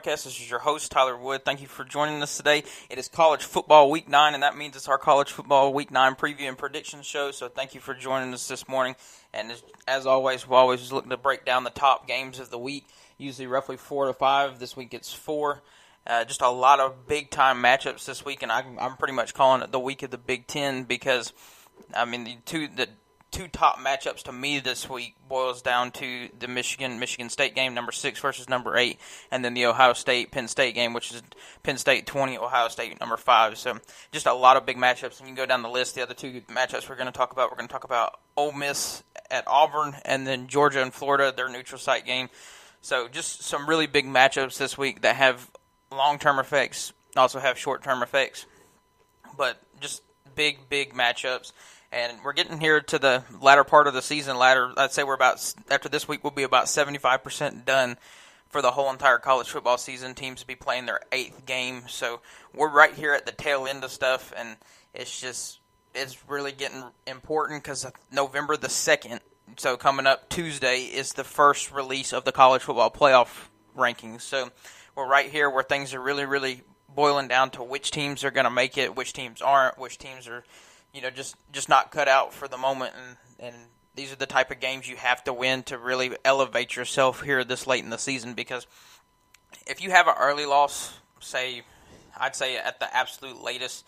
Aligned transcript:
Podcast. 0.00 0.24
This 0.24 0.40
is 0.40 0.48
your 0.48 0.60
host, 0.60 0.90
Tyler 0.90 1.16
Wood. 1.16 1.44
Thank 1.44 1.60
you 1.60 1.66
for 1.66 1.84
joining 1.84 2.22
us 2.22 2.34
today. 2.36 2.64
It 2.88 2.98
is 2.98 3.06
college 3.06 3.44
football 3.44 3.90
week 3.90 4.08
nine, 4.08 4.32
and 4.32 4.42
that 4.42 4.56
means 4.56 4.74
it's 4.74 4.88
our 4.88 4.96
college 4.96 5.30
football 5.30 5.74
week 5.74 5.90
nine 5.90 6.14
preview 6.14 6.48
and 6.48 6.56
prediction 6.56 7.02
show. 7.02 7.32
So 7.32 7.48
thank 7.48 7.74
you 7.74 7.80
for 7.82 7.92
joining 7.92 8.32
us 8.32 8.48
this 8.48 8.66
morning. 8.66 8.96
And 9.34 9.50
as, 9.50 9.62
as 9.86 10.06
always, 10.06 10.48
we 10.48 10.56
always 10.56 10.90
look 10.90 11.06
to 11.08 11.16
break 11.18 11.44
down 11.44 11.64
the 11.64 11.70
top 11.70 12.08
games 12.08 12.38
of 12.38 12.48
the 12.48 12.58
week, 12.58 12.86
usually 13.18 13.46
roughly 13.46 13.76
four 13.76 14.06
to 14.06 14.14
five. 14.14 14.58
This 14.58 14.74
week 14.74 14.94
it's 14.94 15.12
four. 15.12 15.60
Uh, 16.06 16.24
just 16.24 16.40
a 16.40 16.48
lot 16.48 16.80
of 16.80 17.06
big 17.06 17.30
time 17.30 17.62
matchups 17.62 18.06
this 18.06 18.24
week, 18.24 18.42
and 18.42 18.50
I'm, 18.50 18.78
I'm 18.78 18.96
pretty 18.96 19.14
much 19.14 19.34
calling 19.34 19.60
it 19.60 19.70
the 19.70 19.80
week 19.80 20.02
of 20.02 20.10
the 20.10 20.18
Big 20.18 20.46
Ten 20.46 20.84
because, 20.84 21.34
I 21.94 22.06
mean, 22.06 22.24
the 22.24 22.38
two 22.46 22.68
the 22.68 22.88
two 23.30 23.48
top 23.48 23.78
matchups 23.78 24.24
to 24.24 24.32
me 24.32 24.58
this 24.58 24.88
week 24.88 25.14
boils 25.28 25.62
down 25.62 25.90
to 25.92 26.28
the 26.38 26.48
Michigan 26.48 26.98
Michigan 26.98 27.28
State 27.30 27.54
game, 27.54 27.74
number 27.74 27.92
six 27.92 28.18
versus 28.20 28.48
number 28.48 28.76
eight, 28.76 28.98
and 29.30 29.44
then 29.44 29.54
the 29.54 29.66
Ohio 29.66 29.92
State 29.92 30.30
Penn 30.30 30.48
State 30.48 30.74
game, 30.74 30.92
which 30.92 31.12
is 31.12 31.22
Penn 31.62 31.78
State 31.78 32.06
twenty, 32.06 32.36
Ohio 32.36 32.68
State 32.68 32.98
number 33.00 33.16
five. 33.16 33.56
So 33.56 33.78
just 34.12 34.26
a 34.26 34.34
lot 34.34 34.56
of 34.56 34.66
big 34.66 34.76
matchups, 34.76 35.20
and 35.20 35.28
you 35.28 35.34
can 35.34 35.34
go 35.34 35.46
down 35.46 35.62
the 35.62 35.68
list. 35.68 35.94
The 35.94 36.02
other 36.02 36.14
two 36.14 36.42
matchups 36.48 36.88
we're 36.88 36.96
going 36.96 37.06
to 37.06 37.12
talk 37.12 37.32
about, 37.32 37.50
we're 37.50 37.56
going 37.56 37.68
to 37.68 37.72
talk 37.72 37.84
about 37.84 38.18
Ole 38.36 38.52
Miss 38.52 39.02
at 39.30 39.44
Auburn, 39.46 39.94
and 40.04 40.26
then 40.26 40.48
Georgia 40.48 40.82
and 40.82 40.92
Florida, 40.92 41.32
their 41.34 41.48
neutral 41.48 41.78
site 41.78 42.04
game. 42.04 42.28
So 42.82 43.08
just 43.08 43.42
some 43.42 43.68
really 43.68 43.86
big 43.86 44.06
matchups 44.06 44.58
this 44.58 44.76
week 44.76 45.02
that 45.02 45.16
have 45.16 45.50
long 45.92 46.18
term 46.18 46.38
effects, 46.38 46.92
also 47.16 47.38
have 47.38 47.58
short 47.58 47.82
term 47.82 48.02
effects, 48.02 48.46
but 49.36 49.60
just 49.80 50.02
big 50.34 50.68
big 50.68 50.94
matchups 50.94 51.52
and 51.92 52.18
we're 52.24 52.32
getting 52.32 52.60
here 52.60 52.80
to 52.80 52.98
the 52.98 53.24
latter 53.40 53.64
part 53.64 53.86
of 53.86 53.94
the 53.94 54.02
season. 54.02 54.36
Latter, 54.36 54.72
I'd 54.76 54.92
say 54.92 55.02
we're 55.02 55.14
about 55.14 55.54
after 55.70 55.88
this 55.88 56.06
week, 56.06 56.22
we'll 56.22 56.30
be 56.30 56.42
about 56.42 56.68
seventy 56.68 56.98
five 56.98 57.22
percent 57.24 57.64
done 57.64 57.96
for 58.48 58.62
the 58.62 58.72
whole 58.72 58.90
entire 58.90 59.18
college 59.18 59.48
football 59.48 59.78
season. 59.78 60.14
Teams 60.14 60.40
will 60.40 60.48
be 60.48 60.54
playing 60.54 60.86
their 60.86 61.00
eighth 61.12 61.46
game, 61.46 61.84
so 61.88 62.20
we're 62.54 62.70
right 62.70 62.94
here 62.94 63.14
at 63.14 63.26
the 63.26 63.32
tail 63.32 63.66
end 63.66 63.84
of 63.84 63.90
stuff, 63.90 64.32
and 64.36 64.56
it's 64.94 65.20
just 65.20 65.60
it's 65.94 66.28
really 66.28 66.52
getting 66.52 66.84
important 67.06 67.62
because 67.62 67.86
November 68.12 68.56
the 68.56 68.68
second, 68.68 69.20
so 69.56 69.76
coming 69.76 70.06
up 70.06 70.28
Tuesday, 70.28 70.82
is 70.82 71.12
the 71.12 71.24
first 71.24 71.72
release 71.72 72.12
of 72.12 72.24
the 72.24 72.32
college 72.32 72.62
football 72.62 72.90
playoff 72.90 73.48
rankings. 73.76 74.22
So 74.22 74.50
we're 74.94 75.08
right 75.08 75.30
here 75.30 75.50
where 75.50 75.62
things 75.62 75.94
are 75.94 76.00
really, 76.00 76.26
really 76.26 76.62
boiling 76.94 77.28
down 77.28 77.50
to 77.50 77.62
which 77.62 77.90
teams 77.90 78.24
are 78.24 78.30
going 78.30 78.44
to 78.44 78.50
make 78.50 78.76
it, 78.78 78.96
which 78.96 79.12
teams 79.12 79.40
aren't, 79.40 79.78
which 79.78 79.98
teams 79.98 80.26
are 80.28 80.44
you 80.92 81.00
know 81.00 81.10
just 81.10 81.36
just 81.52 81.68
not 81.68 81.90
cut 81.90 82.08
out 82.08 82.32
for 82.32 82.48
the 82.48 82.58
moment. 82.58 82.94
And 82.96 83.16
and 83.48 83.56
these 83.94 84.12
are 84.12 84.16
the 84.16 84.26
type 84.26 84.50
of 84.50 84.60
games 84.60 84.88
you 84.88 84.96
have 84.96 85.22
to 85.24 85.32
win 85.32 85.62
to 85.64 85.78
really 85.78 86.16
elevate 86.24 86.76
yourself 86.76 87.22
here 87.22 87.44
this 87.44 87.66
late 87.66 87.84
in 87.84 87.90
the 87.90 87.98
season. 87.98 88.34
Because 88.34 88.66
if 89.66 89.82
you 89.82 89.90
have 89.90 90.06
an 90.06 90.14
early 90.18 90.46
loss 90.46 90.98
say 91.20 91.62
I'd 92.18 92.34
say 92.34 92.56
at 92.56 92.80
the 92.80 92.94
absolute 92.94 93.42
latest 93.42 93.84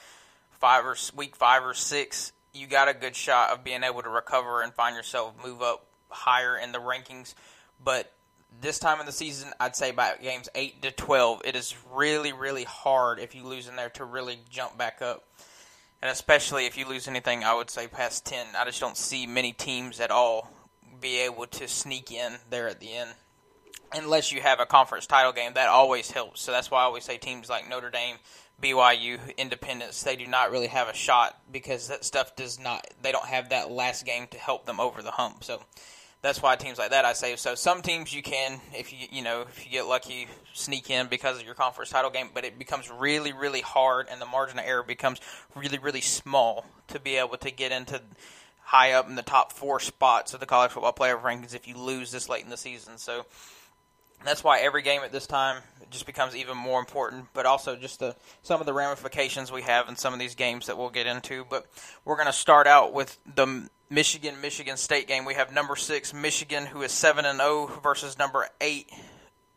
five 0.50 0.84
or 0.84 0.96
week 1.16 1.34
5 1.34 1.64
or 1.64 1.74
6 1.74 2.32
you 2.52 2.66
got 2.66 2.88
a 2.88 2.94
good 2.94 3.16
shot 3.16 3.50
of 3.50 3.64
being 3.64 3.82
able 3.82 4.02
to 4.02 4.10
recover 4.10 4.62
and 4.62 4.72
find 4.74 4.94
yourself 4.94 5.34
move 5.42 5.62
up 5.62 5.86
higher 6.10 6.56
in 6.56 6.72
the 6.72 6.78
rankings. 6.78 7.34
But 7.82 8.12
this 8.60 8.78
time 8.78 9.00
of 9.00 9.06
the 9.06 9.12
season, 9.12 9.50
I'd 9.58 9.74
say 9.74 9.90
by 9.90 10.14
games 10.22 10.48
8 10.54 10.82
to 10.82 10.90
12, 10.90 11.42
it 11.44 11.56
is 11.56 11.74
really, 11.92 12.32
really 12.32 12.64
hard 12.64 13.18
if 13.18 13.34
you 13.34 13.44
lose 13.44 13.68
in 13.68 13.76
there 13.76 13.88
to 13.90 14.04
really 14.04 14.38
jump 14.50 14.76
back 14.76 15.00
up 15.00 15.24
and 16.02 16.10
especially 16.10 16.66
if 16.66 16.76
you 16.76 16.86
lose 16.86 17.06
anything, 17.06 17.44
I 17.44 17.54
would 17.54 17.70
say 17.70 17.86
past 17.86 18.26
ten. 18.26 18.46
I 18.58 18.64
just 18.64 18.80
don't 18.80 18.96
see 18.96 19.26
many 19.26 19.52
teams 19.52 20.00
at 20.00 20.10
all 20.10 20.50
be 21.00 21.20
able 21.20 21.46
to 21.46 21.68
sneak 21.68 22.10
in 22.10 22.34
there 22.50 22.68
at 22.68 22.80
the 22.80 22.92
end, 22.92 23.10
unless 23.94 24.32
you 24.32 24.40
have 24.40 24.60
a 24.60 24.66
conference 24.66 25.06
title 25.06 25.32
game. 25.32 25.54
That 25.54 25.68
always 25.68 26.10
helps. 26.10 26.42
So 26.42 26.50
that's 26.50 26.70
why 26.70 26.80
I 26.80 26.84
always 26.84 27.04
say 27.04 27.18
teams 27.18 27.48
like 27.48 27.68
Notre 27.68 27.90
Dame, 27.90 28.16
BYU, 28.60 29.36
Independents, 29.36 30.02
they 30.02 30.16
do 30.16 30.26
not 30.26 30.50
really 30.50 30.66
have 30.66 30.88
a 30.88 30.94
shot 30.94 31.38
because 31.50 31.88
that 31.88 32.04
stuff 32.04 32.34
does 32.36 32.58
not. 32.58 32.86
They 33.00 33.12
don't 33.12 33.26
have 33.26 33.50
that 33.50 33.70
last 33.70 34.04
game 34.04 34.26
to 34.32 34.38
help 34.38 34.66
them 34.66 34.80
over 34.80 35.02
the 35.02 35.12
hump. 35.12 35.44
So 35.44 35.62
that's 36.22 36.40
why 36.40 36.54
teams 36.54 36.78
like 36.78 36.90
that 36.90 37.04
I 37.04 37.12
say 37.12 37.34
so. 37.36 37.54
Some 37.54 37.82
teams 37.82 38.14
you 38.14 38.22
can, 38.22 38.60
if 38.72 38.92
you 38.92 39.08
you 39.10 39.22
know 39.22 39.42
if 39.42 39.64
you 39.64 39.72
get 39.72 39.86
lucky, 39.86 40.28
sneak 40.52 40.88
in 40.88 41.08
because 41.08 41.38
of 41.38 41.44
your 41.44 41.54
conference 41.54 41.90
title 41.90 42.10
game, 42.10 42.30
but 42.32 42.44
it 42.44 42.58
becomes 42.58 42.90
really 42.90 43.32
really 43.32 43.60
hard, 43.60 44.06
and 44.10 44.20
the 44.20 44.26
margin 44.26 44.58
of 44.58 44.64
error 44.64 44.84
becomes 44.84 45.20
really 45.54 45.78
really 45.78 46.00
small 46.00 46.64
to 46.88 47.00
be 47.00 47.16
able 47.16 47.36
to 47.38 47.50
get 47.50 47.72
into 47.72 48.00
high 48.62 48.92
up 48.92 49.08
in 49.08 49.16
the 49.16 49.22
top 49.22 49.52
four 49.52 49.80
spots 49.80 50.32
of 50.32 50.40
the 50.40 50.46
college 50.46 50.70
football 50.70 50.92
playoff 50.92 51.22
rankings 51.22 51.54
if 51.54 51.66
you 51.66 51.76
lose 51.76 52.10
this 52.12 52.28
late 52.28 52.44
in 52.44 52.50
the 52.50 52.56
season. 52.56 52.96
So 52.96 53.26
that's 54.24 54.44
why 54.44 54.60
every 54.60 54.82
game 54.82 55.02
at 55.02 55.12
this 55.12 55.26
time 55.26 55.62
just 55.90 56.06
becomes 56.06 56.34
even 56.34 56.56
more 56.56 56.80
important, 56.80 57.26
but 57.34 57.46
also 57.46 57.76
just 57.76 58.00
the 58.00 58.16
some 58.42 58.60
of 58.60 58.66
the 58.66 58.72
ramifications 58.72 59.52
we 59.52 59.62
have 59.62 59.88
in 59.88 59.96
some 59.96 60.12
of 60.12 60.18
these 60.18 60.34
games 60.34 60.66
that 60.66 60.78
we'll 60.78 60.90
get 60.90 61.06
into. 61.06 61.44
But 61.48 61.66
we're 62.04 62.16
going 62.16 62.26
to 62.26 62.32
start 62.32 62.66
out 62.66 62.92
with 62.92 63.18
the 63.34 63.68
Michigan 63.90 64.40
Michigan 64.40 64.76
State 64.76 65.06
game. 65.06 65.24
We 65.24 65.34
have 65.34 65.52
number 65.52 65.76
six 65.76 66.12
Michigan, 66.14 66.66
who 66.66 66.82
is 66.82 66.92
seven 66.92 67.24
and 67.24 67.38
zero, 67.38 67.68
oh, 67.70 67.80
versus 67.82 68.18
number 68.18 68.48
eight 68.60 68.90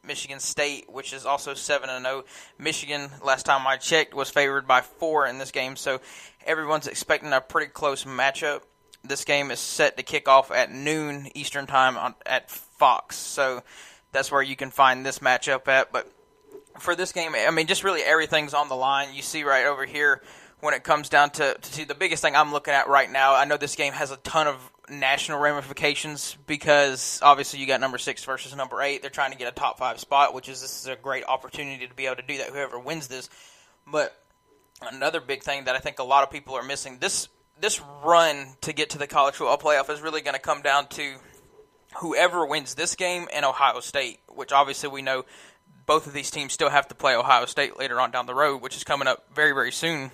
Michigan 0.03 0.39
State, 0.39 0.89
which 0.89 1.13
is 1.13 1.25
also 1.25 1.53
seven 1.53 1.89
and 1.89 2.05
zero. 2.05 2.23
Oh. 2.25 2.29
Michigan, 2.59 3.09
last 3.23 3.45
time 3.45 3.65
I 3.65 3.77
checked, 3.77 4.13
was 4.13 4.29
favored 4.29 4.67
by 4.67 4.81
four 4.81 5.25
in 5.25 5.37
this 5.37 5.51
game, 5.51 5.75
so 5.75 6.01
everyone's 6.45 6.87
expecting 6.87 7.33
a 7.33 7.41
pretty 7.41 7.71
close 7.71 8.03
matchup. 8.03 8.61
This 9.03 9.23
game 9.23 9.51
is 9.51 9.59
set 9.59 9.97
to 9.97 10.03
kick 10.03 10.27
off 10.27 10.51
at 10.51 10.71
noon 10.71 11.29
Eastern 11.35 11.67
time 11.67 11.95
on, 11.97 12.15
at 12.25 12.49
Fox, 12.49 13.15
so 13.15 13.63
that's 14.15 14.31
where 14.31 14.41
you 14.41 14.55
can 14.55 14.71
find 14.71 15.05
this 15.05 15.19
matchup 15.19 15.67
at. 15.67 15.91
But 15.91 16.09
for 16.79 16.95
this 16.95 17.11
game, 17.11 17.33
I 17.35 17.51
mean, 17.51 17.67
just 17.67 17.83
really 17.83 18.01
everything's 18.01 18.53
on 18.53 18.69
the 18.69 18.75
line. 18.75 19.13
You 19.13 19.21
see 19.21 19.43
right 19.43 19.65
over 19.65 19.85
here 19.85 20.21
when 20.61 20.73
it 20.73 20.83
comes 20.83 21.09
down 21.09 21.31
to, 21.31 21.53
to 21.53 21.73
see 21.73 21.83
the 21.83 21.95
biggest 21.95 22.23
thing 22.23 22.35
I'm 22.35 22.51
looking 22.51 22.73
at 22.73 22.87
right 22.87 23.11
now. 23.11 23.35
I 23.35 23.45
know 23.45 23.57
this 23.57 23.75
game 23.75 23.93
has 23.93 24.11
a 24.11 24.17
ton 24.17 24.47
of 24.47 24.71
national 24.89 25.39
ramifications 25.39 26.37
because 26.47 27.19
obviously 27.21 27.59
you 27.59 27.67
got 27.67 27.81
number 27.81 27.97
six 27.97 28.23
versus 28.23 28.55
number 28.55 28.81
eight. 28.81 29.01
They're 29.01 29.11
trying 29.11 29.31
to 29.31 29.37
get 29.37 29.49
a 29.49 29.51
top 29.51 29.77
five 29.77 29.99
spot, 29.99 30.33
which 30.33 30.47
is 30.47 30.61
this 30.61 30.81
is 30.81 30.87
a 30.87 30.95
great 30.95 31.25
opportunity 31.25 31.85
to 31.85 31.93
be 31.93 32.05
able 32.05 32.15
to 32.15 32.23
do 32.23 32.37
that. 32.37 32.47
Whoever 32.47 32.79
wins 32.79 33.07
this, 33.07 33.29
but 33.85 34.15
another 34.81 35.19
big 35.19 35.43
thing 35.43 35.65
that 35.65 35.75
I 35.75 35.79
think 35.79 35.99
a 35.99 36.03
lot 36.03 36.23
of 36.23 36.31
people 36.31 36.55
are 36.55 36.63
missing 36.63 36.97
this 36.99 37.27
this 37.59 37.81
run 38.03 38.47
to 38.61 38.73
get 38.73 38.91
to 38.91 38.97
the 38.97 39.07
college 39.07 39.35
football 39.35 39.57
playoff 39.57 39.89
is 39.89 40.01
really 40.01 40.21
going 40.21 40.33
to 40.33 40.41
come 40.41 40.61
down 40.61 40.87
to 40.87 41.15
whoever 41.97 42.45
wins 42.45 42.75
this 42.75 42.95
game 42.95 43.27
and 43.33 43.45
Ohio 43.45 43.79
State, 43.79 44.19
which 44.27 44.51
obviously 44.51 44.89
we 44.89 45.01
know 45.01 45.25
both 45.85 46.07
of 46.07 46.13
these 46.13 46.31
teams 46.31 46.53
still 46.53 46.69
have 46.69 46.87
to 46.87 46.95
play 46.95 47.15
Ohio 47.15 47.45
State 47.45 47.77
later 47.77 47.99
on 47.99 48.11
down 48.11 48.25
the 48.25 48.35
road, 48.35 48.61
which 48.61 48.75
is 48.75 48.83
coming 48.83 49.07
up 49.07 49.25
very 49.33 49.51
very 49.51 49.71
soon 49.71 50.11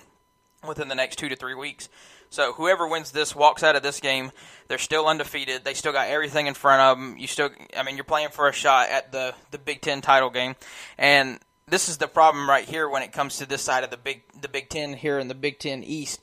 within 0.66 0.88
the 0.88 0.94
next 0.94 1.16
two 1.16 1.28
to 1.28 1.36
three 1.36 1.54
weeks. 1.54 1.88
So 2.30 2.54
whoever 2.54 2.88
wins 2.88 3.10
this 3.10 3.36
walks 3.36 3.62
out 3.62 3.76
of 3.76 3.82
this 3.82 4.00
game. 4.00 4.32
They're 4.68 4.78
still 4.78 5.06
undefeated. 5.06 5.64
They 5.64 5.74
still 5.74 5.92
got 5.92 6.08
everything 6.08 6.46
in 6.46 6.54
front 6.54 6.80
of 6.80 6.96
them. 6.96 7.18
You 7.18 7.26
still, 7.26 7.50
I 7.76 7.82
mean, 7.82 7.96
you're 7.96 8.04
playing 8.04 8.30
for 8.30 8.48
a 8.48 8.52
shot 8.52 8.88
at 8.88 9.12
the 9.12 9.34
the 9.50 9.58
Big 9.58 9.82
Ten 9.82 10.00
title 10.00 10.30
game, 10.30 10.56
and 10.96 11.38
this 11.68 11.88
is 11.88 11.98
the 11.98 12.08
problem 12.08 12.48
right 12.48 12.64
here 12.64 12.88
when 12.88 13.02
it 13.02 13.12
comes 13.12 13.36
to 13.38 13.46
this 13.46 13.62
side 13.62 13.84
of 13.84 13.90
the 13.90 13.96
big 13.96 14.22
the 14.40 14.48
Big 14.48 14.70
Ten 14.70 14.94
here 14.94 15.18
in 15.18 15.28
the 15.28 15.34
Big 15.34 15.58
Ten 15.58 15.82
East. 15.84 16.20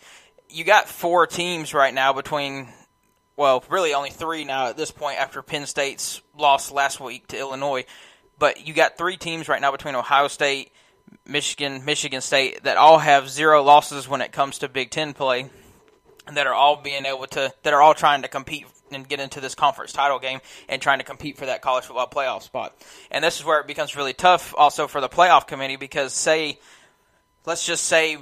You 0.50 0.64
got 0.64 0.90
four 0.90 1.28
teams 1.28 1.76
right 1.76 1.94
now 1.94 2.12
between, 2.12 2.70
well, 3.40 3.64
really 3.70 3.94
only 3.94 4.10
three 4.10 4.44
now 4.44 4.68
at 4.68 4.76
this 4.76 4.92
point 4.92 5.18
after 5.18 5.42
Penn 5.42 5.66
State's 5.66 6.22
loss 6.38 6.74
last 6.74 7.00
week 7.00 7.26
to 7.28 7.40
Illinois. 7.40 7.86
But 8.38 8.68
you 8.68 8.74
got 8.74 8.98
three 8.98 9.16
teams 9.16 9.48
right 9.48 9.62
now 9.62 9.72
between 9.72 9.96
Ohio 9.96 10.28
State, 10.28 10.74
Michigan, 11.26 11.86
Michigan 11.86 12.20
State 12.20 12.64
that 12.64 12.76
all 12.76 13.00
have 13.00 13.30
zero 13.30 13.64
losses 13.64 14.10
when 14.10 14.20
it 14.20 14.34
comes 14.34 14.60
to 14.60 14.68
Big 14.68 14.92
Ten 14.92 15.14
play, 15.14 15.50
that 16.34 16.48
are 16.48 16.54
all 16.54 16.82
being 16.82 17.06
able 17.06 17.28
to, 17.28 17.54
that 17.64 17.74
are 17.74 17.82
all 17.82 17.94
trying 17.94 18.24
to 18.24 18.28
compete 18.28 18.66
and 18.92 19.08
get 19.08 19.22
into 19.22 19.40
this 19.40 19.56
conference 19.56 19.94
title 19.94 20.20
game 20.20 20.42
and 20.68 20.82
trying 20.82 21.00
to 21.00 21.06
compete 21.06 21.38
for 21.38 21.46
that 21.46 21.62
college 21.62 21.86
football 21.86 22.10
playoff 22.10 22.44
spot. 22.44 22.76
And 23.10 23.24
this 23.24 23.40
is 23.40 23.46
where 23.46 23.62
it 23.62 23.68
becomes 23.68 23.96
really 23.96 24.14
tough 24.14 24.54
also 24.58 24.86
for 24.86 25.00
the 25.00 25.08
playoff 25.08 25.48
committee 25.48 25.78
because 25.78 26.14
say, 26.14 26.60
let's 27.46 27.66
just 27.66 27.86
say 27.86 28.18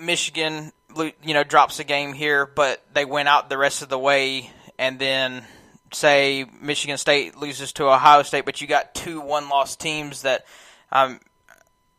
Michigan, 0.00 0.72
you 0.96 1.34
know, 1.34 1.44
drops 1.44 1.78
a 1.78 1.84
game 1.84 2.12
here, 2.12 2.46
but 2.46 2.82
they 2.94 3.04
went 3.04 3.28
out 3.28 3.48
the 3.48 3.58
rest 3.58 3.82
of 3.82 3.88
the 3.88 3.98
way 3.98 4.50
and 4.78 4.98
then 4.98 5.44
say 5.92 6.46
Michigan 6.60 6.98
State 6.98 7.36
loses 7.36 7.72
to 7.74 7.88
Ohio 7.88 8.22
State, 8.22 8.44
but 8.44 8.60
you 8.60 8.66
got 8.66 8.94
two 8.94 9.20
one-loss 9.20 9.76
teams 9.76 10.22
that 10.22 10.46
um, 10.92 11.20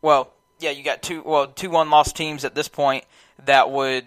well, 0.01 0.33
yeah, 0.59 0.71
you 0.71 0.83
got 0.83 1.01
two 1.01 1.21
well 1.23 1.47
two 1.47 1.69
one 1.69 1.89
loss 1.89 2.13
teams 2.13 2.45
at 2.45 2.55
this 2.55 2.67
point 2.67 3.05
that 3.45 3.71
would 3.71 4.05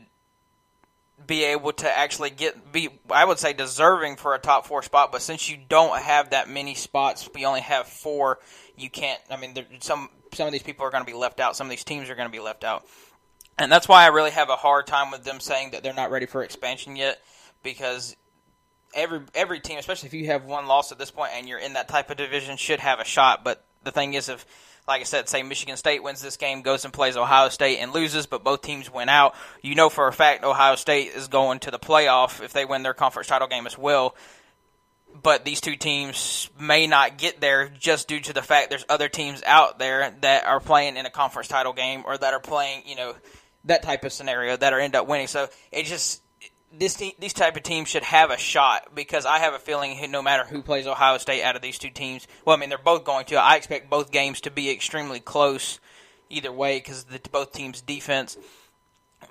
be 1.26 1.44
able 1.44 1.72
to 1.72 1.88
actually 1.88 2.30
get 2.30 2.72
be 2.72 2.88
I 3.10 3.24
would 3.24 3.38
say 3.38 3.52
deserving 3.52 4.16
for 4.16 4.34
a 4.34 4.38
top 4.38 4.66
four 4.66 4.82
spot. 4.82 5.12
But 5.12 5.22
since 5.22 5.48
you 5.48 5.58
don't 5.68 5.98
have 6.00 6.30
that 6.30 6.48
many 6.48 6.74
spots, 6.74 7.28
we 7.34 7.44
only 7.44 7.60
have 7.60 7.86
four. 7.86 8.38
You 8.76 8.90
can't. 8.90 9.20
I 9.30 9.36
mean, 9.36 9.54
there, 9.54 9.66
some 9.80 10.08
some 10.32 10.46
of 10.46 10.52
these 10.52 10.62
people 10.62 10.84
are 10.86 10.90
going 10.90 11.04
to 11.04 11.10
be 11.10 11.16
left 11.16 11.40
out. 11.40 11.56
Some 11.56 11.66
of 11.66 11.70
these 11.70 11.84
teams 11.84 12.10
are 12.10 12.14
going 12.14 12.28
to 12.28 12.32
be 12.32 12.40
left 12.40 12.64
out, 12.64 12.86
and 13.58 13.70
that's 13.70 13.88
why 13.88 14.04
I 14.04 14.08
really 14.08 14.30
have 14.30 14.50
a 14.50 14.56
hard 14.56 14.86
time 14.86 15.10
with 15.10 15.24
them 15.24 15.40
saying 15.40 15.70
that 15.70 15.82
they're 15.82 15.94
not 15.94 16.10
ready 16.10 16.26
for 16.26 16.42
expansion 16.42 16.96
yet 16.96 17.20
because 17.62 18.16
every 18.94 19.20
every 19.34 19.60
team, 19.60 19.78
especially 19.78 20.08
if 20.08 20.14
you 20.14 20.26
have 20.26 20.44
one 20.44 20.66
loss 20.66 20.92
at 20.92 20.98
this 20.98 21.10
point 21.10 21.32
and 21.34 21.48
you're 21.48 21.58
in 21.58 21.74
that 21.74 21.88
type 21.88 22.10
of 22.10 22.16
division, 22.16 22.56
should 22.56 22.80
have 22.80 23.00
a 23.00 23.04
shot. 23.04 23.44
But 23.44 23.64
the 23.82 23.90
thing 23.90 24.14
is, 24.14 24.28
if 24.28 24.46
like 24.86 25.00
I 25.00 25.04
said, 25.04 25.28
say 25.28 25.42
Michigan 25.42 25.76
State 25.76 26.02
wins 26.02 26.20
this 26.20 26.36
game, 26.36 26.62
goes 26.62 26.84
and 26.84 26.92
plays 26.92 27.16
Ohio 27.16 27.48
State 27.48 27.78
and 27.78 27.92
loses, 27.92 28.26
but 28.26 28.44
both 28.44 28.62
teams 28.62 28.92
win 28.92 29.08
out, 29.08 29.34
you 29.62 29.74
know 29.74 29.88
for 29.88 30.08
a 30.08 30.12
fact 30.12 30.44
Ohio 30.44 30.74
State 30.74 31.12
is 31.14 31.28
going 31.28 31.60
to 31.60 31.70
the 31.70 31.78
playoff 31.78 32.42
if 32.42 32.52
they 32.52 32.64
win 32.64 32.82
their 32.82 32.94
conference 32.94 33.28
title 33.28 33.48
game 33.48 33.66
as 33.66 33.78
well. 33.78 34.14
But 35.22 35.44
these 35.44 35.60
two 35.60 35.76
teams 35.76 36.50
may 36.58 36.88
not 36.88 37.18
get 37.18 37.40
there 37.40 37.68
just 37.68 38.08
due 38.08 38.18
to 38.20 38.32
the 38.32 38.42
fact 38.42 38.70
there's 38.70 38.84
other 38.88 39.08
teams 39.08 39.44
out 39.46 39.78
there 39.78 40.12
that 40.22 40.44
are 40.44 40.58
playing 40.58 40.96
in 40.96 41.06
a 41.06 41.10
conference 41.10 41.46
title 41.46 41.72
game 41.72 42.02
or 42.04 42.18
that 42.18 42.34
are 42.34 42.40
playing, 42.40 42.82
you 42.84 42.96
know, 42.96 43.14
that 43.64 43.82
type 43.82 44.04
of 44.04 44.12
scenario 44.12 44.56
that 44.56 44.72
are 44.72 44.80
end 44.80 44.94
up 44.94 45.06
winning. 45.06 45.26
So 45.26 45.48
it 45.72 45.86
just 45.86 46.22
this 46.78 46.96
these 47.18 47.32
type 47.32 47.56
of 47.56 47.62
teams 47.62 47.88
should 47.88 48.02
have 48.02 48.30
a 48.30 48.36
shot 48.36 48.94
because 48.94 49.26
I 49.26 49.38
have 49.38 49.54
a 49.54 49.58
feeling 49.58 50.10
no 50.10 50.22
matter 50.22 50.44
who 50.44 50.62
plays 50.62 50.86
Ohio 50.86 51.18
State 51.18 51.42
out 51.42 51.56
of 51.56 51.62
these 51.62 51.78
two 51.78 51.90
teams, 51.90 52.26
well, 52.44 52.56
I 52.56 52.60
mean 52.60 52.68
they're 52.68 52.78
both 52.78 53.04
going 53.04 53.26
to. 53.26 53.36
I 53.36 53.56
expect 53.56 53.90
both 53.90 54.10
games 54.10 54.40
to 54.42 54.50
be 54.50 54.70
extremely 54.70 55.20
close 55.20 55.80
either 56.30 56.52
way 56.52 56.78
because 56.78 57.04
the 57.04 57.20
both 57.30 57.52
teams' 57.52 57.80
defense. 57.80 58.36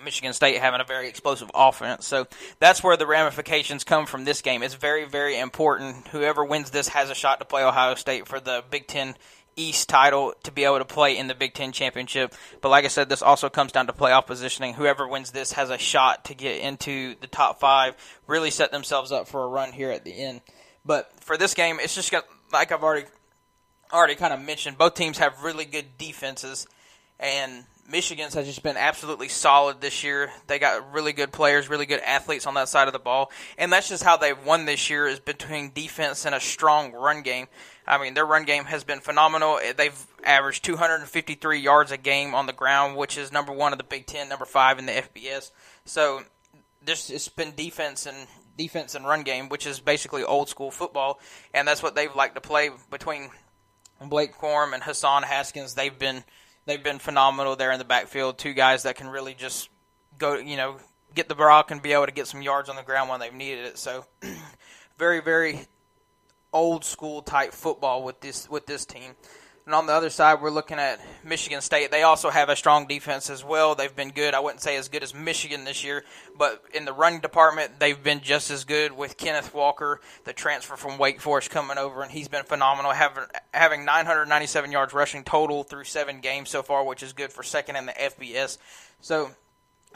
Michigan 0.03 0.33
State 0.33 0.57
having 0.57 0.81
a 0.81 0.83
very 0.83 1.07
explosive 1.07 1.51
offense. 1.53 2.07
So 2.07 2.27
that's 2.59 2.83
where 2.83 2.97
the 2.97 3.06
ramifications 3.06 3.83
come 3.83 4.07
from 4.07 4.25
this 4.25 4.41
game. 4.41 4.63
It's 4.63 4.74
very, 4.74 5.06
very 5.06 5.38
important. 5.38 6.07
Whoever 6.07 6.44
wins 6.44 6.71
this 6.71 6.89
has 6.89 7.12
a 7.12 7.15
shot 7.15 7.39
to 7.39 7.45
play 7.45 7.63
Ohio 7.63 7.94
State 7.94 8.27
for 8.27 8.39
the 8.39 8.63
Big 8.69 8.88
Ten 8.88 9.15
East 9.55 9.89
title 9.89 10.33
to 10.44 10.51
be 10.51 10.63
able 10.63 10.79
to 10.79 10.85
play 10.85 11.17
in 11.17 11.27
the 11.27 11.35
Big 11.35 11.53
Ten 11.53 11.71
championship. 11.71 12.33
But 12.61 12.69
like 12.69 12.85
I 12.85 12.89
said, 12.89 13.09
this 13.09 13.21
also 13.21 13.50
comes 13.50 13.71
down 13.71 13.88
to 13.88 13.94
playoff 13.94 14.25
positioning. 14.25 14.73
Whoever 14.73 15.07
wins 15.07 15.31
this 15.31 15.53
has 15.53 15.69
a 15.69 15.77
shot 15.77 16.25
to 16.25 16.33
get 16.33 16.61
into 16.61 17.15
the 17.21 17.27
top 17.27 17.59
five, 17.59 17.95
really 18.27 18.51
set 18.51 18.71
themselves 18.71 19.11
up 19.11 19.27
for 19.27 19.44
a 19.44 19.47
run 19.47 19.71
here 19.71 19.91
at 19.91 20.03
the 20.03 20.13
end. 20.13 20.41
But 20.85 21.11
for 21.21 21.38
this 21.38 21.53
game, 21.53 21.77
it's 21.79 21.95
just 21.95 22.11
got, 22.11 22.25
like 22.51 22.71
I've 22.71 22.83
already 22.83 23.07
already 23.94 24.15
kind 24.15 24.33
of 24.33 24.41
mentioned, 24.41 24.77
both 24.77 24.95
teams 24.95 25.19
have 25.19 25.44
really 25.44 25.65
good 25.65 25.97
defenses, 25.97 26.67
and 27.19 27.63
Michigan's 27.88 28.33
has 28.33 28.47
just 28.47 28.63
been 28.63 28.77
absolutely 28.77 29.27
solid 29.27 29.81
this 29.81 30.03
year. 30.03 30.31
They 30.47 30.57
got 30.57 30.94
really 30.94 31.13
good 31.13 31.31
players, 31.31 31.69
really 31.69 31.85
good 31.85 32.00
athletes 32.00 32.47
on 32.47 32.55
that 32.55 32.69
side 32.69 32.88
of 32.88 32.94
the 32.94 33.00
ball, 33.00 33.31
and 33.57 33.71
that's 33.71 33.89
just 33.89 34.03
how 34.03 34.17
they've 34.17 34.44
won 34.45 34.65
this 34.65 34.89
year 34.89 35.07
is 35.07 35.19
between 35.19 35.71
defense 35.73 36.25
and 36.25 36.33
a 36.33 36.39
strong 36.39 36.91
run 36.94 37.21
game. 37.21 37.47
I 37.85 37.97
mean, 37.97 38.13
their 38.13 38.25
run 38.25 38.45
game 38.45 38.65
has 38.65 38.83
been 38.83 39.00
phenomenal. 39.00 39.59
Eh, 39.62 39.74
they've 39.74 40.07
averaged 40.24 40.63
253 40.63 41.59
yards 41.59 41.91
a 41.91 41.97
game 41.97 42.33
on 42.33 42.45
the 42.45 42.53
ground, 42.53 42.95
which 42.95 43.18
is 43.18 43.31
number 43.31 43.51
one 43.51 43.74
of 43.74 43.77
the 43.77 43.83
Big 43.83 44.06
Ten, 44.06 44.30
number 44.30 44.45
five 44.45 44.80
in 44.80 44.85
the 44.85 44.94
FBS. 44.94 45.51
So 45.85 46.24
this 46.83 47.09
it's 47.09 47.30
been 47.30 47.56
defense 47.56 48.06
and 48.06 48.27
defense 48.57 48.95
and 48.95 49.06
run 49.06 49.24
game, 49.24 49.50
which 49.50 49.68
is 49.68 49.80
basically 49.80 50.24
old 50.24 50.50
school 50.50 50.71
football, 50.71 51.19
and 51.53 51.68
that's 51.68 51.83
what 51.83 51.95
they've 51.95 52.15
liked 52.15 52.35
to 52.35 52.41
play 52.41 52.69
between 52.89 53.30
Blake 54.01 54.36
Corum 54.36 54.74
and 54.74 54.83
Hassan 54.83 55.24
Haskins. 55.24 55.74
They've 55.74 55.97
been 55.97 56.24
they've 56.65 56.83
been 56.83 57.00
phenomenal 57.00 57.56
there 57.56 57.71
in 57.71 57.79
the 57.79 57.86
backfield. 57.86 58.38
Two 58.38 58.53
guys 58.53 58.83
that 58.83 58.95
can 58.95 59.07
really 59.07 59.33
just 59.33 59.69
go, 60.18 60.38
you 60.38 60.57
know, 60.57 60.77
get 61.13 61.29
the 61.29 61.36
rock 61.36 61.71
and 61.71 61.81
be 61.81 61.94
able 61.94 62.06
to 62.06 62.12
get 62.12 62.27
some 62.27 62.41
yards 62.41 62.69
on 62.69 62.75
the 62.75 62.83
ground 62.83 63.09
when 63.09 63.19
they've 63.19 63.33
needed 63.33 63.65
it. 63.65 63.77
So, 63.77 64.06
very, 64.97 65.21
very 65.21 65.68
old 66.53 66.85
school 66.85 67.21
type 67.21 67.53
football 67.53 68.03
with 68.03 68.19
this 68.21 68.50
with 68.50 68.65
this 68.65 68.85
team. 68.85 69.15
And 69.65 69.73
on 69.73 69.85
the 69.85 69.94
other 69.94 70.09
side, 70.09 70.41
we're 70.41 70.50
looking 70.50 70.77
at 70.77 71.00
Michigan 71.23 71.61
State. 71.61 71.89
They 71.89 72.03
also 72.03 72.29
have 72.29 72.50
a 72.50 72.55
strong 72.55 72.85
defense 72.85 73.29
as 73.29 73.45
well. 73.45 73.75
They've 73.75 73.95
been 73.95 74.09
good. 74.09 74.33
I 74.33 74.41
wouldn't 74.41 74.61
say 74.61 74.75
as 74.75 74.89
good 74.89 75.03
as 75.03 75.13
Michigan 75.13 75.63
this 75.63 75.85
year, 75.85 76.03
but 76.38 76.61
in 76.73 76.83
the 76.83 76.91
running 76.91 77.21
department, 77.21 77.79
they've 77.79 78.01
been 78.01 78.19
just 78.19 78.51
as 78.51 78.65
good 78.65 78.91
with 78.91 79.15
Kenneth 79.15 79.53
Walker, 79.53 80.01
the 80.25 80.33
transfer 80.33 80.75
from 80.75 80.97
Wake 80.97 81.21
Forest, 81.21 81.50
coming 81.50 81.77
over, 81.77 82.01
and 82.03 82.11
he's 82.11 82.27
been 82.27 82.44
phenomenal, 82.44 82.91
having 82.91 83.23
having 83.53 83.85
997 83.85 84.69
yards 84.73 84.94
rushing 84.94 85.23
total 85.23 85.63
through 85.63 85.85
seven 85.85 86.19
games 86.19 86.50
so 86.50 86.61
far, 86.61 86.83
which 86.83 87.01
is 87.01 87.13
good 87.13 87.31
for 87.31 87.41
second 87.41 87.77
in 87.77 87.85
the 87.85 87.94
FBS. 87.94 88.57
So 89.00 89.31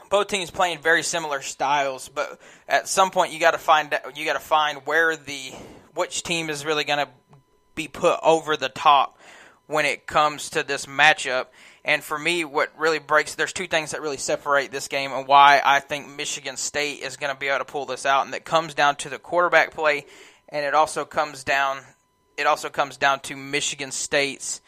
both 0.08 0.28
teams 0.28 0.50
playing 0.50 0.78
very 0.78 1.02
similar 1.02 1.42
styles, 1.42 2.08
but 2.08 2.40
at 2.68 2.88
some 2.88 3.10
point 3.10 3.34
you 3.34 3.38
got 3.38 3.50
to 3.50 3.58
find 3.58 3.94
you 4.14 4.24
got 4.24 4.32
to 4.32 4.40
find 4.40 4.86
where 4.86 5.14
the 5.14 5.52
which 5.98 6.22
team 6.22 6.48
is 6.48 6.64
really 6.64 6.84
going 6.84 7.04
to 7.04 7.08
be 7.74 7.88
put 7.88 8.20
over 8.22 8.56
the 8.56 8.68
top 8.68 9.18
when 9.66 9.84
it 9.84 10.06
comes 10.06 10.50
to 10.50 10.62
this 10.62 10.86
matchup. 10.86 11.46
And 11.84 12.04
for 12.04 12.16
me, 12.16 12.44
what 12.44 12.70
really 12.78 13.00
breaks 13.00 13.34
there's 13.34 13.52
two 13.52 13.66
things 13.66 13.90
that 13.90 14.00
really 14.00 14.16
separate 14.16 14.70
this 14.70 14.86
game 14.86 15.10
and 15.10 15.26
why 15.26 15.60
I 15.64 15.80
think 15.80 16.08
Michigan 16.08 16.56
State 16.56 17.02
is 17.02 17.16
going 17.16 17.34
to 17.34 17.38
be 17.38 17.48
able 17.48 17.58
to 17.58 17.64
pull 17.64 17.84
this 17.84 18.06
out, 18.06 18.24
and 18.24 18.32
that 18.32 18.44
comes 18.44 18.74
down 18.74 18.94
to 18.96 19.08
the 19.08 19.18
quarterback 19.18 19.74
play, 19.74 20.06
and 20.48 20.64
it 20.64 20.72
also 20.72 21.04
comes 21.04 21.42
down 21.42 21.78
it 22.36 22.46
also 22.46 22.68
comes 22.68 22.96
down 22.96 23.18
to 23.18 23.34
Michigan 23.34 23.90
State's 23.90 24.60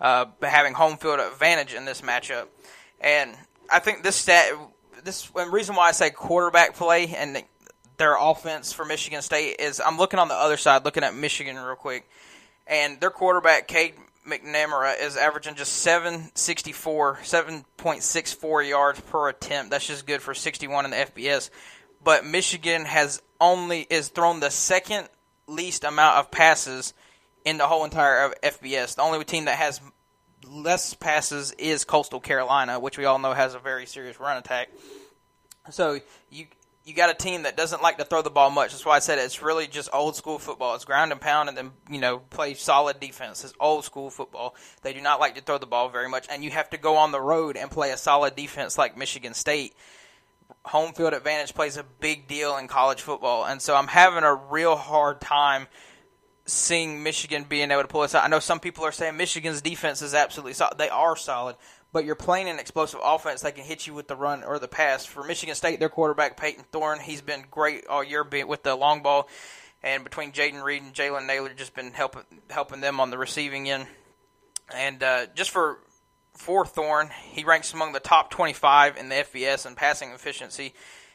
uh, 0.00 0.24
having 0.40 0.72
home 0.72 0.96
field 0.96 1.20
advantage 1.20 1.74
in 1.74 1.84
this 1.84 2.00
matchup. 2.00 2.46
And 2.98 3.36
I 3.70 3.80
think 3.80 4.02
this 4.02 4.16
stat 4.16 4.54
this 5.04 5.30
reason 5.34 5.76
why 5.76 5.88
I 5.88 5.92
say 5.92 6.08
quarterback 6.08 6.74
play 6.76 7.08
and 7.08 7.42
their 7.98 8.16
offense 8.18 8.72
for 8.72 8.84
Michigan 8.84 9.22
State 9.22 9.56
is 9.58 9.80
I'm 9.84 9.98
looking 9.98 10.18
on 10.18 10.28
the 10.28 10.34
other 10.34 10.56
side, 10.56 10.84
looking 10.84 11.04
at 11.04 11.14
Michigan 11.14 11.56
real 11.56 11.76
quick, 11.76 12.08
and 12.66 13.00
their 13.00 13.10
quarterback 13.10 13.68
Cade 13.68 13.94
McNamara 14.26 15.00
is 15.00 15.16
averaging 15.16 15.54
just 15.54 15.72
764, 15.74 17.18
7.64 17.22 18.68
yards 18.68 19.00
per 19.00 19.28
attempt. 19.28 19.70
That's 19.70 19.86
just 19.86 20.06
good 20.06 20.22
for 20.22 20.34
61 20.34 20.84
in 20.84 20.90
the 20.90 20.96
FBS. 20.96 21.50
But 22.02 22.24
Michigan 22.24 22.84
has 22.84 23.22
only 23.40 23.86
is 23.88 24.08
thrown 24.08 24.40
the 24.40 24.50
second 24.50 25.08
least 25.46 25.84
amount 25.84 26.18
of 26.18 26.30
passes 26.30 26.94
in 27.44 27.58
the 27.58 27.66
whole 27.66 27.84
entire 27.84 28.24
of 28.24 28.34
FBS. 28.42 28.96
The 28.96 29.02
only 29.02 29.24
team 29.24 29.46
that 29.46 29.56
has 29.56 29.80
less 30.46 30.94
passes 30.94 31.52
is 31.52 31.84
Coastal 31.84 32.20
Carolina, 32.20 32.78
which 32.78 32.98
we 32.98 33.04
all 33.04 33.18
know 33.18 33.32
has 33.32 33.54
a 33.54 33.58
very 33.58 33.86
serious 33.86 34.20
run 34.20 34.36
attack. 34.36 34.68
So 35.70 36.00
you 36.30 36.46
you 36.88 36.94
got 36.94 37.10
a 37.10 37.14
team 37.14 37.42
that 37.42 37.54
doesn't 37.54 37.82
like 37.82 37.98
to 37.98 38.04
throw 38.04 38.22
the 38.22 38.30
ball 38.30 38.48
much. 38.48 38.70
That's 38.70 38.86
why 38.86 38.96
I 38.96 39.00
said 39.00 39.18
it's 39.18 39.42
really 39.42 39.66
just 39.66 39.90
old 39.92 40.16
school 40.16 40.38
football. 40.38 40.74
It's 40.74 40.86
ground 40.86 41.12
and 41.12 41.20
pound, 41.20 41.50
and 41.50 41.58
then 41.58 41.72
you 41.90 42.00
know 42.00 42.18
play 42.18 42.54
solid 42.54 42.98
defense. 42.98 43.44
It's 43.44 43.52
old 43.60 43.84
school 43.84 44.08
football. 44.08 44.56
They 44.82 44.94
do 44.94 45.02
not 45.02 45.20
like 45.20 45.34
to 45.34 45.42
throw 45.42 45.58
the 45.58 45.66
ball 45.66 45.90
very 45.90 46.08
much, 46.08 46.26
and 46.30 46.42
you 46.42 46.50
have 46.50 46.70
to 46.70 46.78
go 46.78 46.96
on 46.96 47.12
the 47.12 47.20
road 47.20 47.58
and 47.58 47.70
play 47.70 47.90
a 47.90 47.98
solid 47.98 48.34
defense 48.34 48.78
like 48.78 48.96
Michigan 48.96 49.34
State. 49.34 49.74
Home 50.64 50.94
field 50.94 51.12
advantage 51.12 51.54
plays 51.54 51.76
a 51.76 51.84
big 51.84 52.26
deal 52.26 52.56
in 52.56 52.68
college 52.68 53.02
football, 53.02 53.44
and 53.44 53.60
so 53.60 53.76
I'm 53.76 53.86
having 53.86 54.24
a 54.24 54.34
real 54.34 54.74
hard 54.74 55.20
time 55.20 55.66
seeing 56.46 57.02
Michigan 57.02 57.44
being 57.46 57.70
able 57.70 57.82
to 57.82 57.88
pull 57.88 58.00
this 58.00 58.14
out. 58.14 58.24
I 58.24 58.28
know 58.28 58.40
some 58.40 58.60
people 58.60 58.84
are 58.84 58.92
saying 58.92 59.18
Michigan's 59.18 59.60
defense 59.60 60.00
is 60.00 60.14
absolutely 60.14 60.54
solid. 60.54 60.78
They 60.78 60.88
are 60.88 61.16
solid, 61.16 61.56
but 61.92 62.04
you're 62.04 62.14
playing 62.14 62.48
an 62.48 62.58
explosive 62.58 63.00
offense 63.02 63.42
that 63.42 63.54
can 63.54 63.64
hit 63.64 63.86
you 63.86 63.94
with 63.94 64.08
the 64.08 64.16
run 64.16 64.44
or 64.44 64.58
the 64.58 64.68
pass. 64.68 65.04
For 65.04 65.24
Michigan 65.24 65.54
State, 65.54 65.80
their 65.80 65.88
quarterback 65.88 66.36
Payton 66.36 66.64
Thorne, 66.70 67.00
he's 67.00 67.22
been 67.22 67.44
great 67.50 67.86
all 67.86 68.04
year 68.04 68.24
with 68.24 68.62
the 68.62 68.74
long 68.74 69.02
ball, 69.02 69.28
and 69.82 70.04
between 70.04 70.32
Jayden 70.32 70.62
Reed 70.62 70.82
and 70.82 70.94
Jalen 70.94 71.26
Nailor, 71.26 71.54
just 71.54 71.74
been 71.74 71.92
helping 71.92 72.24
helping 72.50 72.80
them 72.80 73.00
on 73.00 73.10
the 73.10 73.18
receiving 73.18 73.68
end. 73.68 73.86
And 74.74 75.02
uh, 75.02 75.26
just 75.34 75.50
for 75.50 75.78
for 76.34 76.64
Thorne, 76.64 77.10
he 77.30 77.44
ranks 77.44 77.72
among 77.72 77.92
the 77.92 78.00
top 78.00 78.30
25 78.30 78.96
in 78.96 79.08
the 79.08 79.16
FBS 79.16 79.66
in 79.66 79.74
passing 79.74 80.10
efficiency. 80.10 80.74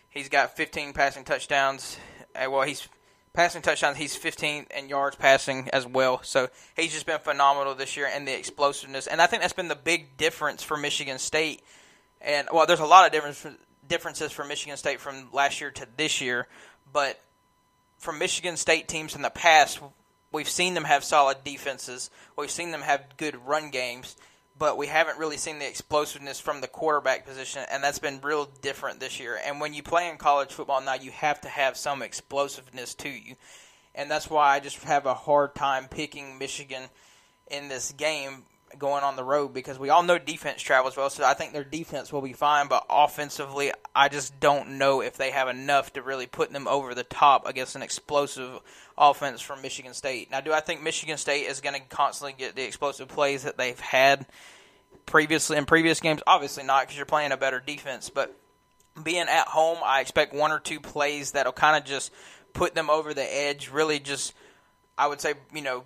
He's 0.09 0.29
got 0.29 0.55
15 0.57 0.93
passing 0.93 1.23
touchdowns. 1.23 1.97
Well, 2.35 2.63
he's 2.63 2.87
passing 3.33 3.61
touchdowns. 3.61 3.97
He's 3.97 4.15
15th 4.15 4.71
in 4.71 4.89
yards 4.89 5.15
passing 5.15 5.69
as 5.73 5.87
well. 5.87 6.21
So 6.23 6.49
he's 6.75 6.93
just 6.93 7.05
been 7.05 7.19
phenomenal 7.19 7.75
this 7.75 7.97
year 7.97 8.09
and 8.11 8.27
the 8.27 8.37
explosiveness. 8.37 9.07
And 9.07 9.21
I 9.21 9.27
think 9.27 9.41
that's 9.41 9.53
been 9.53 9.67
the 9.67 9.75
big 9.75 10.17
difference 10.17 10.61
for 10.63 10.77
Michigan 10.77 11.17
State. 11.17 11.61
And 12.21 12.47
well, 12.53 12.65
there's 12.65 12.79
a 12.79 12.85
lot 12.85 13.05
of 13.05 13.11
difference, 13.11 13.45
differences 13.87 14.31
for 14.31 14.45
Michigan 14.45 14.77
State 14.77 14.99
from 14.99 15.29
last 15.33 15.59
year 15.59 15.71
to 15.71 15.87
this 15.97 16.21
year, 16.21 16.47
but 16.91 17.19
from 17.97 18.19
Michigan 18.19 18.55
State 18.55 18.87
teams 18.87 19.15
in 19.15 19.21
the 19.21 19.29
past, 19.29 19.79
we've 20.31 20.49
seen 20.49 20.73
them 20.73 20.83
have 20.83 21.03
solid 21.03 21.43
defenses. 21.43 22.09
We've 22.37 22.51
seen 22.51 22.71
them 22.71 22.81
have 22.81 23.17
good 23.17 23.35
run 23.45 23.71
games 23.71 24.15
but 24.57 24.77
we 24.77 24.87
haven't 24.87 25.19
really 25.19 25.37
seen 25.37 25.59
the 25.59 25.67
explosiveness 25.67 26.39
from 26.39 26.61
the 26.61 26.67
quarterback 26.67 27.25
position, 27.25 27.63
and 27.71 27.83
that's 27.83 27.99
been 27.99 28.21
real 28.21 28.45
different 28.61 28.99
this 28.99 29.19
year. 29.19 29.39
And 29.43 29.59
when 29.59 29.73
you 29.73 29.83
play 29.83 30.09
in 30.09 30.17
college 30.17 30.51
football 30.51 30.81
now, 30.81 30.93
you 30.93 31.11
have 31.11 31.41
to 31.41 31.49
have 31.49 31.75
some 31.77 32.01
explosiveness 32.01 32.93
to 32.95 33.09
you, 33.09 33.35
and 33.95 34.09
that's 34.09 34.29
why 34.29 34.55
I 34.55 34.59
just 34.59 34.83
have 34.83 35.05
a 35.05 35.13
hard 35.13 35.55
time 35.55 35.87
picking 35.87 36.37
Michigan 36.37 36.83
in 37.49 37.67
this 37.67 37.91
game 37.91 38.43
going 38.79 39.03
on 39.03 39.15
the 39.15 39.23
road 39.23 39.53
because 39.53 39.79
we 39.79 39.89
all 39.89 40.03
know 40.03 40.17
defense 40.17 40.61
travels 40.61 40.97
well, 40.97 41.09
so 41.09 41.23
I 41.23 41.33
think 41.33 41.53
their 41.53 41.63
defense 41.63 42.11
will 42.11 42.21
be 42.21 42.33
fine. 42.33 42.67
But 42.67 42.85
offensively, 42.89 43.71
I 43.95 44.09
just 44.09 44.39
don't 44.39 44.77
know 44.77 45.01
if 45.01 45.17
they 45.17 45.31
have 45.31 45.47
enough 45.47 45.93
to 45.93 46.01
really 46.01 46.27
put 46.27 46.51
them 46.51 46.67
over 46.67 46.93
the 46.93 47.03
top 47.03 47.47
against 47.47 47.75
an 47.75 47.81
explosive 47.81 48.59
offense 48.97 49.41
from 49.41 49.61
Michigan 49.61 49.93
State. 49.93 50.31
Now, 50.31 50.41
do 50.41 50.53
I 50.53 50.59
think 50.59 50.81
Michigan 50.81 51.17
State 51.17 51.47
is 51.47 51.61
going 51.61 51.75
to 51.75 51.81
constantly 51.87 52.33
get 52.37 52.55
the 52.55 52.63
explosive 52.63 53.07
plays 53.07 53.43
that 53.43 53.57
they've 53.57 53.79
had 53.79 54.25
previously 55.05 55.57
in 55.57 55.65
previous 55.65 55.99
games? 55.99 56.21
Obviously 56.27 56.63
not, 56.63 56.83
because 56.83 56.97
you're 56.97 57.05
playing 57.05 57.31
a 57.31 57.37
better 57.37 57.59
defense. 57.59 58.09
But 58.09 58.35
being 59.01 59.27
at 59.27 59.47
home, 59.47 59.79
I 59.83 60.01
expect 60.01 60.33
one 60.33 60.51
or 60.51 60.59
two 60.59 60.79
plays 60.79 61.31
that'll 61.31 61.53
kind 61.53 61.77
of 61.77 61.85
just 61.85 62.11
put 62.53 62.75
them 62.75 62.89
over 62.89 63.13
the 63.13 63.35
edge. 63.35 63.69
Really, 63.69 63.99
just 63.99 64.33
I 64.97 65.07
would 65.07 65.21
say, 65.21 65.33
you 65.53 65.61
know, 65.61 65.83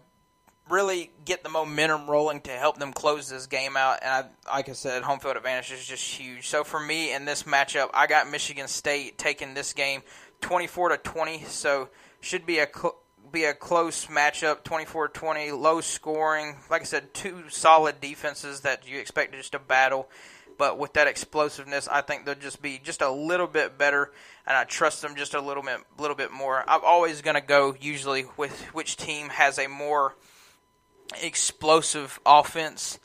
really 0.70 1.12
get 1.26 1.44
the 1.44 1.50
momentum 1.50 2.10
rolling 2.10 2.42
to 2.42 2.52
help 2.52 2.78
them 2.78 2.94
close 2.94 3.30
this 3.30 3.48
game 3.48 3.78
out. 3.78 4.00
And 4.02 4.12
I, 4.12 4.56
like 4.56 4.70
I 4.70 4.74
said, 4.74 5.04
home 5.04 5.20
field 5.20 5.38
advantage 5.38 5.72
is 5.72 5.86
just 5.86 6.04
huge. 6.04 6.48
So 6.48 6.64
for 6.64 6.80
me 6.80 7.14
in 7.14 7.26
this 7.26 7.44
matchup, 7.44 7.90
I 7.94 8.08
got 8.08 8.30
Michigan 8.30 8.68
State 8.68 9.18
taking 9.18 9.54
this 9.54 9.74
game 9.74 10.02
24 10.42 10.90
to 10.90 10.98
20. 10.98 11.44
So 11.46 11.90
should 12.22 12.46
be 12.46 12.60
a 12.60 12.68
cl- 12.74 12.98
be 13.32 13.44
a 13.44 13.54
close 13.54 14.06
matchup, 14.06 14.64
24-20, 14.64 15.58
low 15.58 15.82
scoring. 15.82 16.56
Like 16.70 16.82
I 16.82 16.86
said, 16.86 17.14
two 17.14 17.50
solid 17.50 18.00
defenses 18.00 18.62
that 18.62 18.88
you 18.88 19.00
expect 19.00 19.34
just 19.34 19.52
to 19.52 19.60
battle. 19.60 20.10
But 20.58 20.80
with 20.80 20.94
that 20.94 21.08
explosiveness, 21.08 21.88
I 21.88 22.02
think 22.02 22.26
they'll 22.26 22.36
just 22.36 22.62
be 22.62 22.80
just 22.84 23.02
a 23.02 23.12
little 23.12 23.46
bit 23.46 23.78
better, 23.78 24.12
and 24.46 24.58
I 24.58 24.64
trust 24.64 25.04
them 25.04 25.16
just 25.16 25.36
a 25.36 25.42
little 25.42 25.62
bit, 25.62 25.80
little 26.00 26.16
bit 26.16 26.32
more. 26.32 26.64
I'm 26.68 26.82
always 26.84 27.22
going 27.22 27.36
to 27.36 27.42
go 27.42 27.76
usually 27.80 28.26
with 28.38 28.60
which 28.74 28.98
team 28.98 29.30
has 29.30 29.60
a 29.60 29.68
more 29.68 30.16
explosive 31.22 32.20
offense. 32.26 33.00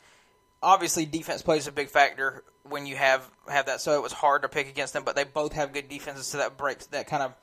Obviously, 0.61 1.05
defense 1.05 1.41
plays 1.41 1.67
a 1.67 1.71
big 1.71 1.89
factor 1.89 2.43
when 2.63 2.85
you 2.85 2.95
have 2.95 3.29
have 3.47 3.65
that. 3.65 3.81
So 3.81 3.93
it 3.93 4.01
was 4.01 4.13
hard 4.13 4.43
to 4.43 4.49
pick 4.49 4.69
against 4.69 4.93
them, 4.93 5.03
but 5.03 5.15
they 5.15 5.23
both 5.23 5.53
have 5.53 5.73
good 5.73 5.89
defenses, 5.89 6.27
so 6.27 6.37
that 6.37 6.57
breaks 6.57 6.85
that 6.87 7.07
kind 7.07 7.23
of 7.23 7.33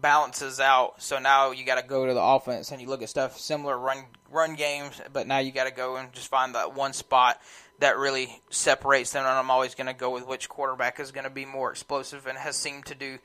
balances 0.00 0.60
out. 0.60 1.02
So 1.02 1.18
now 1.18 1.52
you 1.52 1.64
got 1.64 1.80
to 1.80 1.86
go 1.86 2.06
to 2.06 2.14
the 2.14 2.22
offense 2.22 2.70
and 2.70 2.80
you 2.80 2.88
look 2.88 3.02
at 3.02 3.08
stuff 3.08 3.38
similar 3.38 3.78
run 3.78 4.04
run 4.30 4.54
games, 4.54 5.00
but 5.12 5.26
now 5.26 5.38
you 5.38 5.52
got 5.52 5.64
to 5.64 5.74
go 5.74 5.96
and 5.96 6.12
just 6.12 6.28
find 6.28 6.54
that 6.54 6.74
one 6.74 6.92
spot 6.92 7.40
that 7.78 7.98
really 7.98 8.42
separates 8.50 9.12
them. 9.12 9.24
And 9.24 9.32
I'm 9.32 9.50
always 9.50 9.74
going 9.74 9.86
to 9.86 9.94
go 9.94 10.10
with 10.10 10.26
which 10.26 10.48
quarterback 10.48 11.00
is 11.00 11.12
going 11.12 11.24
to 11.24 11.30
be 11.30 11.44
more 11.44 11.70
explosive 11.70 12.26
and 12.26 12.38
has 12.38 12.56
seemed 12.56 12.86
to 12.86 12.94
do 12.94 13.18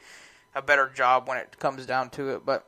a 0.53 0.61
better 0.61 0.89
job 0.93 1.27
when 1.27 1.37
it 1.37 1.57
comes 1.59 1.85
down 1.85 2.09
to 2.11 2.29
it. 2.29 2.45
But 2.45 2.67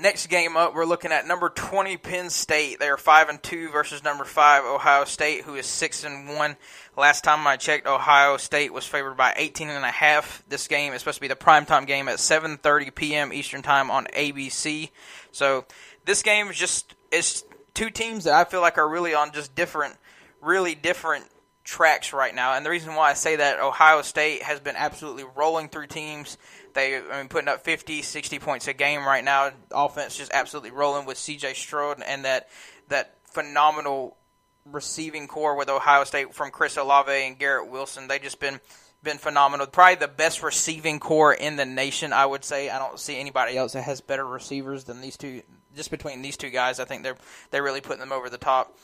Next 0.00 0.26
game 0.26 0.56
up, 0.56 0.74
we're 0.74 0.84
looking 0.84 1.12
at 1.12 1.26
number 1.26 1.48
20 1.48 1.96
Penn 1.98 2.28
State. 2.28 2.80
They 2.80 2.88
are 2.88 2.96
5 2.96 3.28
and 3.28 3.42
2 3.42 3.70
versus 3.70 4.02
number 4.02 4.24
5 4.24 4.64
Ohio 4.64 5.04
State 5.04 5.42
who 5.42 5.54
is 5.54 5.66
6 5.66 6.04
and 6.04 6.28
1. 6.34 6.56
Last 6.96 7.22
time 7.22 7.46
I 7.46 7.56
checked, 7.56 7.86
Ohio 7.86 8.36
State 8.36 8.72
was 8.72 8.86
favored 8.86 9.16
by 9.16 9.34
18 9.36 9.68
and 9.68 9.84
a 9.84 9.90
half. 9.90 10.42
This 10.48 10.66
game 10.66 10.92
is 10.92 11.00
supposed 11.00 11.16
to 11.16 11.20
be 11.20 11.28
the 11.28 11.36
primetime 11.36 11.86
game 11.86 12.08
at 12.08 12.18
7:30 12.18 12.94
p.m. 12.94 13.32
Eastern 13.32 13.62
Time 13.62 13.90
on 13.90 14.06
ABC. 14.16 14.90
So, 15.30 15.64
this 16.04 16.22
game 16.22 16.48
is 16.48 16.56
just 16.56 16.94
it's 17.12 17.44
two 17.74 17.90
teams 17.90 18.24
that 18.24 18.34
I 18.34 18.48
feel 18.48 18.60
like 18.60 18.78
are 18.78 18.88
really 18.88 19.14
on 19.14 19.32
just 19.32 19.54
different 19.54 19.96
really 20.40 20.74
different 20.74 21.26
tracks 21.64 22.12
right 22.12 22.34
now. 22.34 22.54
And 22.54 22.64
the 22.64 22.70
reason 22.70 22.94
why 22.94 23.10
I 23.10 23.14
say 23.14 23.36
that 23.36 23.58
Ohio 23.58 24.02
State 24.02 24.42
has 24.42 24.60
been 24.60 24.76
absolutely 24.76 25.24
rolling 25.34 25.68
through 25.68 25.86
teams 25.86 26.36
they 26.74 26.98
I 26.98 27.18
mean 27.18 27.28
putting 27.28 27.48
up 27.48 27.64
50, 27.64 28.02
60 28.02 28.38
points 28.38 28.68
a 28.68 28.72
game 28.72 29.04
right 29.04 29.24
now. 29.24 29.50
Offense 29.72 30.16
just 30.16 30.32
absolutely 30.32 30.70
rolling 30.70 31.06
with 31.06 31.16
C.J. 31.16 31.54
Stroud 31.54 32.02
and 32.06 32.24
that 32.24 32.48
that 32.88 33.16
phenomenal 33.32 34.16
receiving 34.64 35.28
corps 35.28 35.56
with 35.56 35.68
Ohio 35.68 36.04
State 36.04 36.34
from 36.34 36.50
Chris 36.50 36.76
Olave 36.76 37.10
and 37.10 37.38
Garrett 37.38 37.70
Wilson. 37.70 38.08
They 38.08 38.18
just 38.18 38.40
been 38.40 38.60
been 39.02 39.18
phenomenal. 39.18 39.66
Probably 39.66 39.96
the 39.96 40.08
best 40.08 40.42
receiving 40.42 40.98
corps 40.98 41.34
in 41.34 41.56
the 41.56 41.66
nation, 41.66 42.12
I 42.12 42.26
would 42.26 42.44
say. 42.44 42.70
I 42.70 42.78
don't 42.78 42.98
see 42.98 43.18
anybody 43.18 43.56
else 43.56 43.74
that 43.74 43.82
has 43.82 44.00
better 44.00 44.26
receivers 44.26 44.84
than 44.84 45.00
these 45.00 45.16
two. 45.16 45.42
Just 45.76 45.90
between 45.90 46.22
these 46.22 46.36
two 46.36 46.50
guys, 46.50 46.80
I 46.80 46.84
think 46.84 47.02
they're 47.02 47.16
they're 47.50 47.62
really 47.62 47.80
putting 47.80 48.00
them 48.00 48.12
over 48.12 48.30
the 48.30 48.38
top. 48.38 48.76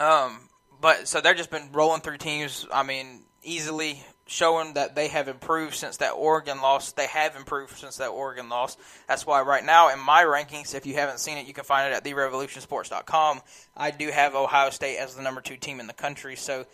Um, 0.00 0.48
but 0.80 1.08
so 1.08 1.20
they've 1.20 1.36
just 1.36 1.50
been 1.50 1.70
rolling 1.72 2.00
through 2.00 2.18
teams. 2.18 2.66
I 2.72 2.82
mean, 2.82 3.22
easily 3.42 4.02
showing 4.26 4.74
that 4.74 4.94
they 4.94 5.08
have 5.08 5.28
improved 5.28 5.74
since 5.74 5.98
that 5.98 6.10
Oregon 6.10 6.60
loss. 6.60 6.92
They 6.92 7.06
have 7.06 7.36
improved 7.36 7.76
since 7.76 7.96
that 7.96 8.08
Oregon 8.08 8.48
loss. 8.48 8.76
That's 9.08 9.24
why 9.24 9.42
right 9.42 9.64
now 9.64 9.92
in 9.92 10.00
my 10.00 10.24
rankings, 10.24 10.74
if 10.74 10.84
you 10.84 10.94
haven't 10.94 11.20
seen 11.20 11.38
it, 11.38 11.46
you 11.46 11.54
can 11.54 11.64
find 11.64 11.92
it 11.92 11.96
at 11.96 12.04
therevolutionsports.com. 12.04 13.40
I 13.76 13.90
do 13.92 14.08
have 14.08 14.34
Ohio 14.34 14.70
State 14.70 14.98
as 14.98 15.14
the 15.14 15.22
number 15.22 15.40
two 15.40 15.56
team 15.56 15.80
in 15.80 15.86
the 15.86 15.92
country, 15.92 16.36
so 16.36 16.66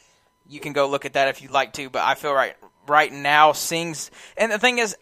you 0.49 0.61
can 0.61 0.73
go 0.73 0.89
look 0.89 1.05
at 1.05 1.13
that 1.13 1.29
if 1.29 1.43
you'd 1.43 1.51
like 1.51 1.75
to. 1.75 1.91
But 1.91 2.03
I 2.03 2.15
feel 2.15 2.33
right 2.33 2.57
right 2.89 3.13
now, 3.13 3.53
Sings, 3.53 4.11
and 4.37 4.51
the 4.51 4.59
thing 4.59 4.79
is, 4.79 4.97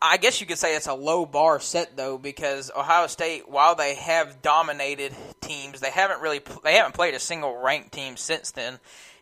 I 0.00 0.16
guess 0.16 0.40
you 0.40 0.46
could 0.46 0.58
say 0.58 0.76
it's 0.76 0.86
a 0.86 0.94
low 0.94 1.26
bar 1.26 1.58
set 1.58 1.96
though, 1.96 2.18
because 2.18 2.70
Ohio 2.76 3.06
State, 3.06 3.48
while 3.48 3.74
they 3.74 3.94
have 3.94 4.42
dominated 4.42 5.12
teams, 5.40 5.80
they 5.80 5.90
haven't 5.90 6.20
really 6.20 6.40
they 6.62 6.74
haven't 6.74 6.94
played 6.94 7.14
a 7.14 7.18
single 7.18 7.56
ranked 7.56 7.92
team 7.92 8.16
since 8.16 8.52
then, 8.52 8.78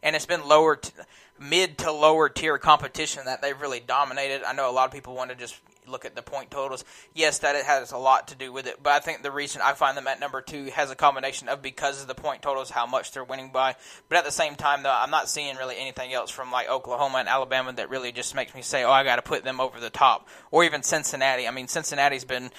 and 0.06 0.16
it's 0.16 0.24
been 0.24 0.46
lower. 0.46 0.76
T- 0.76 0.92
mid 1.38 1.78
to 1.78 1.92
lower 1.92 2.28
tier 2.28 2.58
competition 2.58 3.24
that 3.26 3.42
they've 3.42 3.60
really 3.60 3.80
dominated. 3.80 4.42
I 4.42 4.52
know 4.52 4.70
a 4.70 4.72
lot 4.72 4.86
of 4.86 4.92
people 4.92 5.14
want 5.14 5.30
to 5.30 5.36
just 5.36 5.60
look 5.86 6.04
at 6.04 6.16
the 6.16 6.22
point 6.22 6.50
totals. 6.50 6.84
Yes, 7.14 7.40
that 7.40 7.54
it 7.54 7.64
has 7.64 7.92
a 7.92 7.98
lot 7.98 8.28
to 8.28 8.34
do 8.34 8.52
with 8.52 8.66
it, 8.66 8.82
but 8.82 8.92
I 8.92 9.00
think 9.00 9.22
the 9.22 9.30
reason 9.30 9.60
I 9.62 9.74
find 9.74 9.96
them 9.96 10.06
at 10.06 10.18
number 10.18 10.40
two 10.40 10.66
has 10.66 10.90
a 10.90 10.96
combination 10.96 11.48
of 11.48 11.62
because 11.62 12.00
of 12.00 12.08
the 12.08 12.14
point 12.14 12.42
totals, 12.42 12.70
how 12.70 12.86
much 12.86 13.12
they're 13.12 13.24
winning 13.24 13.50
by. 13.50 13.76
But 14.08 14.18
at 14.18 14.24
the 14.24 14.32
same 14.32 14.56
time, 14.56 14.82
though, 14.82 14.96
I'm 14.96 15.10
not 15.10 15.28
seeing 15.28 15.56
really 15.56 15.76
anything 15.78 16.12
else 16.12 16.30
from 16.30 16.50
like 16.50 16.68
Oklahoma 16.68 17.18
and 17.18 17.28
Alabama 17.28 17.72
that 17.74 17.90
really 17.90 18.12
just 18.12 18.34
makes 18.34 18.54
me 18.54 18.62
say, 18.62 18.84
oh, 18.84 18.90
I 18.90 19.04
got 19.04 19.16
to 19.16 19.22
put 19.22 19.44
them 19.44 19.60
over 19.60 19.78
the 19.78 19.90
top, 19.90 20.28
or 20.50 20.64
even 20.64 20.82
Cincinnati. 20.82 21.46
I 21.46 21.50
mean, 21.50 21.68
Cincinnati's 21.68 22.24
been 22.24 22.50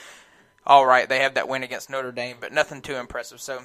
all 0.65 0.85
right. 0.85 1.09
They 1.09 1.19
have 1.19 1.33
that 1.33 1.47
win 1.47 1.63
against 1.63 1.89
Notre 1.89 2.11
Dame, 2.11 2.37
but 2.39 2.53
nothing 2.53 2.81
too 2.81 2.95
impressive. 2.95 3.41
So 3.41 3.61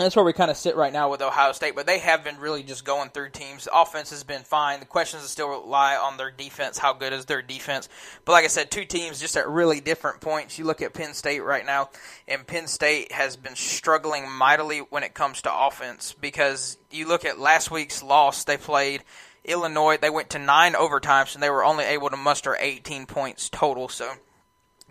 that's 0.00 0.16
where 0.16 0.24
we 0.24 0.32
kind 0.32 0.50
of 0.50 0.56
sit 0.56 0.76
right 0.76 0.92
now 0.92 1.10
with 1.10 1.22
Ohio 1.22 1.52
State, 1.52 1.74
but 1.74 1.86
they 1.86 1.98
have 1.98 2.22
been 2.22 2.38
really 2.38 2.62
just 2.62 2.84
going 2.84 3.10
through 3.10 3.30
teams. 3.30 3.64
The 3.64 3.78
offense 3.78 4.10
has 4.10 4.24
been 4.24 4.42
fine. 4.42 4.80
The 4.80 4.86
questions 4.86 5.24
still 5.24 5.66
lie 5.66 5.96
on 5.96 6.16
their 6.16 6.30
defense. 6.30 6.78
How 6.78 6.92
good 6.92 7.12
is 7.12 7.24
their 7.24 7.42
defense? 7.42 7.88
But 8.24 8.32
like 8.32 8.44
I 8.44 8.48
said, 8.48 8.70
two 8.70 8.84
teams 8.84 9.20
just 9.20 9.36
at 9.36 9.48
really 9.48 9.80
different 9.80 10.20
points. 10.20 10.58
You 10.58 10.64
look 10.64 10.82
at 10.82 10.94
Penn 10.94 11.14
State 11.14 11.40
right 11.40 11.66
now, 11.66 11.90
and 12.28 12.46
Penn 12.46 12.66
State 12.66 13.12
has 13.12 13.36
been 13.36 13.56
struggling 13.56 14.30
mightily 14.30 14.78
when 14.78 15.02
it 15.02 15.14
comes 15.14 15.42
to 15.42 15.54
offense 15.54 16.14
because 16.20 16.76
you 16.90 17.08
look 17.08 17.24
at 17.24 17.38
last 17.38 17.70
week's 17.70 18.02
loss. 18.02 18.44
They 18.44 18.56
played 18.56 19.02
Illinois. 19.44 19.96
They 19.96 20.10
went 20.10 20.30
to 20.30 20.38
nine 20.38 20.74
overtimes, 20.74 21.34
and 21.34 21.42
they 21.42 21.50
were 21.50 21.64
only 21.64 21.84
able 21.84 22.10
to 22.10 22.16
muster 22.16 22.56
18 22.58 23.06
points 23.06 23.48
total. 23.48 23.88
So, 23.88 24.10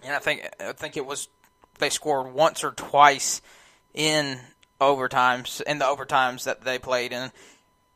and 0.04 0.14
I 0.14 0.20
think 0.20 0.48
I 0.60 0.74
think 0.74 0.98
it 0.98 1.06
was 1.06 1.30
they 1.80 1.90
scored 1.90 2.34
once 2.34 2.64
or 2.64 2.72
twice 2.72 3.42
in 3.94 4.40
overtimes 4.80 5.62
in 5.62 5.80
the 5.80 5.86
overtimes 5.86 6.46
that 6.46 6.62
they 6.62 6.80
played 6.80 7.12
in, 7.12 7.32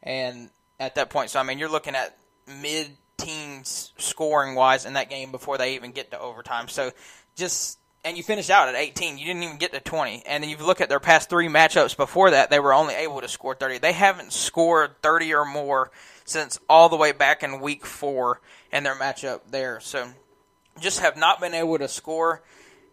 and 0.02 0.50
at 0.80 0.96
that 0.96 1.10
point, 1.10 1.30
so 1.30 1.40
I 1.40 1.44
mean, 1.44 1.60
you're 1.60 1.70
looking 1.70 1.96
at 1.96 2.18
mid 2.62 2.92
teens 3.18 3.94
scoring 3.98 4.56
wise 4.56 4.86
in 4.86 4.94
that 4.94 5.10
game 5.10 5.32
before 5.32 5.58
they 5.58 5.76
even 5.76 5.92
get 5.92 6.12
to 6.12 6.20
overtime. 6.20 6.68
So 6.68 6.92
just 7.36 7.80
and 8.06 8.18
you 8.18 8.24
finish 8.24 8.50
out 8.50 8.68
at 8.68 8.76
18. 8.76 9.18
You 9.18 9.26
didn't 9.26 9.44
even 9.44 9.58
get 9.58 9.72
to 9.74 9.80
20. 9.80 10.24
And 10.26 10.44
then 10.44 10.50
you 10.50 10.58
look 10.58 10.82
at 10.82 10.90
their 10.90 11.00
past 11.00 11.30
three 11.30 11.48
matchups 11.48 11.96
before 11.96 12.32
that, 12.32 12.50
they 12.50 12.60
were 12.60 12.74
only 12.74 12.94
able 12.96 13.22
to 13.22 13.30
score 13.30 13.56
30. 13.56 13.78
They 13.78 13.94
haven't 13.94 14.34
scored 14.34 15.02
30 15.02 15.34
or 15.34 15.46
more 15.46 15.92
since 16.26 16.60
all 16.70 16.90
the 16.90 16.98
way 16.98 17.12
back 17.12 17.44
in 17.44 17.62
week 17.62 17.86
four 17.86 18.42
in 18.72 18.84
their 18.84 18.96
matchup 18.96 19.42
there. 19.50 19.80
So 19.80 20.10
just 20.80 21.00
have 21.00 21.16
not 21.16 21.40
been 21.40 21.54
able 21.54 21.78
to 21.78 21.88
score 21.88 22.42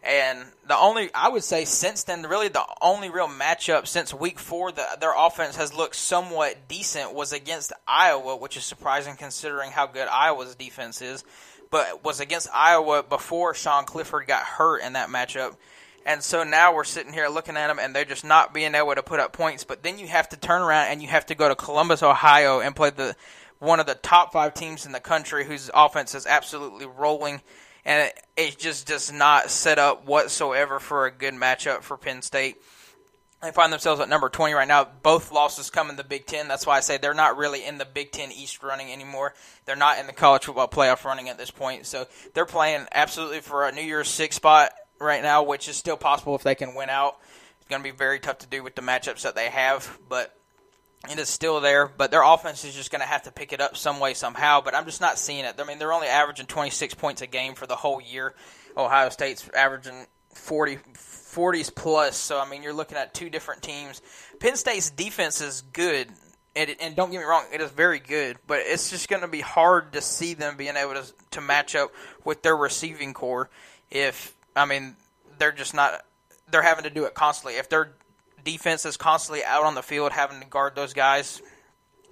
and 0.03 0.47
the 0.67 0.77
only 0.77 1.11
I 1.15 1.29
would 1.29 1.45
say 1.45 1.65
since 1.67 2.05
then, 2.05 2.23
really 2.23 2.49
the 2.49 2.65
only 2.81 3.11
real 3.11 3.29
matchup 3.29 3.87
since 3.87 4.15
week 4.15 4.39
four 4.39 4.73
that 4.73 5.01
their 5.01 5.15
offense 5.15 5.57
has 5.57 5.75
looked 5.75 5.97
somewhat 5.97 6.69
decent 6.69 7.15
was 7.15 7.33
against 7.33 7.73
Iowa, 7.87 8.37
which 8.37 8.57
is 8.57 8.65
surprising 8.65 9.17
considering 9.17 9.71
how 9.71 9.87
good 9.87 10.09
Iowa's 10.09 10.55
defense 10.55 11.03
is. 11.03 11.23
But 11.71 12.03
was 12.03 12.19
against 12.19 12.49
Iowa 12.53 13.03
before 13.03 13.55
Sean 13.55 13.85
Clifford 13.85 14.27
got 14.27 14.43
hurt 14.43 14.83
in 14.83 14.95
that 14.95 15.09
matchup. 15.09 15.57
And 16.07 16.23
so 16.23 16.45
now 16.45 16.75
we're 16.75 16.85
sitting 16.85 17.13
here 17.13 17.29
looking 17.29 17.57
at 17.57 17.69
them, 17.69 17.79
and 17.79 17.95
they're 17.95 18.07
just 18.07 18.25
not 18.25 18.55
being 18.55 18.75
able 18.75 18.95
to 18.95 19.03
put 19.03 19.21
up 19.21 19.33
points. 19.33 19.65
But 19.65 19.83
then 19.83 19.99
you 19.99 20.09
have 20.09 20.31
to 20.31 20.37
turn 20.37 20.63
around 20.63 20.89
and 20.89 21.03
you 21.03 21.09
have 21.09 21.27
to 21.27 21.35
go 21.35 21.49
to 21.49 21.55
Columbus, 21.55 22.03
Ohio, 22.03 22.61
and 22.61 22.75
play 22.75 22.91
the 22.91 23.15
one 23.59 23.79
of 23.79 23.87
the 23.87 23.95
top 23.95 24.33
five 24.33 24.55
teams 24.55 24.87
in 24.87 24.93
the 24.93 25.01
country, 25.01 25.45
whose 25.45 25.71
offense 25.75 26.15
is 26.15 26.27
absolutely 26.27 26.87
rolling 26.87 27.43
and 27.85 28.13
it, 28.37 28.59
just 28.59 28.87
does 28.87 29.13
not 29.13 29.51
set 29.51 29.79
up 29.79 30.07
whatsoever 30.07 30.79
for 30.79 31.07
a 31.07 31.11
good 31.11 31.35
matchup 31.35 31.83
for 31.83 31.97
Penn 31.97 32.23
State. 32.23 32.57
They 33.43 33.53
find 33.53 33.73
themselves 33.73 34.01
at 34.03 34.09
number 34.11 34.29
20 34.29 34.53
right 34.53 34.69
now. 34.69 34.87
Both 35.03 35.33
losses 35.33 35.71
come 35.71 35.89
in 35.89 35.97
the 35.97 36.05
Big 36.05 36.27
Ten. 36.27 36.47
That's 36.47 36.67
why 36.67 36.77
I 36.77 36.81
say 36.81 36.99
they're 36.99 37.15
not 37.15 37.39
really 37.39 37.65
in 37.65 37.79
the 37.79 37.87
Big 37.87 38.13
Ten 38.13 38.31
East 38.33 38.63
running 38.63 38.93
anymore. 38.93 39.35
They're 39.65 39.77
not 39.77 39.99
in 39.99 40.07
the 40.07 40.13
college 40.13 40.45
football 40.45 40.69
playoff 40.69 41.05
running 41.05 41.31
at 41.31 41.39
this 41.39 41.51
point. 41.51 41.87
So 41.87 42.07
they're 42.35 42.45
playing 42.45 42.87
absolutely 42.93 43.41
for 43.41 43.67
a 43.67 43.73
New 43.73 43.83
Year's 43.83 44.09
Six 44.09 44.37
spot 44.37 44.73
right 45.01 45.23
now, 45.23 45.43
which 45.43 45.69
is 45.69 45.77
still 45.77 45.97
possible 45.97 46.35
if 46.35 46.43
they 46.43 46.55
can 46.55 46.75
win 46.75 46.91
out. 46.91 47.17
It's 47.61 47.69
going 47.69 47.83
to 47.83 47.91
be 47.91 47.97
very 47.97 48.21
tough 48.21 48.39
to 48.39 48.47
do 48.47 48.63
with 48.63 48.75
the 48.75 48.83
matchups 48.83 49.23
that 49.23 49.35
they 49.35 49.49
have, 49.49 49.99
but 50.09 50.39
it 51.09 51.19
is 51.19 51.29
still 51.29 51.61
there, 51.61 51.87
but 51.87 52.11
their 52.11 52.23
offense 52.23 52.65
is 52.65 52.75
just 52.75 52.91
going 52.91 53.01
to 53.01 53.07
have 53.07 53.23
to 53.23 53.33
pick 53.33 53.53
it 53.53 53.61
up 53.61 53.77
some 53.77 54.01
way, 54.01 54.13
somehow. 54.13 54.61
But 54.61 54.75
I'm 54.75 54.85
just 54.85 55.01
not 55.01 55.19
seeing 55.19 55.45
it. 55.45 55.55
I 55.59 55.65
mean, 55.65 55.79
they're 55.79 55.93
only 55.93 56.09
averaging 56.09 56.47
26 56.47 56.95
points 56.95 57.23
a 57.23 57.27
game 57.27 57.55
for 57.55 57.67
the 57.67 57.77
whole 57.77 58.01
year. 58.01 58.35
Ohio 58.77 59.09
State's 59.09 59.49
averaging 59.57 60.07
40, 60.35 60.77
40s 60.77 61.75
plus. 61.75 62.17
So, 62.17 62.39
I 62.39 62.49
mean, 62.49 62.63
you're 62.63 62.75
looking 62.75 62.99
at 62.99 63.15
two 63.15 63.31
different 63.31 63.63
teams. 63.63 64.03
Penn 64.41 64.57
State's 64.57 64.91
defense 64.91 65.41
is 65.41 65.63
good. 65.73 66.09
And, 66.55 66.77
and 66.81 66.97
don't 66.97 67.11
get 67.13 67.19
me 67.19 67.25
wrong, 67.25 67.45
it 67.53 67.61
is 67.61 67.71
very 67.71 68.01
good, 68.01 68.37
but 68.49 68.59
it's 68.65 68.91
just 68.91 69.09
going 69.09 69.23
to 69.23 69.29
be 69.29 69.41
hard 69.41 69.93
to 69.93 70.01
see 70.01 70.35
them 70.35 70.57
being 70.57 70.77
able 70.77 70.95
to 70.95 71.05
to 71.31 71.41
match 71.41 71.77
up 71.77 71.93
with 72.25 72.43
their 72.43 72.57
receiving 72.57 73.15
corps. 73.15 73.49
If 73.89 74.35
I 74.57 74.65
mean, 74.65 74.97
they're 75.39 75.53
just 75.53 75.75
not 75.75 76.05
they're 76.51 76.61
having 76.61 76.83
to 76.83 76.91
do 76.91 77.05
it 77.05 77.15
constantly. 77.15 77.57
If 77.57 77.69
they're 77.69 77.93
defense 78.45 78.85
is 78.87 78.97
constantly 78.97 79.45
out 79.45 79.65
on 79.65 79.75
the 79.75 79.83
field 79.83 80.13
having 80.13 80.41
to 80.41 80.47
guard 80.47 80.75
those 80.75 80.93
guys 80.93 81.41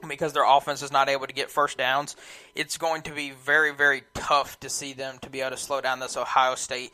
because 0.06 0.32
their 0.32 0.44
offense 0.44 0.82
is 0.82 0.92
not 0.92 1.08
able 1.08 1.26
to 1.26 1.32
get 1.32 1.50
first 1.50 1.78
downs, 1.78 2.14
it's 2.54 2.78
going 2.78 3.02
to 3.02 3.12
be 3.12 3.30
very, 3.30 3.74
very 3.74 4.02
tough 4.14 4.58
to 4.60 4.68
see 4.68 4.92
them 4.92 5.18
to 5.22 5.30
be 5.30 5.40
able 5.40 5.50
to 5.50 5.56
slow 5.56 5.80
down 5.80 5.98
this 5.98 6.16
Ohio 6.16 6.54
State, 6.54 6.92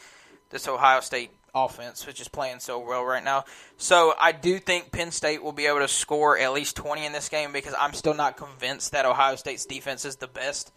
this 0.51 0.67
Ohio 0.67 1.01
State 1.01 1.31
offense, 1.55 2.07
which 2.07 2.21
is 2.21 2.29
playing 2.29 2.61
so 2.61 2.79
well 2.79 3.05
right 3.05 3.23
now. 3.23 3.45
So 3.77 4.15
I 4.21 4.33
do 4.33 4.59
think 4.59 4.91
Penn 4.91 5.11
State 5.11 5.43
will 5.43 5.53
be 5.53 5.67
able 5.67 5.81
to 5.81 5.89
score 5.89 6.39
at 6.39 6.53
least 6.53 6.77
20 6.77 7.05
in 7.05 7.13
this 7.13 7.29
game 7.29 7.53
because 7.53 7.75
I'm 7.79 7.93
still 7.93 8.15
not 8.15 8.37
convinced 8.37 8.93
that 8.93 9.07
Ohio 9.07 9.37
State's 9.37 9.67
defense 9.67 10.05
is 10.05 10.17
the 10.17 10.27
best. 10.27 10.73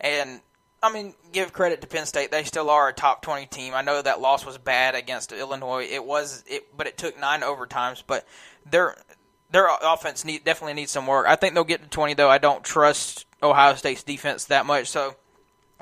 And 0.00 0.40
I 0.82 0.92
mean, 0.92 1.14
give 1.32 1.52
credit 1.52 1.80
to 1.80 1.86
Penn 1.86 2.06
State; 2.06 2.30
they 2.30 2.44
still 2.44 2.70
are 2.70 2.88
a 2.88 2.92
top 2.92 3.22
20 3.22 3.46
team. 3.46 3.74
I 3.74 3.82
know 3.82 4.00
that 4.00 4.20
loss 4.20 4.44
was 4.44 4.58
bad 4.58 4.94
against 4.94 5.32
Illinois. 5.32 5.86
It 5.90 6.04
was, 6.04 6.44
it, 6.46 6.76
but 6.76 6.86
it 6.86 6.96
took 6.98 7.18
nine 7.18 7.40
overtimes. 7.40 8.02
But 8.06 8.26
their 8.70 8.96
their 9.50 9.68
offense 9.82 10.24
need, 10.24 10.44
definitely 10.44 10.74
needs 10.74 10.92
some 10.92 11.06
work. 11.06 11.26
I 11.26 11.36
think 11.36 11.54
they'll 11.54 11.64
get 11.64 11.82
to 11.82 11.88
20 11.88 12.14
though. 12.14 12.30
I 12.30 12.38
don't 12.38 12.64
trust 12.64 13.26
Ohio 13.42 13.74
State's 13.74 14.02
defense 14.02 14.46
that 14.46 14.66
much, 14.66 14.88
so 14.88 15.16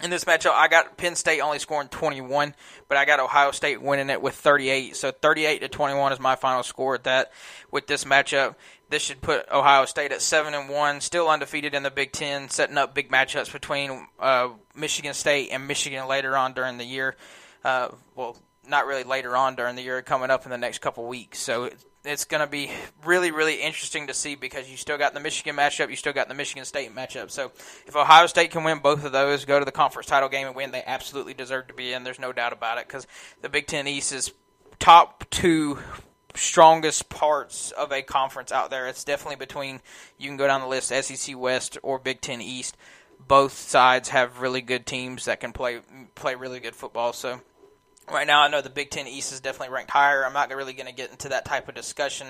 in 0.02 0.10
this 0.10 0.24
matchup, 0.24 0.52
I 0.52 0.66
got 0.66 0.96
Penn 0.96 1.14
State 1.14 1.40
only 1.40 1.60
scoring 1.60 1.88
21, 1.88 2.54
but 2.88 2.98
I 2.98 3.04
got 3.04 3.20
Ohio 3.20 3.52
State 3.52 3.80
winning 3.80 4.10
it 4.10 4.20
with 4.20 4.34
38. 4.34 4.96
So 4.96 5.12
38 5.12 5.60
to 5.60 5.68
21 5.68 6.12
is 6.12 6.20
my 6.20 6.34
final 6.34 6.64
score 6.64 6.96
at 6.96 7.04
that. 7.04 7.32
With 7.70 7.86
this 7.86 8.04
matchup, 8.04 8.56
this 8.90 9.02
should 9.02 9.20
put 9.20 9.50
Ohio 9.50 9.84
State 9.84 10.12
at 10.12 10.22
seven 10.22 10.54
and 10.54 10.68
one, 10.68 11.00
still 11.00 11.28
undefeated 11.28 11.74
in 11.74 11.82
the 11.82 11.90
Big 11.90 12.12
Ten, 12.12 12.48
setting 12.48 12.78
up 12.78 12.94
big 12.94 13.10
matchups 13.10 13.52
between 13.52 14.06
uh, 14.18 14.50
Michigan 14.74 15.14
State 15.14 15.50
and 15.50 15.66
Michigan 15.66 16.06
later 16.06 16.36
on 16.36 16.52
during 16.52 16.78
the 16.78 16.84
year. 16.84 17.16
Uh, 17.64 17.88
well, 18.14 18.36
not 18.68 18.86
really 18.86 19.04
later 19.04 19.36
on 19.36 19.56
during 19.56 19.76
the 19.76 19.82
year, 19.82 20.00
coming 20.02 20.30
up 20.30 20.44
in 20.44 20.50
the 20.50 20.58
next 20.58 20.80
couple 20.80 21.06
weeks. 21.06 21.38
So 21.38 21.70
it's 22.04 22.24
going 22.24 22.40
to 22.40 22.46
be 22.46 22.70
really, 23.04 23.30
really 23.30 23.60
interesting 23.60 24.06
to 24.08 24.14
see 24.14 24.34
because 24.34 24.70
you 24.70 24.76
still 24.76 24.98
got 24.98 25.14
the 25.14 25.20
Michigan 25.20 25.56
matchup, 25.56 25.90
you 25.90 25.96
still 25.96 26.12
got 26.12 26.28
the 26.28 26.34
Michigan 26.34 26.64
State 26.64 26.94
matchup. 26.94 27.30
So 27.30 27.52
if 27.86 27.96
Ohio 27.96 28.26
State 28.26 28.50
can 28.50 28.64
win 28.64 28.78
both 28.78 29.04
of 29.04 29.12
those, 29.12 29.44
go 29.44 29.58
to 29.58 29.64
the 29.64 29.72
conference 29.72 30.06
title 30.06 30.28
game 30.28 30.46
and 30.46 30.56
win, 30.56 30.70
they 30.70 30.82
absolutely 30.86 31.34
deserve 31.34 31.68
to 31.68 31.74
be 31.74 31.92
in. 31.92 32.04
There's 32.04 32.18
no 32.18 32.32
doubt 32.32 32.52
about 32.52 32.78
it 32.78 32.86
because 32.86 33.06
the 33.40 33.48
Big 33.48 33.66
Ten 33.66 33.86
East 33.86 34.12
is 34.12 34.32
top 34.78 35.24
two 35.30 35.78
strongest 36.34 37.08
parts 37.08 37.70
of 37.72 37.92
a 37.92 38.02
conference 38.02 38.52
out 38.52 38.70
there. 38.70 38.86
It's 38.86 39.04
definitely 39.04 39.36
between 39.36 39.80
you 40.18 40.28
can 40.28 40.36
go 40.36 40.46
down 40.46 40.60
the 40.60 40.66
list 40.66 40.88
SEC 40.88 41.38
West 41.38 41.78
or 41.82 41.98
Big 41.98 42.20
Ten 42.20 42.40
East. 42.40 42.76
Both 43.26 43.54
sides 43.54 44.10
have 44.10 44.40
really 44.40 44.60
good 44.60 44.86
teams 44.86 45.24
that 45.24 45.40
can 45.40 45.52
play 45.52 45.80
play 46.14 46.34
really 46.34 46.60
good 46.60 46.74
football. 46.74 47.12
So 47.12 47.40
Right 48.10 48.26
now, 48.26 48.42
I 48.42 48.48
know 48.48 48.60
the 48.60 48.70
Big 48.70 48.90
Ten 48.90 49.06
East 49.06 49.32
is 49.32 49.40
definitely 49.40 49.74
ranked 49.74 49.90
higher. 49.90 50.26
I'm 50.26 50.34
not 50.34 50.50
really 50.50 50.74
going 50.74 50.86
to 50.86 50.92
get 50.92 51.10
into 51.10 51.30
that 51.30 51.44
type 51.44 51.68
of 51.68 51.74
discussion 51.74 52.26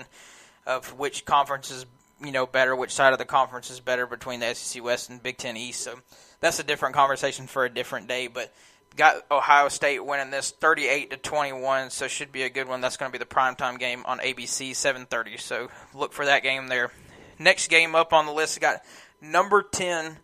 of 0.65 0.97
which 0.97 1.25
conference 1.25 1.69
is 1.69 1.85
you 2.23 2.31
know 2.31 2.45
better, 2.45 2.75
which 2.75 2.93
side 2.93 3.11
of 3.11 3.19
the 3.19 3.25
conference 3.25 3.69
is 3.69 3.81
better 3.81 4.07
between 4.07 4.39
the 4.39 4.53
SEC 4.53 4.81
West 4.81 5.09
and 5.09 5.21
Big 5.21 5.37
Ten 5.37 5.57
East. 5.57 5.81
So 5.81 5.99
that's 6.39 6.59
a 6.59 6.63
different 6.63 6.95
conversation 6.95 7.45
for 7.45 7.65
a 7.65 7.69
different 7.69 8.07
day. 8.07 8.27
But 8.27 8.53
got 8.95 9.25
Ohio 9.29 9.69
State 9.69 10.05
winning 10.05 10.31
this 10.31 10.51
38 10.51 11.11
to 11.11 11.17
21, 11.17 11.89
so 11.89 12.07
should 12.07 12.31
be 12.31 12.43
a 12.43 12.49
good 12.49 12.67
one. 12.67 12.81
That's 12.81 12.97
going 12.97 13.11
to 13.11 13.17
be 13.17 13.23
the 13.23 13.29
primetime 13.29 13.79
game 13.79 14.03
on 14.05 14.19
ABC 14.19 14.71
7:30. 14.71 15.39
So 15.39 15.69
look 15.93 16.13
for 16.13 16.25
that 16.25 16.43
game 16.43 16.67
there. 16.67 16.91
Next 17.37 17.69
game 17.69 17.95
up 17.95 18.13
on 18.13 18.25
the 18.25 18.31
list, 18.31 18.59
got 18.61 18.81
number 19.21 19.61
10 19.63 20.17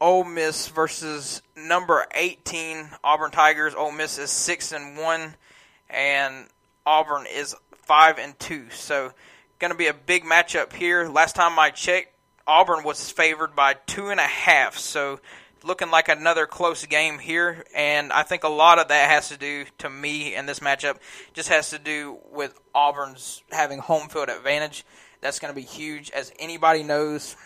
Ole 0.00 0.24
Miss 0.24 0.68
versus 0.68 1.42
number 1.56 2.06
18 2.14 2.88
Auburn 3.02 3.30
Tigers. 3.30 3.74
Ole 3.74 3.92
Miss 3.92 4.18
is 4.18 4.30
6 4.30 4.72
and 4.72 4.98
1 4.98 5.34
and 5.90 6.46
Auburn 6.86 7.26
is 7.32 7.54
5 7.82 8.18
and 8.18 8.38
2. 8.38 8.70
So 8.70 9.12
going 9.58 9.70
to 9.70 9.78
be 9.78 9.86
a 9.86 9.94
big 9.94 10.24
matchup 10.24 10.72
here. 10.72 11.08
Last 11.08 11.36
time 11.36 11.58
I 11.58 11.70
checked, 11.70 12.14
Auburn 12.46 12.84
was 12.84 13.10
favored 13.10 13.56
by 13.56 13.74
two 13.86 14.08
and 14.08 14.20
a 14.20 14.24
half. 14.24 14.76
So 14.76 15.20
looking 15.62 15.90
like 15.90 16.08
another 16.08 16.46
close 16.46 16.84
game 16.86 17.18
here, 17.18 17.64
and 17.74 18.12
I 18.12 18.22
think 18.22 18.44
a 18.44 18.48
lot 18.48 18.78
of 18.78 18.88
that 18.88 19.10
has 19.10 19.28
to 19.28 19.38
do 19.38 19.64
to 19.78 19.90
me 19.90 20.34
in 20.34 20.46
this 20.46 20.60
matchup 20.60 20.96
just 21.32 21.48
has 21.48 21.70
to 21.70 21.78
do 21.78 22.18
with 22.32 22.58
Auburn's 22.74 23.42
having 23.50 23.78
home 23.78 24.08
field 24.08 24.28
advantage. 24.28 24.84
That's 25.20 25.38
going 25.38 25.52
to 25.52 25.56
be 25.56 25.66
huge, 25.66 26.10
as 26.10 26.32
anybody 26.38 26.82
knows. 26.82 27.36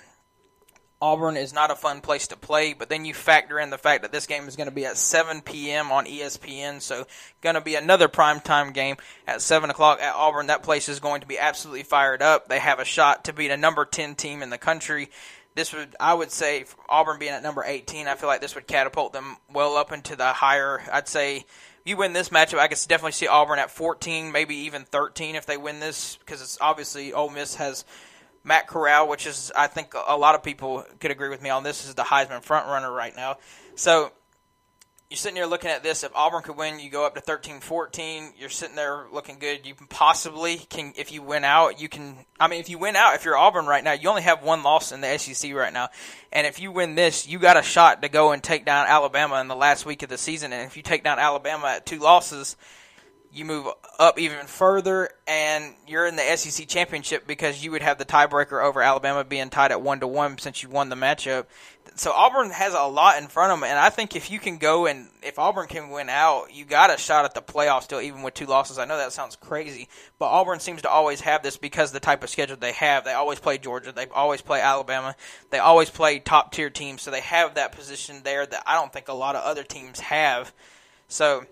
Auburn 1.01 1.37
is 1.37 1.53
not 1.53 1.71
a 1.71 1.77
fun 1.77 2.01
place 2.01 2.27
to 2.29 2.37
play, 2.37 2.73
but 2.73 2.88
then 2.88 3.05
you 3.05 3.14
factor 3.14 3.61
in 3.61 3.71
the 3.71 3.79
fact 3.79 4.03
that 4.03 4.11
this 4.11 4.27
game 4.27 4.49
is 4.49 4.57
going 4.57 4.68
to 4.68 4.75
be 4.75 4.85
at 4.85 4.97
7 4.97 5.42
p.m. 5.42 5.92
on 5.92 6.07
ESPN, 6.07 6.83
so 6.83 7.07
going 7.40 7.55
to 7.55 7.61
be 7.61 7.77
another 7.77 8.09
primetime 8.09 8.75
game 8.75 8.97
at 9.25 9.40
7 9.40 9.71
o'clock 9.71 10.01
at 10.03 10.16
Auburn. 10.16 10.49
That 10.49 10.64
place 10.64 10.88
is 10.88 10.99
going 10.99 11.21
to 11.21 11.27
be 11.29 11.38
absolutely 11.38 11.85
fired 11.85 12.21
up. 12.21 12.49
They 12.49 12.59
have 12.59 12.81
a 12.81 12.85
shot 12.85 13.27
to 13.27 13.33
beat 13.33 13.53
a 13.53 13.57
number 13.57 13.85
10 13.85 14.16
team 14.16 14.42
in 14.42 14.51
the 14.51 14.59
country. 14.59 15.11
This 15.59 15.73
would, 15.73 15.97
I 15.99 16.14
would 16.14 16.31
say, 16.31 16.66
Auburn 16.88 17.18
being 17.18 17.33
at 17.33 17.42
number 17.42 17.64
18, 17.66 18.07
I 18.07 18.14
feel 18.14 18.29
like 18.29 18.40
this 18.40 18.55
would 18.55 18.68
catapult 18.68 19.12
them 19.12 19.38
well 19.53 19.77
up 19.77 19.90
into 19.90 20.14
the 20.14 20.33
higher. 20.33 20.81
I'd 20.92 21.09
say 21.09 21.47
you 21.85 21.97
win 21.97 22.12
this 22.12 22.29
matchup, 22.29 22.61
I 22.61 22.68
could 22.68 22.79
definitely 22.87 23.11
see 23.11 23.27
Auburn 23.27 23.59
at 23.59 23.68
14, 23.68 24.31
maybe 24.31 24.55
even 24.55 24.85
13 24.85 25.35
if 25.35 25.47
they 25.47 25.57
win 25.57 25.81
this, 25.81 26.16
because 26.18 26.42
it's 26.42 26.59
obviously 26.61 27.12
Ole 27.12 27.31
Miss 27.31 27.57
has 27.57 27.85
Matt 28.44 28.68
Corral, 28.68 29.09
which 29.09 29.27
is 29.27 29.51
I 29.57 29.66
think 29.66 29.94
a 30.07 30.16
lot 30.16 30.37
of 30.37 30.44
people 30.44 30.85
could 31.01 31.11
agree 31.11 31.29
with 31.29 31.42
me 31.42 31.51
on 31.51 31.64
this, 31.64 31.85
is 31.85 31.97
the 31.97 32.05
Heisman 32.05 32.42
front 32.42 32.68
runner 32.68 32.92
right 32.92 33.16
now. 33.16 33.38
So 33.75 34.12
you're 35.11 35.16
sitting 35.16 35.37
here 35.37 35.47
looking 35.47 35.71
at 35.71 35.83
this. 35.83 36.05
If 36.05 36.14
Auburn 36.14 36.42
could 36.42 36.59
win, 36.59 36.79
you 36.79 36.90
go 36.90 37.07
up 37.07 37.14
to 37.14 37.23
13-14. 37.23 38.33
You're 38.38 38.51
sitting 38.51 38.77
there 38.77 39.07
looking 39.11 39.38
good. 39.38 39.66
You 39.66 39.75
can 39.75 39.87
possibly 39.87 40.59
can, 40.68 40.92
if 40.97 41.12
you 41.12 41.23
win 41.23 41.44
out, 41.44 41.81
you 41.81 41.88
can. 41.88 42.14
I 42.38 42.47
mean, 42.47 42.61
if 42.61 42.68
you 42.68 42.77
win 42.77 42.94
out, 42.94 43.14
if 43.14 43.25
you're 43.25 43.37
Auburn 43.37 43.64
right 43.64 43.83
now, 43.83 43.92
you 43.92 44.11
only 44.11 44.23
have 44.23 44.42
one 44.42 44.62
loss 44.62 44.92
in 44.92 45.01
the 45.01 45.16
SEC 45.16 45.55
right 45.55 45.73
now, 45.73 45.88
and 46.31 46.47
if 46.47 46.61
you 46.61 46.71
win 46.71 46.94
this, 46.94 47.27
you 47.27 47.38
got 47.38 47.57
a 47.57 47.62
shot 47.62 48.03
to 48.03 48.11
go 48.11 48.33
and 48.33 48.42
take 48.42 48.66
down 48.66 48.87
Alabama 48.87 49.40
in 49.40 49.49
the 49.49 49.57
last 49.57 49.87
week 49.87 50.03
of 50.03 50.11
the 50.11 50.18
season. 50.18 50.53
And 50.53 50.66
if 50.66 50.77
you 50.77 50.83
take 50.83 51.05
down 51.05 51.18
Alabama 51.18 51.68
at 51.68 51.87
two 51.87 52.01
losses, 52.01 52.57
you 53.33 53.45
move 53.45 53.67
up 53.99 54.19
even 54.19 54.47
further, 54.47 55.11
and 55.27 55.75
you're 55.87 56.07
in 56.07 56.17
the 56.17 56.37
SEC 56.37 56.67
championship 56.67 57.27
because 57.27 57.62
you 57.62 57.71
would 57.71 57.83
have 57.83 57.99
the 57.99 58.05
tiebreaker 58.05 58.64
over 58.64 58.81
Alabama 58.81 59.23
being 59.23 59.51
tied 59.51 59.71
at 59.71 59.83
one 59.83 60.01
to 60.01 60.07
one 60.07 60.38
since 60.38 60.62
you 60.62 60.69
won 60.69 60.88
the 60.88 60.97
matchup. 60.97 61.47
So 61.95 62.12
Auburn 62.12 62.51
has 62.51 62.75
a 62.75 62.83
lot 62.85 63.21
in 63.21 63.29
front 63.29 63.53
of 63.53 63.61
them, 63.61 63.69
and 63.69 63.79
I 63.79 63.91
think 63.91 64.17
if 64.17 64.31
you 64.31 64.38
can 64.38 64.59
go 64.59 64.87
and 64.87 65.09
if 65.23 65.38
Auburn 65.38 65.67
can 65.67 65.91
win 65.91 66.09
out, 66.09 66.55
you 66.55 66.64
got 66.64 66.93
a 66.93 66.97
shot 66.97 67.25
at 67.25 67.35
the 67.35 67.43
playoffs 67.43 67.83
still, 67.83 68.01
even 68.01 68.23
with 68.23 68.35
two 68.35 68.47
losses. 68.47 68.79
I 68.79 68.85
know 68.85 68.97
that 68.97 69.12
sounds 69.12 69.37
crazy, 69.37 69.88
but 70.19 70.27
Auburn 70.27 70.61
seems 70.61 70.83
to 70.83 70.91
always 70.91 71.21
have 71.23 71.43
this 71.43 71.57
because 71.57 71.93
the 71.93 72.01
type 72.01 72.23
of 72.23 72.31
schedule 72.31 72.57
they 72.57 72.73
have. 72.73 73.05
They 73.05 73.12
always 73.12 73.41
play 73.41 73.59
Georgia, 73.59 73.93
they 73.93 74.07
always 74.07 74.41
play 74.41 74.61
Alabama, 74.61 75.17
they 75.51 75.59
always 75.59 75.91
play 75.91 76.19
top 76.19 76.53
tier 76.53 76.71
teams, 76.71 77.03
so 77.03 77.11
they 77.11 77.21
have 77.21 77.55
that 77.55 77.73
position 77.73 78.23
there 78.25 78.47
that 78.47 78.62
I 78.67 78.75
don't 78.75 78.93
think 78.93 79.09
a 79.09 79.14
lot 79.14 79.37
of 79.37 79.45
other 79.45 79.64
teams 79.64 80.01
have. 80.01 80.53
So 81.09 81.47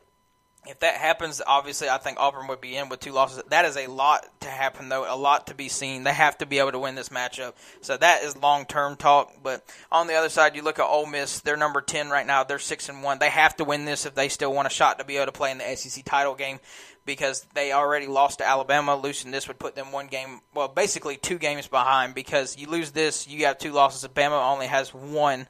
if 0.69 0.81
that 0.81 0.95
happens, 0.95 1.41
obviously, 1.47 1.89
I 1.89 1.99
think 1.99 2.19
Auburn 2.19 2.49
would 2.49 2.61
be 2.61 2.77
in 2.77 2.89
with 2.89 3.01
two 3.01 3.13
losses. 3.13 3.43
That 3.49 3.65
is 3.65 3.77
a 3.77 3.87
lot 3.87 4.27
to 4.41 4.49
happen, 4.49 4.89
though, 4.89 5.13
a 5.13 5.17
lot 5.17 5.49
to 5.49 5.55
be 5.55 5.69
seen. 5.69 6.05
They 6.05 6.13
have 6.13 6.39
to 6.39 6.47
be 6.47 6.59
able 6.59 6.73
to 6.73 6.79
win 6.79 6.95
this 6.95 7.09
matchup. 7.09 7.55
So 7.81 7.97
that 7.97 8.23
is 8.23 8.37
long 8.37 8.65
term 8.65 8.97
talk. 8.97 9.33
But 9.43 9.65
on 9.91 10.07
the 10.07 10.15
other 10.15 10.29
side, 10.29 10.57
you 10.57 10.63
look 10.63 10.79
at 10.79 10.87
Ole 10.87 11.07
Miss. 11.07 11.41
They're 11.41 11.57
number 11.57 11.81
ten 11.81 12.11
right 12.11 12.27
now. 12.27 12.45
They're 12.45 12.59
six 12.59 12.89
and 12.89 13.03
one. 13.03 13.19
They 13.19 13.31
have 13.31 13.57
to 13.57 13.65
win 13.65 13.85
this 13.85 14.07
if 14.07 14.15
they 14.15 14.29
still 14.29 14.53
want 14.53 14.67
a 14.67 14.71
shot 14.71 14.99
to 14.99 15.05
be 15.05 15.17
able 15.17 15.27
to 15.27 15.33
play 15.33 15.51
in 15.51 15.59
the 15.59 15.77
SEC 15.77 16.05
title 16.05 16.35
game 16.35 16.61
because 17.05 17.47
they 17.55 17.73
already 17.73 18.07
lost 18.07 18.39
to 18.39 18.47
Alabama. 18.47 18.97
Losing 18.97 19.31
this 19.31 19.49
would 19.49 19.59
put 19.59 19.75
them 19.75 19.93
one 19.93 20.09
game, 20.09 20.41
well, 20.55 20.69
basically 20.69 21.17
two 21.17 21.39
games 21.39 21.69
behind. 21.69 22.15
Because 22.15 22.59
you 22.59 22.69
lose 22.69 22.91
this, 22.91 23.29
you 23.29 23.47
have 23.47 23.59
two 23.59 23.73
losses. 23.73 24.05
Alabama 24.05 24.41
only 24.41 24.67
has 24.67 24.93
one 24.93 25.47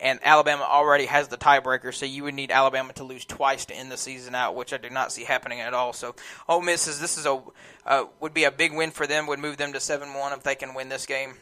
and 0.00 0.18
Alabama 0.22 0.64
already 0.68 1.06
has 1.06 1.28
the 1.28 1.36
tiebreaker, 1.36 1.94
so 1.94 2.06
you 2.06 2.24
would 2.24 2.34
need 2.34 2.50
Alabama 2.50 2.92
to 2.94 3.04
lose 3.04 3.24
twice 3.24 3.64
to 3.66 3.74
end 3.74 3.90
the 3.90 3.96
season 3.96 4.34
out, 4.34 4.54
which 4.54 4.72
I 4.72 4.76
do 4.76 4.90
not 4.90 5.12
see 5.12 5.24
happening 5.24 5.60
at 5.60 5.74
all. 5.74 5.92
So 5.92 6.14
Ole 6.48 6.62
Miss 6.62 6.86
is 6.86 7.00
this 7.00 7.16
is 7.18 7.26
a 7.26 7.42
uh, 7.86 8.04
would 8.20 8.34
be 8.34 8.44
a 8.44 8.50
big 8.50 8.74
win 8.74 8.90
for 8.90 9.06
them, 9.06 9.26
would 9.26 9.38
move 9.38 9.56
them 9.56 9.72
to 9.72 9.80
seven 9.80 10.14
one 10.14 10.32
if 10.32 10.42
they 10.42 10.54
can 10.54 10.74
win 10.74 10.88
this 10.88 11.06
game. 11.06 11.34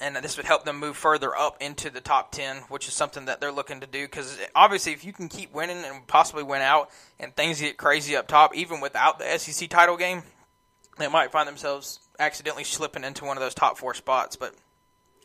And 0.00 0.16
this 0.16 0.36
would 0.36 0.46
help 0.46 0.64
them 0.64 0.80
move 0.80 0.96
further 0.96 1.36
up 1.36 1.62
into 1.62 1.88
the 1.88 2.00
top 2.00 2.32
10, 2.32 2.56
which 2.68 2.88
is 2.88 2.94
something 2.94 3.26
that 3.26 3.40
they're 3.40 3.52
looking 3.52 3.80
to 3.80 3.86
do. 3.86 4.04
Because 4.04 4.36
obviously, 4.52 4.92
if 4.92 5.04
you 5.04 5.12
can 5.12 5.28
keep 5.28 5.54
winning 5.54 5.84
and 5.84 6.04
possibly 6.08 6.42
win 6.42 6.60
out, 6.60 6.90
and 7.20 7.36
things 7.36 7.60
get 7.60 7.76
crazy 7.76 8.16
up 8.16 8.26
top, 8.26 8.56
even 8.56 8.80
without 8.80 9.20
the 9.20 9.38
SEC 9.38 9.68
title 9.70 9.96
game, 9.96 10.24
they 10.98 11.06
might 11.06 11.30
find 11.30 11.46
themselves 11.46 12.00
accidentally 12.18 12.64
slipping 12.64 13.04
into 13.04 13.24
one 13.24 13.36
of 13.36 13.42
those 13.42 13.54
top 13.54 13.78
four 13.78 13.94
spots. 13.94 14.34
But 14.34 14.56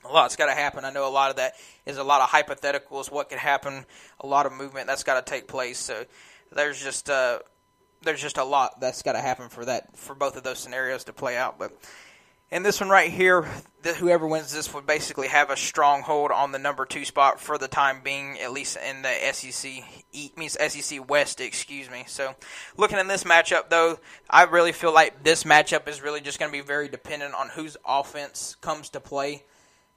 a 0.09 0.13
lot's 0.13 0.35
got 0.35 0.47
to 0.47 0.53
happen. 0.53 0.85
I 0.85 0.91
know 0.91 1.07
a 1.07 1.11
lot 1.11 1.29
of 1.29 1.37
that 1.37 1.53
is 1.85 1.97
a 1.97 2.03
lot 2.03 2.21
of 2.21 2.29
hypotheticals. 2.29 3.11
What 3.11 3.29
could 3.29 3.39
happen? 3.39 3.85
A 4.21 4.27
lot 4.27 4.45
of 4.45 4.53
movement 4.53 4.87
that's 4.87 5.03
got 5.03 5.23
to 5.23 5.29
take 5.29 5.47
place. 5.47 5.79
So 5.79 6.05
there's 6.51 6.81
just 6.81 7.09
uh, 7.09 7.39
there's 8.01 8.21
just 8.21 8.37
a 8.37 8.43
lot 8.43 8.79
that's 8.79 9.01
got 9.01 9.13
to 9.13 9.21
happen 9.21 9.49
for 9.49 9.65
that 9.65 9.95
for 9.97 10.15
both 10.15 10.37
of 10.37 10.43
those 10.43 10.59
scenarios 10.59 11.03
to 11.05 11.13
play 11.13 11.37
out. 11.37 11.57
But 11.59 11.71
And 12.49 12.65
this 12.65 12.79
one 12.79 12.89
right 12.89 13.11
here, 13.11 13.45
whoever 13.97 14.25
wins 14.25 14.53
this 14.53 14.73
would 14.73 14.85
basically 14.85 15.27
have 15.27 15.49
a 15.49 15.57
stronghold 15.57 16.31
on 16.31 16.51
the 16.51 16.59
number 16.59 16.85
two 16.85 17.03
spot 17.03 17.41
for 17.41 17.57
the 17.57 17.67
time 17.67 18.01
being, 18.03 18.39
at 18.39 18.53
least 18.53 18.77
in 18.77 19.01
the 19.01 19.13
SEC 19.33 19.83
means 20.37 20.57
SEC 20.59 21.09
West, 21.09 21.41
excuse 21.41 21.89
me. 21.89 22.05
So, 22.07 22.35
looking 22.77 22.97
at 22.97 23.07
this 23.07 23.25
matchup, 23.25 23.69
though, 23.69 23.99
I 24.29 24.43
really 24.43 24.71
feel 24.71 24.93
like 24.93 25.23
this 25.23 25.43
matchup 25.43 25.89
is 25.89 26.01
really 26.01 26.21
just 26.21 26.39
going 26.39 26.51
to 26.51 26.57
be 26.57 26.63
very 26.63 26.87
dependent 26.87 27.33
on 27.33 27.49
whose 27.49 27.75
offense 27.85 28.55
comes 28.61 28.89
to 28.91 28.99
play, 28.99 29.43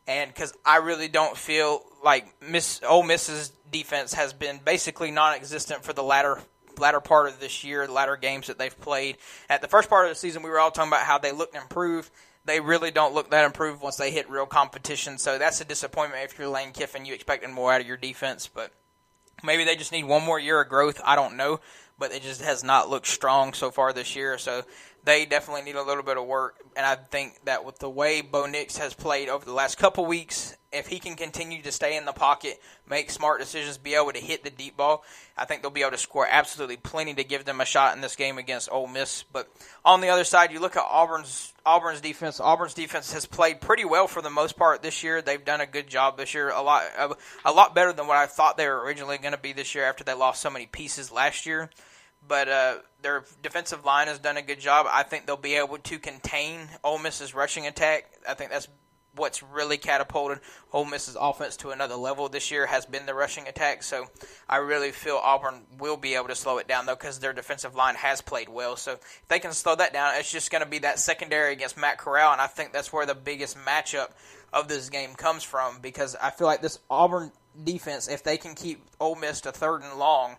and 0.07 0.33
because 0.33 0.53
I 0.65 0.77
really 0.79 1.09
don't 1.09 1.37
feel 1.37 1.83
like 2.05 2.27
Miss 2.43 2.81
Ole 2.87 3.03
Miss's 3.03 3.53
defense 3.71 4.15
has 4.15 4.33
been 4.33 4.61
basically 4.65 5.11
non-existent 5.11 5.85
for 5.85 5.93
the 5.93 6.03
latter 6.03 6.41
latter 6.79 7.01
part 7.01 7.29
of 7.29 7.41
this 7.41 7.63
year, 7.63 7.87
the 7.87 7.93
latter 7.93 8.17
games 8.17 8.47
that 8.47 8.59
they've 8.59 8.81
played. 8.81 9.19
At 9.49 9.61
the 9.61 9.69
first 9.69 9.91
part 9.91 10.07
of 10.07 10.11
the 10.11 10.15
season, 10.15 10.43
we 10.43 10.51
were 10.51 10.59
all 10.59 10.71
talking 10.71 10.89
about 10.89 11.03
how 11.03 11.19
they 11.19 11.33
looked 11.33 11.55
improved 11.55 12.11
they 12.45 12.61
really 12.61 12.91
don't 12.91 13.15
look 13.15 13.31
that 13.31 13.45
improved 13.45 13.83
once 13.83 13.97
they 13.97 14.11
hit 14.11 14.31
real 14.31 14.47
competition. 14.47 15.19
So 15.19 15.39
that's 15.39 15.61
a 15.61 15.65
disappointment 15.65 16.25
if 16.25 16.39
you're 16.39 16.49
Lane 16.49 16.73
Kiffin. 16.73 17.05
You 17.05 17.15
expected 17.15 17.51
more 17.51 17.73
out 17.73 17.81
of 17.81 17.87
your 17.87 17.97
defense, 17.97 18.49
but 18.53 18.73
maybe 19.45 19.65
they 19.65 19.77
just 19.77 19.93
need 19.93 20.05
one 20.05 20.25
more 20.25 20.39
year 20.39 20.61
of 20.61 20.69
growth. 20.69 21.01
I 21.05 21.17
don't 21.17 21.37
know, 21.37 21.61
but 21.99 22.13
it 22.13 22.23
just 22.23 22.43
has 22.43 22.65
not 22.65 22.89
looked 22.89 23.07
strong 23.07 23.53
so 23.53 23.71
far 23.71 23.93
this 23.93 24.17
year. 24.17 24.39
So 24.39 24.65
they 25.05 25.25
definitely 25.25 25.63
need 25.63 25.77
a 25.77 25.83
little 25.83 26.03
bit 26.03 26.17
of 26.17 26.27
work. 26.27 26.57
And 26.77 26.85
I 26.85 26.97
think 26.97 27.45
that 27.45 27.65
with 27.65 27.79
the 27.79 27.91
way 27.91 28.21
Bo 28.21 28.47
Nix 28.47 28.77
has 28.77 28.95
played 28.95 29.29
over 29.29 29.45
the 29.45 29.53
last 29.53 29.79
couple 29.79 30.05
weeks, 30.05 30.57
if 30.73 30.87
he 30.87 30.99
can 30.99 31.17
continue 31.17 31.63
to 31.63 31.73
stay 31.73 31.97
in 31.97 32.05
the 32.05 32.13
pocket, 32.13 32.61
make 32.89 33.11
smart 33.11 33.41
decisions, 33.41 33.77
be 33.77 33.95
able 33.95 34.13
to 34.13 34.21
hit 34.21 34.45
the 34.45 34.51
deep 34.51 34.77
ball, 34.77 35.03
I 35.37 35.45
think 35.45 35.63
they'll 35.63 35.71
be 35.71 35.81
able 35.81 35.93
to 35.93 35.99
score 35.99 36.27
absolutely 36.31 36.77
plenty 36.77 37.15
to 37.15 37.25
give 37.25 37.45
them 37.45 37.61
a 37.61 37.65
shot 37.65 37.97
in 37.97 38.03
this 38.03 38.15
game 38.15 38.39
against 38.39 38.71
Ole 38.71 38.87
Miss. 38.87 39.25
But 39.25 39.51
on 39.85 40.01
the 40.01 40.09
other 40.09 40.23
side, 40.25 40.53
you 40.53 40.61
look 40.61 40.77
at 40.77 40.85
Auburn's 40.89 41.53
Auburn's 41.67 42.01
defense. 42.01 42.41
Auburn's 42.41 42.75
defense 42.75 43.13
has 43.13 43.27
played 43.27 43.61
pretty 43.61 43.85
well 43.85 44.07
for 44.07 44.23
the 44.23 44.31
most 44.31 44.57
part 44.57 44.83
this 44.83 45.03
year. 45.03 45.23
They've 45.23 45.45
done 45.45 45.61
a 45.61 45.67
good 45.67 45.89
job 45.89 46.17
this 46.17 46.35
year, 46.35 46.51
a 46.51 46.63
lot 46.63 46.85
a, 46.99 47.17
a 47.45 47.53
lot 47.53 47.75
better 47.75 47.93
than 47.93 48.07
what 48.07 48.17
I 48.17 48.27
thought 48.27 48.57
they 48.57 48.69
were 48.69 48.83
originally 48.85 49.19
going 49.19 49.33
to 49.33 49.39
be 49.39 49.53
this 49.53 49.75
year 49.75 49.85
after 49.85 50.05
they 50.05 50.15
lost 50.15 50.41
so 50.41 50.51
many 50.51 50.67
pieces 50.67 51.11
last 51.11 51.47
year 51.47 51.71
but 52.27 52.49
uh, 52.49 52.75
their 53.03 53.25
defensive 53.43 53.85
line 53.85 54.07
has 54.09 54.19
done 54.19 54.37
a 54.37 54.43
good 54.43 54.61
job. 54.61 54.87
I 54.91 55.03
think 55.03 55.27
they'll 55.27 55.37
be 55.37 55.55
able 55.55 55.79
to 55.79 55.99
contain 55.99 56.69
Ole 56.85 56.99
Miss's 56.99 57.35
rushing 57.35 57.67
attack. 57.67 58.11
I 58.29 58.35
think 58.35 58.51
that's 58.51 58.69
what's 59.17 59.43
really 59.43 59.77
catapulted 59.77 60.39
Ole 60.73 60.85
Miss's 60.85 61.17
offense 61.21 61.57
to 61.59 61.71
another 61.71 61.97
level 61.97 62.29
this 62.29 62.51
year 62.51 62.67
has 62.67 62.87
been 62.87 63.07
the 63.07 63.15
rushing 63.15 63.49
attack. 63.49 63.83
So 63.83 64.07
I 64.49 64.57
really 64.57 64.93
feel 64.93 65.17
Auburn 65.17 65.63
will 65.79 65.97
be 65.97 66.15
able 66.15 66.29
to 66.29 66.35
slow 66.35 66.59
it 66.59 66.69
down 66.69 66.87
though 66.87 66.95
because 66.95 67.19
their 67.19 67.33
defensive 67.33 67.75
line 67.75 67.97
has 67.97 68.21
played 68.21 68.49
well. 68.49 68.77
So 68.77 68.93
if 68.93 69.23
they 69.29 69.39
can 69.39 69.53
slow 69.53 69.75
that 69.77 69.93
down, 69.93 70.15
it's 70.17 70.31
just 70.31 70.51
going 70.51 70.63
to 70.63 70.69
be 70.69 70.79
that 70.81 70.99
secondary 70.99 71.53
against 71.53 71.77
Matt 71.77 71.99
Corral, 71.99 72.33
and 72.33 72.41
I 72.41 72.47
think 72.47 72.73
that's 72.73 72.93
where 72.93 73.07
the 73.07 73.15
biggest 73.15 73.59
matchup 73.59 74.11
of 74.53 74.69
this 74.69 74.89
game 74.89 75.15
comes 75.15 75.43
from 75.43 75.81
because 75.81 76.17
I 76.21 76.31
feel 76.31 76.47
like 76.47 76.63
this 76.63 76.79
Auburn 76.89 77.33
defense, 77.63 78.09
if 78.09 78.23
they 78.23 78.37
can 78.37 78.55
keep 78.55 78.83
Ole 79.01 79.17
Miss 79.17 79.41
to 79.43 79.53
third 79.53 79.83
and 79.83 79.99
long 79.99 80.37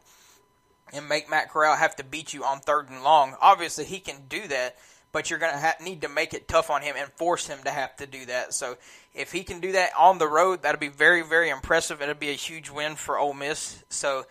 and 0.94 1.08
make 1.08 1.30
Matt 1.30 1.50
Corral 1.50 1.76
have 1.76 1.96
to 1.98 2.04
beat 2.04 2.34
you 2.34 2.44
on 2.44 2.60
third 2.60 2.90
and 2.90 3.04
long. 3.04 3.36
Obviously, 3.42 3.86
he 3.86 4.00
can 4.00 4.16
do 4.30 4.48
that, 4.48 4.78
but 5.12 5.30
you're 5.30 5.40
going 5.40 5.54
to 5.54 5.60
ha- 5.60 5.76
need 5.82 6.02
to 6.02 6.10
make 6.10 6.34
it 6.34 6.48
tough 6.48 6.70
on 6.70 6.82
him 6.82 6.96
and 6.98 7.12
force 7.14 7.48
him 7.48 7.60
to 7.64 7.72
have 7.72 7.96
to 7.98 8.08
do 8.08 8.26
that. 8.26 8.54
So 8.54 8.78
if 9.14 9.32
he 9.32 9.44
can 9.44 9.60
do 9.60 9.74
that 9.74 9.92
on 9.98 10.18
the 10.18 10.28
road, 10.28 10.64
that'll 10.64 10.80
be 10.80 10.88
very, 10.88 11.24
very 11.24 11.50
impressive. 11.50 12.02
It'll 12.02 12.16
be 12.16 12.30
a 12.30 12.34
huge 12.34 12.70
win 12.70 12.96
for 12.96 13.18
Ole 13.18 13.34
Miss. 13.34 13.84
So 13.90 14.26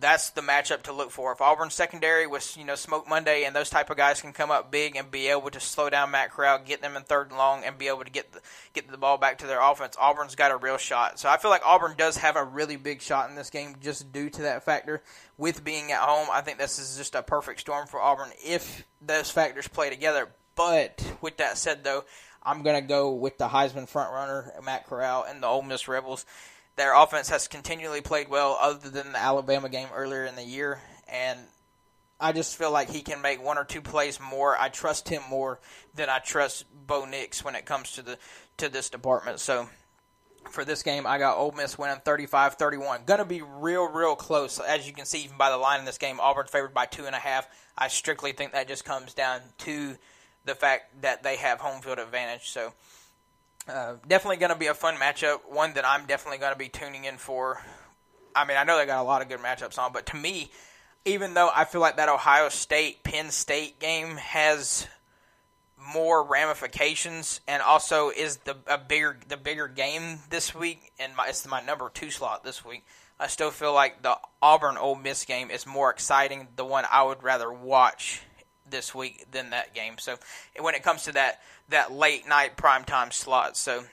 that's 0.00 0.30
the 0.30 0.40
matchup 0.40 0.82
to 0.82 0.92
look 0.92 1.10
for. 1.10 1.32
If 1.32 1.40
Auburn's 1.40 1.74
secondary 1.74 2.26
with 2.26 2.56
you 2.56 2.64
know 2.64 2.74
Smoke 2.74 3.08
Monday 3.08 3.44
and 3.44 3.54
those 3.54 3.70
type 3.70 3.90
of 3.90 3.96
guys 3.96 4.20
can 4.20 4.32
come 4.32 4.50
up 4.50 4.70
big 4.70 4.96
and 4.96 5.10
be 5.10 5.28
able 5.28 5.50
to 5.50 5.60
slow 5.60 5.90
down 5.90 6.10
Matt 6.10 6.30
Corral, 6.30 6.60
get 6.64 6.80
them 6.80 6.96
in 6.96 7.02
third 7.02 7.28
and 7.28 7.38
long, 7.38 7.62
and 7.64 7.78
be 7.78 7.88
able 7.88 8.04
to 8.04 8.10
get 8.10 8.32
the, 8.32 8.40
get 8.72 8.90
the 8.90 8.96
ball 8.96 9.18
back 9.18 9.38
to 9.38 9.46
their 9.46 9.60
offense, 9.60 9.96
Auburn's 10.00 10.34
got 10.34 10.50
a 10.50 10.56
real 10.56 10.78
shot. 10.78 11.18
So 11.18 11.28
I 11.28 11.36
feel 11.36 11.50
like 11.50 11.64
Auburn 11.64 11.94
does 11.96 12.16
have 12.16 12.36
a 12.36 12.44
really 12.44 12.76
big 12.76 13.02
shot 13.02 13.28
in 13.28 13.36
this 13.36 13.50
game 13.50 13.76
just 13.80 14.12
due 14.12 14.30
to 14.30 14.42
that 14.42 14.64
factor. 14.64 15.02
With 15.36 15.64
being 15.64 15.92
at 15.92 16.00
home, 16.00 16.28
I 16.32 16.40
think 16.40 16.58
this 16.58 16.78
is 16.78 16.96
just 16.96 17.14
a 17.14 17.22
perfect 17.22 17.60
storm 17.60 17.86
for 17.86 18.00
Auburn 18.00 18.30
if 18.44 18.84
those 19.04 19.30
factors 19.30 19.68
play 19.68 19.90
together. 19.90 20.28
But 20.54 21.14
with 21.20 21.38
that 21.38 21.58
said, 21.58 21.84
though, 21.84 22.04
I'm 22.42 22.62
going 22.62 22.80
to 22.80 22.86
go 22.86 23.12
with 23.12 23.38
the 23.38 23.48
Heisman 23.48 23.90
frontrunner 23.90 24.62
Matt 24.64 24.86
Corral 24.86 25.24
and 25.28 25.42
the 25.42 25.46
Ole 25.46 25.62
Miss 25.62 25.88
Rebels. 25.88 26.26
Their 26.76 26.94
offense 26.94 27.28
has 27.28 27.48
continually 27.48 28.00
played 28.00 28.28
well, 28.28 28.58
other 28.60 28.88
than 28.88 29.12
the 29.12 29.18
Alabama 29.18 29.68
game 29.68 29.88
earlier 29.94 30.24
in 30.24 30.36
the 30.36 30.44
year, 30.44 30.80
and 31.06 31.38
I 32.18 32.32
just 32.32 32.56
feel 32.56 32.70
like 32.70 32.88
he 32.88 33.02
can 33.02 33.20
make 33.20 33.42
one 33.42 33.58
or 33.58 33.64
two 33.64 33.82
plays 33.82 34.20
more. 34.20 34.56
I 34.56 34.68
trust 34.68 35.08
him 35.08 35.22
more 35.28 35.58
than 35.94 36.08
I 36.08 36.20
trust 36.20 36.64
Bo 36.86 37.04
Nix 37.04 37.44
when 37.44 37.56
it 37.56 37.66
comes 37.66 37.92
to 37.92 38.02
the 38.02 38.18
to 38.58 38.68
this 38.68 38.90
department. 38.90 39.40
So 39.40 39.68
for 40.50 40.64
this 40.64 40.82
game, 40.82 41.06
I 41.06 41.18
got 41.18 41.36
Ole 41.36 41.52
Miss 41.52 41.76
winning 41.76 42.00
35-31. 42.04 43.06
Going 43.06 43.18
to 43.18 43.24
be 43.24 43.42
real, 43.42 43.88
real 43.88 44.14
close. 44.14 44.58
As 44.60 44.86
you 44.86 44.92
can 44.92 45.04
see, 45.04 45.24
even 45.24 45.36
by 45.36 45.50
the 45.50 45.56
line 45.56 45.80
in 45.80 45.84
this 45.84 45.98
game, 45.98 46.20
Auburn 46.20 46.46
favored 46.46 46.74
by 46.74 46.86
two 46.86 47.06
and 47.06 47.14
a 47.14 47.18
half. 47.18 47.48
I 47.76 47.88
strictly 47.88 48.32
think 48.32 48.52
that 48.52 48.68
just 48.68 48.84
comes 48.84 49.14
down 49.14 49.40
to 49.58 49.96
the 50.44 50.54
fact 50.54 51.02
that 51.02 51.22
they 51.22 51.36
have 51.36 51.60
home 51.60 51.80
field 51.80 51.98
advantage. 51.98 52.50
So 52.50 52.72
uh, 53.68 53.94
definitely 54.06 54.38
going 54.38 54.52
to 54.52 54.58
be 54.58 54.66
a 54.66 54.74
fun 54.74 54.96
matchup. 54.96 55.40
One 55.48 55.74
that 55.74 55.86
I'm 55.86 56.06
definitely 56.06 56.38
going 56.38 56.52
to 56.52 56.58
be 56.58 56.68
tuning 56.68 57.04
in 57.04 57.16
for. 57.16 57.62
I 58.34 58.44
mean, 58.46 58.56
I 58.56 58.64
know 58.64 58.78
they 58.78 58.86
got 58.86 59.00
a 59.00 59.04
lot 59.04 59.22
of 59.22 59.28
good 59.28 59.40
matchups 59.40 59.78
on, 59.78 59.92
but 59.92 60.06
to 60.06 60.16
me, 60.16 60.50
even 61.04 61.34
though 61.34 61.50
I 61.54 61.64
feel 61.64 61.80
like 61.80 61.96
that 61.96 62.08
Ohio 62.08 62.48
State 62.48 63.02
Penn 63.02 63.30
State 63.30 63.78
game 63.78 64.16
has 64.16 64.86
more 65.94 66.22
ramifications 66.22 67.40
and 67.48 67.60
also 67.60 68.10
is 68.10 68.36
the 68.38 68.56
a 68.68 68.78
bigger 68.78 69.18
the 69.28 69.36
bigger 69.36 69.66
game 69.66 70.20
this 70.30 70.54
week 70.54 70.92
and 71.00 71.16
my 71.16 71.26
it's 71.26 71.46
my 71.46 71.60
number 71.60 71.90
two 71.92 72.10
slot 72.10 72.44
this 72.44 72.64
week. 72.64 72.84
I 73.18 73.26
still 73.26 73.50
feel 73.50 73.72
like 73.72 74.02
the 74.02 74.16
Auburn 74.40 74.76
Ole 74.76 74.96
Miss 74.96 75.24
game 75.24 75.50
is 75.50 75.66
more 75.66 75.90
exciting, 75.90 76.48
the 76.56 76.64
one 76.64 76.84
I 76.90 77.02
would 77.02 77.22
rather 77.22 77.52
watch 77.52 78.22
this 78.68 78.94
week 78.94 79.26
than 79.30 79.50
that 79.50 79.74
game. 79.74 79.94
So 79.98 80.16
when 80.58 80.74
it 80.74 80.82
comes 80.82 81.04
to 81.04 81.12
that 81.12 81.40
that 81.68 81.92
late 81.92 82.28
night 82.28 82.56
primetime 82.56 83.12
slot, 83.12 83.56
so 83.56 83.84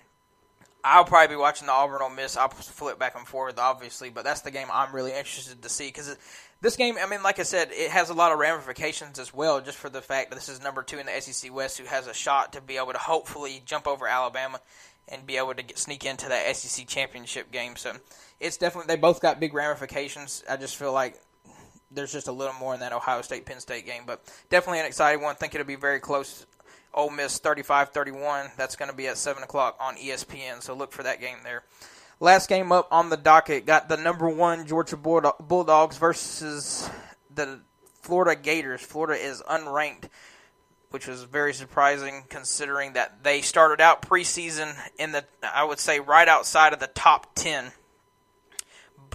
I'll 0.84 1.06
probably 1.06 1.36
be 1.36 1.40
watching 1.40 1.68
the 1.68 1.74
Auburn 1.74 2.02
Ole 2.02 2.10
Miss. 2.10 2.38
I'll 2.38 2.50
flip 2.50 3.00
back 3.00 3.16
and 3.16 3.28
forth, 3.28 3.60
obviously, 3.60 4.10
but 4.10 4.24
that's 4.24 4.42
the 4.42 4.52
game 4.52 4.68
I'm 4.72 4.94
really 4.94 5.12
interested 5.12 5.62
to 5.62 5.70
see 5.70 5.88
because 5.88 6.16
this 6.62 6.76
game, 6.76 6.96
I 7.02 7.06
mean, 7.06 7.24
like 7.24 7.40
I 7.40 7.44
said, 7.44 7.70
it 7.72 7.92
has 7.92 8.10
a 8.10 8.14
lot 8.14 8.32
of 8.32 8.40
ramifications 8.40 9.20
as 9.20 9.34
well, 9.34 9.62
just 9.62 9.78
for 9.78 9.90
the 9.90 10.02
fact 10.02 10.30
that 10.30 10.36
this 10.36 10.50
is 10.50 10.62
number 10.62 10.84
two 10.84 10.98
in 10.98 11.06
the 11.06 11.22
SEC 11.22 11.54
West, 11.54 11.78
who 11.78 11.86
has 11.86 12.08
a 12.08 12.14
shot 12.14 12.54
to 12.54 12.62
be 12.62 12.78
able 12.78 12.94
to 12.94 12.98
hopefully 12.98 13.62
jump 13.66 13.88
over 13.88 14.08
Alabama 14.08 14.60
and 15.08 15.26
be 15.26 15.38
able 15.38 15.54
to 15.54 15.64
get, 15.64 15.78
sneak 15.78 16.06
into 16.06 16.30
that 16.30 16.56
SEC 16.56 16.88
championship 16.88 17.52
game. 17.52 17.76
So 17.76 17.94
it's 18.40 18.58
definitely 18.58 18.94
they 18.94 19.00
both 19.00 19.22
got 19.22 19.40
big 19.40 19.54
ramifications. 19.54 20.44
I 20.50 20.58
just 20.58 20.76
feel 20.76 20.94
like 20.94 21.20
there's 21.92 22.12
just 22.12 22.28
a 22.28 22.32
little 22.32 22.54
more 22.56 22.74
in 22.74 22.82
that 22.82 22.94
Ohio 22.94 23.22
State 23.22 23.46
Penn 23.46 23.60
State 23.60 23.86
game, 23.86 24.04
but 24.06 24.22
definitely 24.50 24.80
an 24.80 24.86
exciting 24.86 25.22
one. 25.22 25.32
I 25.32 25.36
think 25.36 25.56
it'll 25.56 25.68
be 25.68 25.76
very 25.76 26.00
close. 26.00 26.46
Ole 26.94 27.10
Miss 27.10 27.40
35-31. 27.40 28.56
That's 28.56 28.76
going 28.76 28.90
to 28.90 28.96
be 28.96 29.08
at 29.08 29.18
seven 29.18 29.44
o'clock 29.44 29.78
on 29.80 29.96
ESPN. 29.96 30.62
So 30.62 30.74
look 30.74 30.92
for 30.92 31.04
that 31.04 31.22
game 31.22 31.38
there. 31.44 31.64
Last 32.20 32.50
game 32.50 32.72
up 32.72 32.88
on 32.92 33.10
the 33.10 33.18
docket 33.18 33.66
got 33.66 33.88
the 33.88 33.96
number 33.96 34.28
one 34.28 34.68
Georgia 34.68 34.98
Bulldogs 34.98 35.98
versus 35.98 36.90
the 37.34 37.62
Florida 38.02 38.40
Gators. 38.40 38.82
Florida 38.82 39.22
is 39.22 39.42
unranked, 39.44 40.10
which 40.92 41.08
was 41.08 41.24
very 41.24 41.54
surprising 41.54 42.24
considering 42.28 42.94
that 42.94 43.24
they 43.24 43.42
started 43.42 43.80
out 43.80 44.02
preseason 44.02 44.76
in 44.98 45.14
the 45.14 45.24
I 45.42 45.64
would 45.64 45.80
say 45.80 46.02
right 46.02 46.28
outside 46.28 46.74
of 46.74 46.80
the 46.80 46.88
top 46.88 47.36
ten 47.36 47.72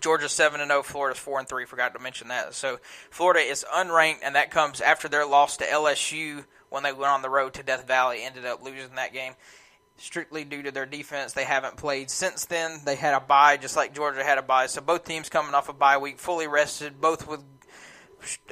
Georgia 0.01 0.29
seven 0.29 0.61
and 0.61 0.71
zero, 0.71 0.81
oh, 0.81 0.83
Florida's 0.83 1.19
four 1.19 1.39
and 1.39 1.49
three. 1.49 1.67
Forgot 1.67 1.95
to 1.95 2.01
mention 2.01 2.29
that. 2.29 2.55
So 2.55 2.79
Florida 3.11 3.41
is 3.41 3.65
unranked, 3.75 4.21
and 4.23 4.35
that 4.35 4.51
comes 4.51 4.81
after 4.81 5.09
their 5.09 5.27
loss 5.27 5.57
to 5.59 5.65
LSU 5.65 6.45
when 6.75 6.83
they 6.83 6.93
went 6.93 7.13
on 7.13 7.23
the 7.23 7.31
road 7.31 7.55
to 7.55 7.63
Death 7.63 7.87
Valley. 7.87 8.23
Ended 8.23 8.45
up 8.45 8.63
losing 8.63 8.97
that 8.97 9.13
game 9.13 9.35
strictly 9.97 10.45
due 10.45 10.63
to 10.63 10.73
their 10.73 10.87
defense. 10.87 11.33
They 11.33 11.45
haven't 11.45 11.77
played 11.77 12.11
since 12.11 12.45
then. 12.45 12.81
They 12.85 12.97
had 12.97 13.15
a 13.15 13.21
bye, 13.21 13.57
just 13.57 13.77
like 13.77 13.95
Georgia 13.95 14.25
had 14.25 14.39
a 14.39 14.43
bye. 14.43 14.67
So 14.67 14.81
both 14.81 15.05
teams 15.05 15.29
coming 15.29 15.55
off 15.55 15.69
a 15.69 15.73
bye 15.73 15.99
week, 15.99 16.19
fully 16.19 16.49
rested, 16.49 17.01
both 17.01 17.29
with 17.29 17.41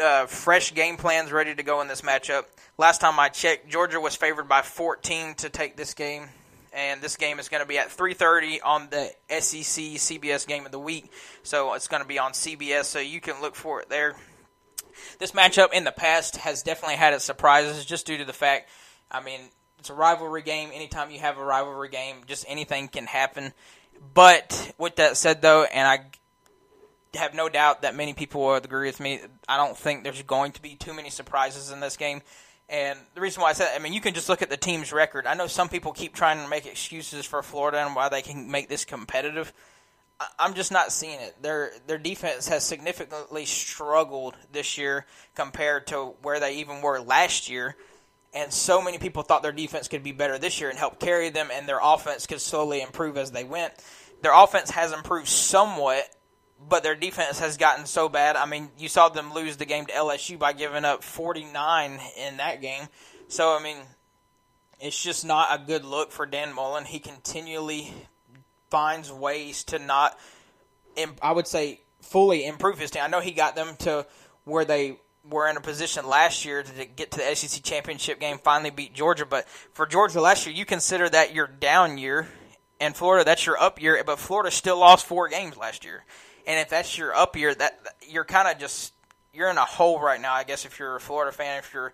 uh, 0.00 0.26
fresh 0.26 0.72
game 0.72 0.96
plans 0.96 1.32
ready 1.32 1.54
to 1.54 1.62
go 1.62 1.80
in 1.80 1.88
this 1.88 2.02
matchup. 2.02 2.44
Last 2.78 3.00
time 3.00 3.18
I 3.18 3.28
checked, 3.28 3.68
Georgia 3.68 4.00
was 4.00 4.14
favored 4.14 4.48
by 4.48 4.62
14 4.62 5.34
to 5.36 5.50
take 5.50 5.76
this 5.76 5.92
game 5.92 6.28
and 6.72 7.02
this 7.02 7.16
game 7.16 7.38
is 7.38 7.48
going 7.48 7.62
to 7.62 7.68
be 7.68 7.78
at 7.78 7.90
3:30 7.90 8.60
on 8.64 8.88
the 8.90 9.12
SEC 9.28 9.98
CBS 9.98 10.46
game 10.46 10.64
of 10.64 10.72
the 10.72 10.78
week. 10.78 11.12
So 11.42 11.74
it's 11.74 11.88
going 11.88 12.02
to 12.02 12.08
be 12.08 12.18
on 12.18 12.32
CBS, 12.32 12.84
so 12.84 12.98
you 12.98 13.20
can 13.20 13.40
look 13.42 13.54
for 13.54 13.82
it 13.82 13.88
there. 13.88 14.16
This 15.18 15.32
matchup 15.32 15.72
in 15.72 15.84
the 15.84 15.92
past 15.92 16.36
has 16.36 16.62
definitely 16.62 16.96
had 16.96 17.14
its 17.14 17.24
surprises, 17.24 17.84
just 17.84 18.06
due 18.06 18.18
to 18.18 18.24
the 18.24 18.32
fact, 18.32 18.68
I 19.10 19.20
mean, 19.20 19.40
it's 19.78 19.90
a 19.90 19.94
rivalry 19.94 20.42
game. 20.42 20.70
Anytime 20.72 21.10
you 21.10 21.18
have 21.20 21.38
a 21.38 21.44
rivalry 21.44 21.88
game, 21.88 22.18
just 22.26 22.44
anything 22.48 22.88
can 22.88 23.06
happen. 23.06 23.52
But 24.14 24.72
with 24.78 24.96
that 24.96 25.16
said, 25.16 25.42
though, 25.42 25.64
and 25.64 25.86
I 25.86 27.18
have 27.18 27.34
no 27.34 27.48
doubt 27.48 27.82
that 27.82 27.94
many 27.94 28.14
people 28.14 28.40
will 28.40 28.54
agree 28.54 28.88
with 28.88 28.98
me. 29.00 29.20
I 29.48 29.56
don't 29.56 29.76
think 29.76 30.02
there's 30.02 30.22
going 30.22 30.52
to 30.52 30.62
be 30.62 30.76
too 30.76 30.94
many 30.94 31.10
surprises 31.10 31.70
in 31.70 31.80
this 31.80 31.96
game 31.96 32.22
And 32.72 32.98
the 33.14 33.20
reason 33.20 33.42
why 33.42 33.50
I 33.50 33.52
said, 33.52 33.66
that, 33.66 33.78
I 33.78 33.82
mean, 33.82 33.92
you 33.92 34.00
can 34.00 34.14
just 34.14 34.30
look 34.30 34.40
at 34.40 34.48
the 34.48 34.56
team's 34.56 34.94
record. 34.94 35.26
I 35.26 35.34
know 35.34 35.46
some 35.46 35.68
people 35.68 35.92
keep 35.92 36.14
trying 36.14 36.42
to 36.42 36.48
make 36.48 36.64
excuses 36.64 37.26
for 37.26 37.42
Florida 37.42 37.84
and 37.84 37.94
why 37.94 38.08
they 38.08 38.22
can 38.22 38.50
make 38.50 38.70
this 38.70 38.86
competitive. 38.86 39.52
I'm 40.38 40.54
just 40.54 40.72
not 40.72 40.92
seeing 40.92 41.20
it. 41.20 41.42
Their 41.42 41.72
their 41.86 41.98
defense 41.98 42.48
has 42.48 42.64
significantly 42.64 43.44
struggled 43.44 44.36
this 44.52 44.78
year 44.78 45.06
compared 45.34 45.86
to 45.88 46.14
where 46.22 46.40
they 46.40 46.56
even 46.56 46.82
were 46.82 47.00
last 47.00 47.48
year. 47.48 47.76
And 48.34 48.52
so 48.52 48.80
many 48.80 48.98
people 48.98 49.22
thought 49.22 49.42
their 49.42 49.52
defense 49.52 49.88
could 49.88 50.02
be 50.02 50.12
better 50.12 50.38
this 50.38 50.60
year 50.60 50.70
and 50.70 50.78
help 50.78 50.98
carry 50.98 51.28
them, 51.28 51.50
and 51.52 51.68
their 51.68 51.80
offense 51.82 52.26
could 52.26 52.40
slowly 52.40 52.80
improve 52.80 53.18
as 53.18 53.30
they 53.30 53.44
went. 53.44 53.74
Their 54.22 54.32
offense 54.34 54.70
has 54.70 54.92
improved 54.92 55.28
somewhat, 55.28 56.08
but 56.66 56.82
their 56.82 56.94
defense 56.94 57.40
has 57.40 57.58
gotten 57.58 57.84
so 57.84 58.08
bad. 58.08 58.36
I 58.36 58.46
mean, 58.46 58.70
you 58.78 58.88
saw 58.88 59.10
them 59.10 59.34
lose 59.34 59.58
the 59.58 59.66
game 59.66 59.84
to 59.86 59.92
LSU 59.92 60.38
by 60.38 60.54
giving 60.54 60.84
up 60.84 61.04
49 61.04 62.00
in 62.16 62.36
that 62.38 62.62
game. 62.62 62.88
So, 63.28 63.56
I 63.56 63.62
mean, 63.62 63.76
it's 64.80 65.00
just 65.00 65.26
not 65.26 65.48
a 65.50 65.64
good 65.64 65.84
look 65.84 66.10
for 66.10 66.24
Dan 66.24 66.54
Mullen. 66.54 66.84
He 66.84 67.00
continually 67.00 67.92
finds 68.72 69.12
ways 69.12 69.64
to 69.64 69.78
not, 69.78 70.18
I 71.20 71.30
would 71.30 71.46
say, 71.46 71.80
fully 72.00 72.46
improve 72.46 72.78
his 72.78 72.90
team. 72.90 73.02
I 73.04 73.08
know 73.08 73.20
he 73.20 73.32
got 73.32 73.54
them 73.54 73.76
to 73.80 74.06
where 74.44 74.64
they 74.64 74.96
were 75.28 75.46
in 75.46 75.58
a 75.58 75.60
position 75.60 76.08
last 76.08 76.46
year 76.46 76.62
to 76.62 76.84
get 76.86 77.10
to 77.10 77.18
the 77.18 77.36
SEC 77.36 77.62
championship 77.62 78.18
game, 78.18 78.38
finally 78.38 78.70
beat 78.70 78.94
Georgia. 78.94 79.26
But 79.26 79.46
for 79.46 79.84
Georgia 79.84 80.22
last 80.22 80.46
year, 80.46 80.54
you 80.56 80.64
consider 80.64 81.06
that 81.10 81.34
your 81.34 81.46
down 81.46 81.98
year, 81.98 82.28
and 82.80 82.96
Florida 82.96 83.26
that's 83.26 83.44
your 83.44 83.60
up 83.60 83.78
year. 83.80 84.02
But 84.06 84.18
Florida 84.18 84.50
still 84.50 84.78
lost 84.78 85.04
four 85.04 85.28
games 85.28 85.58
last 85.58 85.84
year. 85.84 86.04
And 86.46 86.58
if 86.58 86.70
that's 86.70 86.96
your 86.96 87.14
up 87.14 87.36
year, 87.36 87.54
that 87.54 87.78
you're 88.08 88.24
kind 88.24 88.48
of 88.48 88.58
just 88.58 88.94
you're 89.34 89.50
in 89.50 89.58
a 89.58 89.66
hole 89.66 90.00
right 90.00 90.20
now. 90.20 90.32
I 90.32 90.44
guess 90.44 90.64
if 90.64 90.78
you're 90.78 90.96
a 90.96 91.00
Florida 91.00 91.30
fan, 91.30 91.58
if 91.58 91.74
you're 91.74 91.92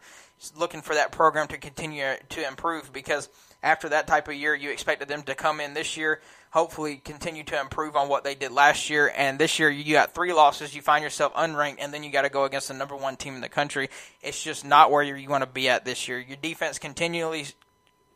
looking 0.56 0.80
for 0.80 0.94
that 0.94 1.10
program 1.10 1.48
to 1.48 1.58
continue 1.58 2.04
to 2.28 2.46
improve, 2.46 2.92
because 2.92 3.28
after 3.62 3.88
that 3.88 4.06
type 4.06 4.28
of 4.28 4.34
year, 4.34 4.54
you 4.54 4.70
expected 4.70 5.08
them 5.08 5.22
to 5.22 5.34
come 5.34 5.60
in 5.60 5.74
this 5.74 5.96
year, 5.96 6.20
hopefully 6.50 6.96
continue 6.96 7.42
to 7.44 7.60
improve 7.60 7.96
on 7.96 8.08
what 8.08 8.24
they 8.24 8.34
did 8.34 8.52
last 8.52 8.88
year. 8.88 9.12
And 9.16 9.38
this 9.38 9.58
year, 9.58 9.68
you 9.68 9.92
got 9.92 10.14
three 10.14 10.32
losses, 10.32 10.74
you 10.74 10.82
find 10.82 11.02
yourself 11.02 11.34
unranked, 11.34 11.78
and 11.80 11.92
then 11.92 12.04
you 12.04 12.12
got 12.12 12.22
to 12.22 12.28
go 12.28 12.44
against 12.44 12.68
the 12.68 12.74
number 12.74 12.96
one 12.96 13.16
team 13.16 13.34
in 13.34 13.40
the 13.40 13.48
country. 13.48 13.90
It's 14.22 14.42
just 14.42 14.64
not 14.64 14.90
where 14.90 15.02
you 15.02 15.28
want 15.28 15.42
to 15.42 15.50
be 15.50 15.68
at 15.68 15.84
this 15.84 16.06
year. 16.08 16.18
Your 16.18 16.36
defense 16.36 16.78
continually 16.78 17.46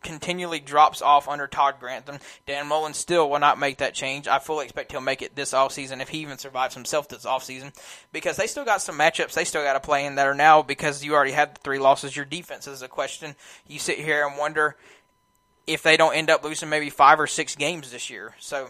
continually 0.03 0.61
drops 0.61 1.01
off 1.01 1.29
under 1.29 1.47
Todd 1.47 1.77
Grantham. 1.81 2.19
Dan 2.47 2.67
Mullen 2.67 2.95
still 2.95 3.31
will 3.31 3.39
not 3.39 3.59
make 3.59 3.79
that 3.79 3.95
change. 3.95 4.29
I 4.29 4.39
fully 4.39 4.65
expect 4.65 4.93
he'll 4.93 5.01
make 5.01 5.23
it 5.23 5.35
this 5.35 5.53
offseason 5.53 6.01
if 6.01 6.09
he 6.09 6.19
even 6.19 6.39
survives 6.39 6.75
himself 6.75 7.09
this 7.09 7.25
offseason 7.25 7.73
because 8.13 8.37
they 8.37 8.47
still 8.47 8.65
got 8.65 8.83
some 8.83 8.99
matchups 8.99 9.35
they 9.35 9.45
still 9.45 9.63
got 9.63 9.75
to 9.75 9.81
play 9.81 10.05
in 10.05 10.17
that 10.17 10.27
are 10.27 10.35
now 10.35 10.63
because 10.63 11.05
you 11.05 11.15
already 11.15 11.33
had 11.33 11.55
the 11.55 11.61
three 11.61 11.79
losses. 11.79 12.17
Your 12.17 12.25
defense 12.25 12.67
is 12.67 12.83
a 12.83 12.89
question. 12.89 13.35
You 13.67 13.79
sit 13.79 13.99
here 13.99 14.27
and 14.27 14.37
wonder 14.37 14.77
if 15.67 15.83
they 15.83 15.97
don't 15.97 16.15
end 16.15 16.31
up 16.31 16.45
losing 16.45 16.69
maybe 16.69 16.91
five 16.91 17.21
or 17.21 17.27
six 17.27 17.55
games 17.55 17.91
this 17.91 18.11
year. 18.11 18.35
So 18.39 18.69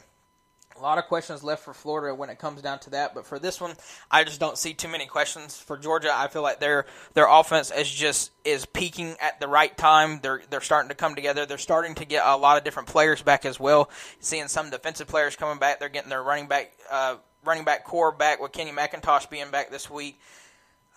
a 0.77 0.81
lot 0.83 0.99
of 0.99 1.05
questions 1.05 1.45
left 1.45 1.65
for 1.65 1.75
Florida 1.75 2.15
when 2.15 2.31
it 2.31 2.39
comes 2.39 2.63
down 2.63 2.79
to 2.81 2.91
that, 2.91 3.15
but 3.15 3.27
for 3.27 3.39
this 3.39 3.61
one, 3.61 3.75
I 4.11 4.25
just 4.25 4.41
don't 4.41 4.59
see 4.59 4.75
too 4.75 4.89
many 4.89 5.07
questions. 5.07 5.57
For 5.57 5.77
Georgia, 5.77 6.11
I 6.13 6.29
feel 6.29 6.43
like 6.43 6.61
their 6.61 6.87
their 7.15 7.29
offense 7.29 7.71
is 7.71 7.91
just 7.91 8.31
is 8.45 8.67
peaking 8.67 9.17
at 9.21 9.39
the 9.39 9.49
right 9.49 9.77
time. 9.77 10.21
They're 10.23 10.43
they're 10.51 10.61
starting 10.61 10.89
to 10.89 10.95
come 10.95 11.15
together. 11.15 11.47
They're 11.47 11.59
starting 11.59 11.95
to 11.97 12.05
get 12.05 12.25
a 12.27 12.37
lot 12.37 12.59
of 12.59 12.65
different 12.65 12.89
players 12.89 13.23
back 13.23 13.45
as 13.45 13.61
well. 13.61 13.91
Seeing 14.21 14.49
some 14.49 14.71
defensive 14.71 15.09
players 15.09 15.37
coming 15.37 15.59
back. 15.59 15.79
They're 15.79 15.89
getting 15.89 16.11
their 16.11 16.23
running 16.23 16.49
back 16.49 16.73
uh, 16.91 17.17
running 17.45 17.65
back 17.65 17.85
corps 17.85 18.13
back 18.13 18.41
with 18.41 18.53
Kenny 18.53 18.73
McIntosh 18.73 19.29
being 19.31 19.51
back 19.51 19.71
this 19.71 19.91
week. 19.91 20.19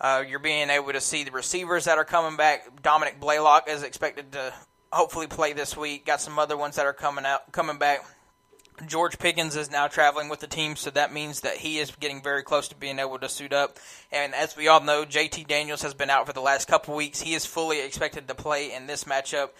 Uh, 0.00 0.22
you're 0.28 0.38
being 0.38 0.68
able 0.68 0.92
to 0.92 1.00
see 1.00 1.24
the 1.24 1.30
receivers 1.30 1.84
that 1.84 1.96
are 1.96 2.04
coming 2.04 2.36
back. 2.36 2.82
Dominick 2.82 3.18
Blaylock 3.18 3.68
is 3.68 3.82
expected 3.82 4.32
to 4.32 4.52
hopefully 4.96 5.26
play 5.26 5.52
this 5.52 5.76
week. 5.76 6.06
Got 6.06 6.20
some 6.20 6.38
other 6.38 6.56
ones 6.56 6.76
that 6.76 6.86
are 6.86 6.92
coming 6.92 7.24
out 7.24 7.52
coming 7.52 7.78
back. 7.78 8.04
George 8.86 9.18
Pickens 9.18 9.56
is 9.56 9.70
now 9.70 9.86
traveling 9.86 10.28
with 10.28 10.40
the 10.40 10.46
team, 10.46 10.76
so 10.76 10.90
that 10.90 11.12
means 11.12 11.40
that 11.40 11.56
he 11.56 11.78
is 11.78 11.90
getting 11.98 12.22
very 12.22 12.42
close 12.42 12.68
to 12.68 12.76
being 12.76 12.98
able 12.98 13.18
to 13.18 13.28
suit 13.28 13.52
up. 13.52 13.78
And 14.12 14.34
as 14.34 14.54
we 14.54 14.68
all 14.68 14.82
know, 14.82 15.06
JT 15.06 15.46
Daniels 15.46 15.80
has 15.82 15.94
been 15.94 16.10
out 16.10 16.26
for 16.26 16.34
the 16.34 16.42
last 16.42 16.68
couple 16.68 16.94
weeks. 16.94 17.20
He 17.20 17.32
is 17.32 17.46
fully 17.46 17.80
expected 17.80 18.28
to 18.28 18.34
play 18.34 18.74
in 18.74 18.86
this 18.86 19.04
matchup. 19.04 19.50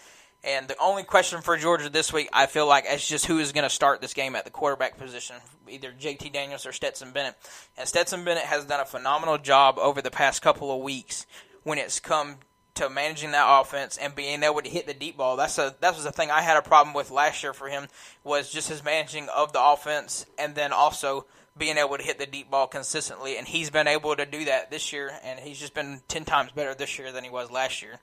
And 0.43 0.67
the 0.67 0.77
only 0.79 1.03
question 1.03 1.41
for 1.41 1.57
Georgia 1.57 1.89
this 1.89 2.13
week, 2.13 2.29
I 2.31 2.45
feel 2.45 2.67
like, 2.67 2.85
is 2.87 3.07
just 3.07 3.25
who 3.25 3.39
is 3.39 3.51
going 3.51 3.63
to 3.63 3.71
start 3.71 4.01
this 4.01 4.13
game 4.13 4.35
at 4.35 4.45
the 4.45 4.51
quarterback 4.51 4.97
position, 4.99 5.37
either 5.67 5.91
JT 5.91 6.31
Daniels 6.31 6.67
or 6.67 6.71
Stetson 6.71 7.11
Bennett. 7.11 7.35
And 7.75 7.87
Stetson 7.87 8.23
Bennett 8.23 8.43
has 8.43 8.65
done 8.65 8.79
a 8.79 8.85
phenomenal 8.85 9.39
job 9.39 9.79
over 9.79 9.99
the 9.99 10.11
past 10.11 10.43
couple 10.43 10.71
of 10.71 10.81
weeks 10.81 11.25
when 11.63 11.79
it's 11.79 11.99
come 11.99 12.37
to 12.77 12.89
managing 12.89 13.31
that 13.31 13.45
offense 13.47 13.97
and 13.97 14.15
being 14.15 14.43
able 14.43 14.61
to 14.61 14.69
hit 14.69 14.87
the 14.87 14.93
deep 14.93 15.17
ball. 15.17 15.35
That's 15.35 15.57
a 15.57 15.75
that 15.81 15.95
was 15.95 16.03
the 16.03 16.11
thing 16.11 16.31
I 16.31 16.41
had 16.41 16.57
a 16.57 16.61
problem 16.61 16.93
with 16.93 17.11
last 17.11 17.43
year 17.43 17.53
for 17.53 17.67
him 17.67 17.87
was 18.23 18.51
just 18.51 18.69
his 18.69 18.83
managing 18.83 19.27
of 19.29 19.53
the 19.53 19.63
offense 19.63 20.25
and 20.37 20.55
then 20.55 20.71
also 20.71 21.25
being 21.57 21.77
able 21.77 21.97
to 21.97 22.03
hit 22.03 22.19
the 22.19 22.25
deep 22.25 22.51
ball 22.51 22.67
consistently. 22.67 23.37
And 23.37 23.47
he's 23.47 23.69
been 23.69 23.87
able 23.87 24.15
to 24.15 24.25
do 24.25 24.45
that 24.45 24.69
this 24.69 24.93
year, 24.93 25.11
and 25.23 25.39
he's 25.39 25.59
just 25.59 25.73
been 25.73 26.01
ten 26.07 26.25
times 26.25 26.51
better 26.51 26.73
this 26.75 26.97
year 26.99 27.11
than 27.11 27.23
he 27.23 27.29
was 27.29 27.51
last 27.51 27.81
year. 27.81 27.99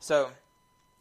So 0.00 0.30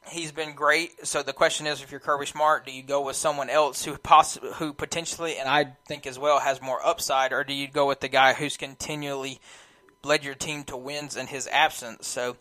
he's 0.10 0.32
been 0.32 0.54
great. 0.54 1.06
So 1.08 1.24
the 1.24 1.34
question 1.34 1.66
is, 1.66 1.82
if 1.82 1.92
you're 1.92 2.00
Kirby 2.00 2.26
Smart, 2.26 2.66
do 2.66 2.72
you 2.72 2.84
go 2.84 3.02
with 3.02 3.16
someone 3.16 3.50
else 3.50 3.86
who 3.86 3.98
poss- 3.98 4.38
who 4.56 4.74
potentially, 4.74 5.38
and 5.38 5.48
I 5.48 5.78
think 5.88 6.06
as 6.06 6.20
well, 6.20 6.40
has 6.40 6.62
more 6.62 6.86
upside, 6.86 7.32
or 7.32 7.44
do 7.44 7.54
you 7.54 7.68
go 7.68 7.88
with 7.88 8.02
the 8.02 8.10
guy 8.10 8.34
who's 8.34 8.58
continually 8.58 9.40
led 10.04 10.26
your 10.26 10.36
team 10.36 10.66
to 10.66 10.76
wins 10.76 11.16
in 11.16 11.28
his 11.28 11.48
absence? 11.48 12.08
So 12.08 12.36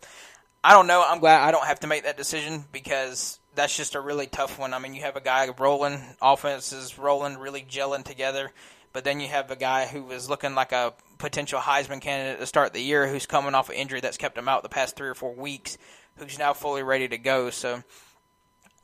I 0.63 0.71
don't 0.71 0.87
know. 0.87 1.03
I'm 1.05 1.19
glad 1.19 1.41
I 1.41 1.51
don't 1.51 1.65
have 1.65 1.81
to 1.81 1.87
make 1.87 2.03
that 2.03 2.15
decision 2.15 2.63
because 2.71 3.39
that's 3.53 3.75
just 3.75 3.95
a 3.95 3.99
really 3.99 4.27
tough 4.27 4.57
one. 4.57 4.73
I 4.73 4.79
mean, 4.79 4.93
you 4.93 5.01
have 5.01 5.17
a 5.17 5.21
guy 5.21 5.49
rolling, 5.59 6.01
offenses 6.21 6.97
rolling, 6.97 7.37
really 7.37 7.61
gelling 7.61 8.05
together, 8.05 8.51
but 8.93 9.03
then 9.03 9.19
you 9.19 9.27
have 9.27 9.51
a 9.51 9.57
guy 9.57 9.85
who 9.87 10.09
is 10.11 10.29
looking 10.29 10.55
like 10.55 10.71
a 10.71 10.93
potential 11.17 11.59
Heisman 11.59 11.99
candidate 11.99 12.39
to 12.39 12.45
start 12.45 12.71
the 12.71 12.81
year 12.81 13.07
who's 13.07 13.25
coming 13.25 13.55
off 13.55 13.69
an 13.69 13.75
injury 13.75 13.99
that's 13.99 14.17
kept 14.17 14.37
him 14.37 14.47
out 14.47 14.63
the 14.63 14.69
past 14.69 14.95
three 14.95 15.09
or 15.09 15.15
four 15.15 15.33
weeks, 15.33 15.77
who's 16.15 16.39
now 16.39 16.53
fully 16.53 16.83
ready 16.83 17.09
to 17.09 17.17
go. 17.17 17.49
So 17.49 17.83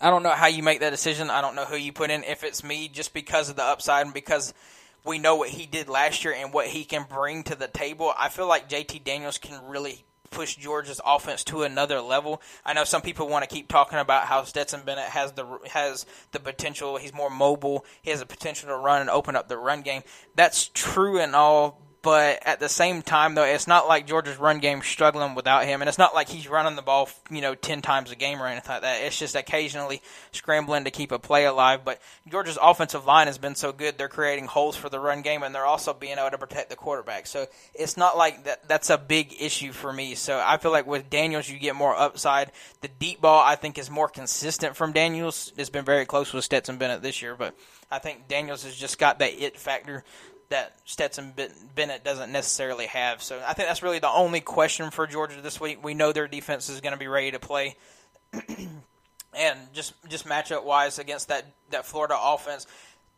I 0.01 0.09
don't 0.09 0.23
know 0.23 0.31
how 0.31 0.47
you 0.47 0.63
make 0.63 0.81
that 0.81 0.89
decision. 0.89 1.29
I 1.29 1.39
don't 1.39 1.55
know 1.55 1.65
who 1.65 1.77
you 1.77 1.93
put 1.93 2.11
in. 2.11 2.25
If 2.25 2.43
it's 2.43 2.63
me, 2.63 2.89
just 2.89 3.13
because 3.13 3.49
of 3.49 3.55
the 3.55 3.63
upside 3.63 4.05
and 4.05 4.13
because 4.13 4.53
we 5.05 5.17
know 5.17 5.37
what 5.37 5.49
he 5.49 5.65
did 5.65 5.87
last 5.87 6.25
year 6.25 6.33
and 6.33 6.53
what 6.53 6.67
he 6.67 6.83
can 6.83 7.05
bring 7.09 7.43
to 7.43 7.55
the 7.55 7.69
table, 7.69 8.13
I 8.17 8.27
feel 8.27 8.47
like 8.47 8.69
JT 8.69 9.05
Daniels 9.05 9.37
can 9.37 9.63
really 9.65 10.03
push 10.31 10.55
Georgia's 10.55 11.01
offense 11.05 11.43
to 11.45 11.63
another 11.63 12.01
level. 12.01 12.41
I 12.65 12.73
know 12.73 12.83
some 12.83 13.01
people 13.01 13.27
want 13.27 13.47
to 13.47 13.53
keep 13.53 13.67
talking 13.67 13.99
about 13.99 14.25
how 14.25 14.43
Stetson 14.43 14.81
Bennett 14.85 15.09
has 15.09 15.33
the 15.33 15.45
has 15.71 16.05
the 16.31 16.39
potential. 16.39 16.97
He's 16.97 17.13
more 17.13 17.29
mobile. 17.29 17.85
He 18.01 18.11
has 18.11 18.19
the 18.19 18.25
potential 18.25 18.69
to 18.69 18.75
run 18.75 19.01
and 19.01 19.09
open 19.09 19.35
up 19.35 19.47
the 19.47 19.57
run 19.57 19.81
game. 19.81 20.03
That's 20.35 20.69
true 20.73 21.19
and 21.19 21.35
all, 21.35 21.81
but 22.01 22.39
at 22.45 22.59
the 22.59 22.69
same 22.69 23.01
time, 23.01 23.35
though, 23.35 23.43
it's 23.43 23.67
not 23.67 23.87
like 23.87 24.07
Georgia's 24.07 24.37
run 24.37 24.59
game 24.59 24.81
struggling 24.81 25.35
without 25.35 25.65
him, 25.65 25.81
and 25.81 25.89
it's 25.89 25.97
not 25.97 26.15
like 26.15 26.29
he's 26.29 26.47
running 26.47 26.75
the 26.75 26.81
ball, 26.81 27.09
you 27.29 27.41
know, 27.41 27.55
ten 27.55 27.81
times 27.81 28.11
a 28.11 28.15
game 28.15 28.41
or 28.41 28.47
anything 28.47 28.71
like 28.71 28.81
that. 28.81 29.01
It's 29.01 29.19
just 29.19 29.35
occasionally 29.35 30.01
scrambling 30.31 30.85
to 30.85 30.91
keep 30.91 31.11
a 31.11 31.19
play 31.19 31.45
alive. 31.45 31.83
But 31.83 32.01
Georgia's 32.29 32.57
offensive 32.61 33.05
line 33.05 33.27
has 33.27 33.37
been 33.37 33.55
so 33.55 33.71
good; 33.71 33.97
they're 33.97 34.07
creating 34.07 34.47
holes 34.47 34.75
for 34.75 34.87
the 34.87 34.99
run 34.99 35.21
game, 35.21 35.43
and 35.43 35.53
they're 35.53 35.65
also 35.65 35.93
being 35.93 36.17
able 36.17 36.31
to 36.31 36.37
protect 36.37 36.69
the 36.69 36.75
quarterback. 36.75 37.27
So 37.27 37.47
it's 37.73 37.97
not 37.97 38.17
like 38.17 38.45
that. 38.45 38.67
That's 38.67 38.89
a 38.89 38.97
big 38.97 39.35
issue 39.39 39.71
for 39.71 39.91
me. 39.91 40.15
So 40.15 40.41
I 40.43 40.57
feel 40.57 40.71
like 40.71 40.87
with 40.87 41.09
Daniels, 41.09 41.49
you 41.49 41.59
get 41.59 41.75
more 41.75 41.95
upside. 41.95 42.51
The 42.81 42.87
deep 42.87 43.21
ball, 43.21 43.43
I 43.43 43.55
think, 43.55 43.77
is 43.77 43.89
more 43.89 44.07
consistent 44.07 44.75
from 44.75 44.93
Daniels. 44.93 45.51
It's 45.57 45.69
been 45.69 45.85
very 45.85 46.05
close 46.05 46.31
with 46.31 46.45
Stetson 46.45 46.77
Bennett 46.77 47.01
this 47.01 47.21
year, 47.21 47.35
but 47.35 47.55
I 47.91 47.99
think 47.99 48.27
Daniels 48.27 48.63
has 48.63 48.75
just 48.75 48.99
got 48.99 49.19
that 49.19 49.33
it 49.33 49.57
factor 49.57 50.03
that 50.49 50.73
Stetson 50.85 51.33
Bennett 51.75 52.03
doesn't 52.03 52.31
necessarily 52.31 52.87
have. 52.87 53.21
So 53.21 53.41
I 53.45 53.53
think 53.53 53.67
that's 53.67 53.83
really 53.83 53.99
the 53.99 54.09
only 54.09 54.41
question 54.41 54.89
for 54.89 55.05
Georgia 55.05 55.41
this 55.41 55.61
week. 55.61 55.83
We 55.83 55.93
know 55.93 56.11
their 56.11 56.27
defense 56.27 56.69
is 56.69 56.81
going 56.81 56.93
to 56.93 56.99
be 56.99 57.07
ready 57.07 57.31
to 57.31 57.39
play, 57.39 57.75
and 59.33 59.59
just 59.73 59.93
just 60.09 60.25
matchup 60.25 60.63
wise 60.63 60.99
against 60.99 61.27
that 61.27 61.45
that 61.71 61.85
Florida 61.85 62.17
offense. 62.19 62.65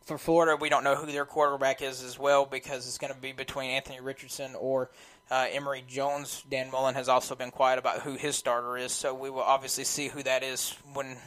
For 0.03 0.17
Florida, 0.17 0.57
we 0.59 0.67
don't 0.67 0.83
know 0.83 0.95
who 0.95 1.11
their 1.11 1.25
quarterback 1.25 1.81
is 1.81 2.03
as 2.03 2.17
well 2.17 2.45
because 2.45 2.87
it's 2.87 2.97
going 2.97 3.13
to 3.13 3.19
be 3.19 3.33
between 3.33 3.69
Anthony 3.69 3.99
Richardson 4.01 4.55
or 4.55 4.89
uh, 5.29 5.45
Emory 5.51 5.83
Jones. 5.87 6.43
Dan 6.49 6.71
Mullen 6.71 6.95
has 6.95 7.07
also 7.07 7.35
been 7.35 7.51
quiet 7.51 7.77
about 7.77 8.01
who 8.01 8.15
his 8.15 8.35
starter 8.35 8.77
is, 8.77 8.91
so 8.91 9.13
we 9.13 9.29
will 9.29 9.43
obviously 9.43 9.83
see 9.83 10.07
who 10.07 10.23
that 10.23 10.43
is 10.43 10.75
when 10.93 11.17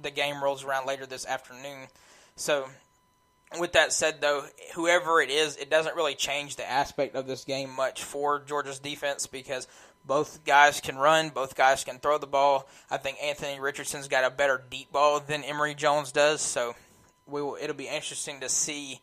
the 0.00 0.10
game 0.10 0.44
rolls 0.44 0.64
around 0.64 0.86
later 0.86 1.06
this 1.06 1.26
afternoon. 1.26 1.88
So 2.36 2.68
with 3.58 3.72
that 3.72 3.92
said, 3.92 4.20
though, 4.20 4.44
whoever 4.74 5.20
it 5.20 5.30
is, 5.30 5.56
it 5.56 5.70
doesn't 5.70 5.96
really 5.96 6.14
change 6.14 6.56
the 6.56 6.70
aspect 6.70 7.16
of 7.16 7.26
this 7.26 7.44
game 7.44 7.70
much 7.70 8.04
for 8.04 8.40
Georgia's 8.40 8.78
defense 8.78 9.26
because 9.26 9.66
both 10.04 10.44
guys 10.44 10.80
can 10.80 10.96
run, 10.96 11.30
both 11.30 11.56
guys 11.56 11.82
can 11.82 11.98
throw 11.98 12.18
the 12.18 12.26
ball. 12.26 12.68
I 12.90 12.96
think 12.96 13.18
Anthony 13.22 13.58
Richardson's 13.58 14.08
got 14.08 14.24
a 14.24 14.30
better 14.30 14.62
deep 14.70 14.92
ball 14.92 15.20
than 15.20 15.42
Emory 15.42 15.74
Jones 15.74 16.12
does, 16.12 16.40
so 16.40 16.74
we 17.26 17.42
will, 17.42 17.56
it'll 17.60 17.76
be 17.76 17.88
interesting 17.88 18.40
to 18.40 18.48
see 18.48 19.00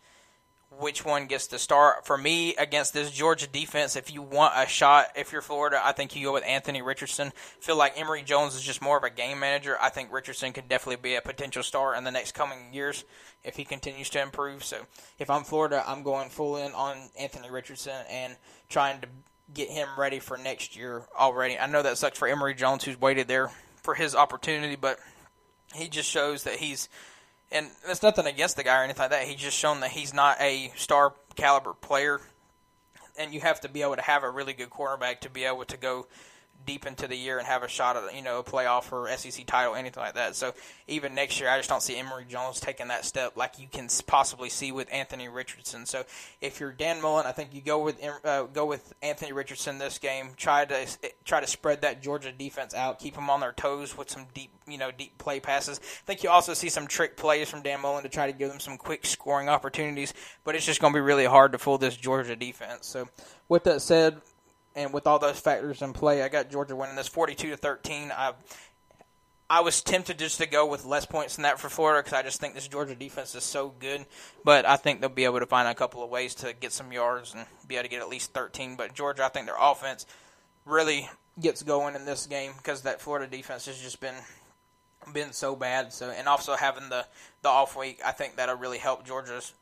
which 0.70 1.06
one 1.06 1.28
gets 1.28 1.48
to 1.48 1.60
start. 1.60 2.06
For 2.06 2.18
me, 2.18 2.56
against 2.56 2.94
this 2.94 3.12
Georgia 3.12 3.48
defense, 3.48 3.96
if 3.96 4.14
you 4.14 4.22
want 4.22 4.54
a 4.56 4.68
shot, 4.68 5.08
if 5.16 5.32
you're 5.32 5.42
Florida, 5.42 5.80
I 5.84 5.94
think 5.94 6.16
you 6.16 6.26
go 6.26 6.34
with 6.34 6.44
Anthony 6.46 6.82
Richardson. 6.82 7.32
feel 7.60 7.78
like 7.78 8.00
Emory 8.00 8.22
Jones 8.22 8.56
is 8.56 8.64
just 8.64 8.82
more 8.82 8.98
of 8.98 9.04
a 9.04 9.10
game 9.10 9.40
manager. 9.40 9.78
I 9.82 9.90
think 9.90 10.12
Richardson 10.12 10.54
could 10.54 10.68
definitely 10.68 11.02
be 11.02 11.16
a 11.16 11.22
potential 11.22 11.64
star 11.64 11.96
in 11.96 12.04
the 12.04 12.12
next 12.12 12.34
coming 12.34 12.74
years 12.74 13.06
if 13.44 13.56
he 13.56 13.64
continues 13.64 14.10
to 14.12 14.22
improve. 14.22 14.64
So 14.64 14.86
if 15.20 15.30
I'm 15.30 15.44
Florida, 15.44 15.84
I'm 15.88 16.04
going 16.04 16.30
full 16.30 16.58
in 16.58 16.74
on 16.74 16.98
Anthony 17.20 17.50
Richardson 17.50 17.96
and 18.10 18.36
trying 18.70 19.02
to 19.02 19.08
get 19.54 19.70
him 19.70 19.88
ready 19.98 20.20
for 20.20 20.38
next 20.38 20.76
year 20.76 21.04
already. 21.18 21.58
I 21.58 21.68
know 21.68 21.82
that 21.82 21.98
sucks 21.98 22.20
for 22.20 22.28
Emory 22.28 22.54
Jones, 22.54 22.84
who's 22.84 23.00
waited 23.00 23.30
there 23.30 23.50
for 23.82 23.96
his 23.96 24.16
opportunity, 24.16 24.76
but 24.76 25.00
he 25.74 25.88
just 25.88 26.10
shows 26.10 26.44
that 26.44 26.56
he's– 26.56 26.90
and 27.52 27.68
it's 27.88 28.04
nothing 28.04 28.26
against 28.26 28.56
the 28.58 28.64
guy 28.64 28.82
or 28.82 28.84
anything 28.84 29.02
like 29.02 29.12
that. 29.12 29.24
He's 29.24 29.40
just 29.40 29.58
shown 29.58 29.80
that 29.82 29.92
he's 29.92 30.14
not 30.14 30.40
a 30.42 30.72
star 30.76 31.14
caliber 31.36 31.74
player, 31.74 32.22
and 33.18 33.34
you 33.34 33.40
have 33.42 33.62
to 33.62 33.70
be 33.70 33.82
able 33.82 33.96
to 33.96 34.02
have 34.02 34.24
a 34.24 34.30
really 34.30 34.54
good 34.54 34.70
quarterback 34.70 35.22
to 35.22 35.30
be 35.30 35.44
able 35.44 35.66
to 35.66 35.78
go 35.78 36.08
deep 36.66 36.86
into 36.86 37.08
the 37.08 37.16
year 37.16 37.38
and 37.38 37.48
have 37.48 37.64
a 37.64 37.68
shot 37.68 37.96
at 37.96 38.16
you 38.16 38.22
know 38.22 38.40
a 38.40 38.44
playoff 38.44 38.92
or 38.92 39.10
SEC 39.16 39.46
title, 39.46 39.76
anything 39.76 40.02
like 40.02 40.16
that. 40.16 40.36
So 40.36 40.54
even 40.88 41.16
next 41.16 41.40
year, 41.40 41.50
I 41.50 41.58
just 41.58 41.70
don't 41.70 41.82
see 41.82 41.98
Emory 41.98 42.26
Jones 42.28 42.60
taking 42.60 42.90
that 42.90 43.06
step 43.06 43.38
like 43.38 43.60
you 43.60 43.68
can 43.72 43.88
possibly 44.06 44.50
see 44.50 44.72
with 44.72 44.88
Anthony 44.92 45.30
Richardson. 45.30 45.86
So 45.86 46.06
if 46.42 46.60
you're 46.60 46.72
Dan 46.72 47.02
Mullen, 47.02 47.26
I 47.26 47.32
think 47.32 47.54
you 47.54 47.62
go 47.62 47.84
with 47.84 48.04
uh, 48.24 48.44
go 48.44 48.66
with 48.66 48.94
Anthony 49.02 49.32
Richardson 49.32 49.78
this 49.78 49.98
game. 49.98 50.30
Try 50.36 50.66
to 50.66 50.88
try 51.24 51.40
to 51.40 51.48
spread 51.48 51.82
that 51.82 52.02
Georgia 52.02 52.32
defense 52.32 52.74
out, 52.74 53.00
keep 53.00 53.16
them 53.16 53.30
on 53.30 53.40
their 53.40 53.54
toes 53.54 53.98
with 53.98 54.10
some 54.10 54.26
deep 54.34 54.52
you 54.68 54.78
know 54.78 54.92
deep 54.92 55.18
play 55.18 55.40
passes. 55.40 55.80
I 55.80 56.06
think 56.06 56.24
you 56.24 56.30
also 56.30 56.54
see 56.54 56.70
some 56.70 56.88
trick 56.88 57.18
plays 57.18 57.50
from 57.50 57.62
Dan 57.62 57.82
Mullen 57.82 58.04
to 58.04 58.10
try 58.10 58.28
to 58.28 58.38
give 58.38 58.50
them 58.50 58.60
some 58.60 58.78
quick 58.78 59.06
scoring 59.06 59.50
opportunities, 59.50 60.14
but 60.44 60.56
it's 60.56 60.66
just 60.66 60.82
going 60.82 60.94
to 60.94 60.98
be 60.98 61.02
really 61.02 61.26
hard 61.26 61.54
to 61.54 61.58
fool 61.58 61.78
this 61.78 61.96
Georgia 61.96 62.36
defense. 62.36 62.88
So 62.88 63.08
with 63.50 63.64
that 63.64 63.82
said, 63.82 64.22
and 64.78 64.94
with 64.94 65.08
all 65.08 65.20
those 65.20 65.40
factors 65.40 65.82
in 65.82 65.92
play, 65.92 66.22
I 66.22 66.30
got 66.30 66.52
Georgia 66.52 66.76
winning 66.76 66.96
this 66.96 67.08
42 67.08 67.50
to 67.50 67.58
13. 67.58 68.14
I 68.16 68.34
I 69.50 69.62
was 69.62 69.82
tempted 69.82 70.20
just 70.20 70.40
to 70.40 70.46
go 70.46 70.66
with 70.66 70.84
less 70.84 71.06
points 71.06 71.38
than 71.38 71.44
that 71.44 71.58
for 71.58 71.70
Florida 71.70 72.04
because 72.04 72.20
I 72.20 72.22
just 72.22 72.40
think 72.40 72.54
this 72.54 72.68
Georgia 72.68 72.96
defense 72.96 73.34
is 73.34 73.46
so 73.46 73.74
good. 73.80 74.06
But 74.44 74.66
I 74.66 74.76
think 74.76 75.00
they'll 75.00 75.10
be 75.10 75.24
able 75.24 75.40
to 75.40 75.46
find 75.46 75.70
a 75.70 75.76
couple 75.76 76.04
of 76.04 76.10
ways 76.10 76.36
to 76.36 76.54
get 76.54 76.74
some 76.74 76.92
yards 76.92 77.34
and 77.34 77.46
be 77.66 77.76
able 77.76 77.84
to 77.84 77.90
get 77.90 78.02
at 78.02 78.10
least 78.10 78.34
13. 78.34 78.76
But 78.76 78.94
Georgia, 78.94 79.24
I 79.24 79.30
think 79.30 79.46
their 79.46 79.56
offense 79.60 80.06
really 80.66 81.10
gets 81.40 81.64
going 81.64 81.96
in 81.96 82.04
this 82.04 82.28
game 82.28 82.52
because 82.58 82.82
that 82.82 83.00
Florida 83.00 83.26
defense 83.26 83.66
has 83.68 83.80
just 83.80 84.02
been 84.02 84.16
been 85.14 85.32
so 85.32 85.56
bad. 85.56 85.94
So 85.94 86.10
and 86.10 86.28
also 86.28 86.56
having 86.56 86.90
the 86.90 87.06
the 87.42 87.50
off 87.50 87.78
week, 87.78 88.02
I 88.06 88.12
think 88.12 88.36
that'll 88.36 88.56
really 88.56 88.80
help 88.80 89.06
Georgia's 89.06 89.54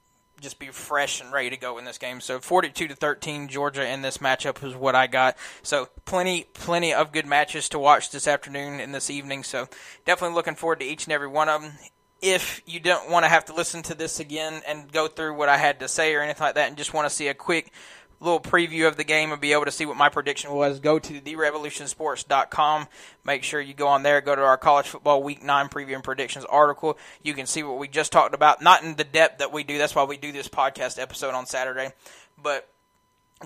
just 0.41 0.59
be 0.59 0.67
fresh 0.67 1.21
and 1.21 1.31
ready 1.31 1.49
to 1.49 1.57
go 1.57 1.77
in 1.77 1.85
this 1.85 1.97
game. 1.97 2.21
So 2.21 2.39
42 2.39 2.89
to 2.89 2.95
13 2.95 3.47
Georgia 3.47 3.87
in 3.87 4.01
this 4.01 4.17
matchup 4.19 4.63
is 4.63 4.75
what 4.75 4.95
I 4.95 5.07
got. 5.07 5.37
So 5.63 5.89
plenty 6.05 6.45
plenty 6.53 6.93
of 6.93 7.11
good 7.11 7.25
matches 7.25 7.69
to 7.69 7.79
watch 7.79 8.11
this 8.11 8.27
afternoon 8.27 8.79
and 8.79 8.93
this 8.93 9.09
evening. 9.09 9.43
So 9.43 9.67
definitely 10.05 10.35
looking 10.35 10.55
forward 10.55 10.79
to 10.81 10.85
each 10.85 11.05
and 11.05 11.13
every 11.13 11.27
one 11.27 11.49
of 11.49 11.61
them. 11.61 11.73
If 12.21 12.61
you 12.65 12.79
don't 12.79 13.09
want 13.09 13.23
to 13.25 13.29
have 13.29 13.45
to 13.45 13.53
listen 13.53 13.83
to 13.83 13.93
this 13.93 14.19
again 14.19 14.61
and 14.67 14.91
go 14.91 15.07
through 15.07 15.35
what 15.35 15.49
I 15.49 15.57
had 15.57 15.79
to 15.81 15.87
say 15.87 16.15
or 16.15 16.21
anything 16.21 16.43
like 16.43 16.55
that 16.55 16.69
and 16.69 16.77
just 16.77 16.93
want 16.93 17.07
to 17.07 17.13
see 17.13 17.27
a 17.27 17.33
quick 17.33 17.71
little 18.19 18.39
preview 18.39 18.87
of 18.87 18.97
the 18.97 19.03
game 19.03 19.31
and 19.31 19.41
be 19.41 19.53
able 19.53 19.65
to 19.65 19.71
see 19.71 19.85
what 19.85 19.97
my 19.97 20.09
prediction 20.09 20.51
was, 20.51 20.79
go 20.79 20.99
to 20.99 21.21
therevolutionsports.com. 21.21 22.87
Make 23.23 23.43
sure 23.43 23.61
you 23.61 23.73
go 23.73 23.87
on 23.87 24.03
there, 24.03 24.21
go 24.21 24.35
to 24.35 24.41
our 24.41 24.57
college 24.57 24.87
football 24.87 25.21
week 25.23 25.43
nine 25.43 25.69
preview 25.69 25.95
and 25.95 26.03
predictions 26.03 26.45
article. 26.45 26.97
You 27.23 27.33
can 27.33 27.45
see 27.45 27.63
what 27.63 27.77
we 27.77 27.87
just 27.87 28.11
talked 28.11 28.33
about, 28.33 28.61
not 28.61 28.83
in 28.83 28.95
the 28.95 29.03
depth 29.03 29.39
that 29.39 29.51
we 29.51 29.63
do. 29.63 29.77
That's 29.77 29.95
why 29.95 30.03
we 30.03 30.17
do 30.17 30.31
this 30.31 30.47
podcast 30.47 30.99
episode 30.99 31.33
on 31.33 31.45
Saturday, 31.45 31.91
but 32.41 32.69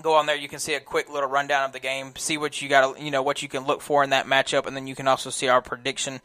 go 0.02 0.14
on 0.14 0.24
there 0.24 0.36
you 0.36 0.48
can 0.48 0.60
see 0.60 0.74
a 0.74 0.80
quick 0.80 1.10
little 1.10 1.28
rundown 1.28 1.64
of 1.64 1.72
the 1.72 1.80
game 1.80 2.14
see 2.14 2.38
what 2.38 2.62
you 2.62 2.68
got 2.68 3.00
you 3.00 3.10
know 3.10 3.22
what 3.22 3.42
you 3.42 3.48
can 3.48 3.66
look 3.66 3.82
for 3.82 4.04
in 4.04 4.10
that 4.10 4.24
matchup 4.24 4.64
and 4.64 4.76
then 4.76 4.86
you 4.86 4.94
can 4.94 5.08
also 5.08 5.30
see 5.30 5.48
our 5.48 5.60
prediction 5.60 6.20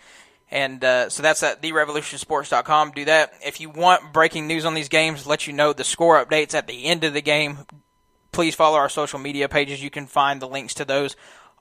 and 0.52 0.84
uh, 0.84 1.10
so 1.10 1.24
that's 1.24 1.42
at 1.44 1.62
therevolutionsports.com. 1.62 2.92
Do 2.92 3.06
that. 3.06 3.34
If 3.44 3.60
you 3.60 3.70
want 3.70 4.14
breaking 4.14 4.48
news 4.48 4.66
on 4.66 4.74
these 4.74 4.90
games, 4.90 5.26
let 5.26 5.48
you 5.48 5.54
know 5.54 5.74
the 5.74 5.84
score 5.84 6.24
updates 6.24 6.54
at 6.54 6.68
the 6.68 6.86
end 6.86 7.04
of 7.04 7.14
the 7.14 7.22
game 7.22 7.58
please 8.36 8.54
follow 8.54 8.78
our 8.78 8.90
social 8.90 9.18
media 9.18 9.48
pages. 9.48 9.82
You 9.82 9.90
can 9.90 10.08
find 10.08 10.42
the 10.42 10.48
links 10.48 10.74
to 10.76 10.86
those 10.86 11.16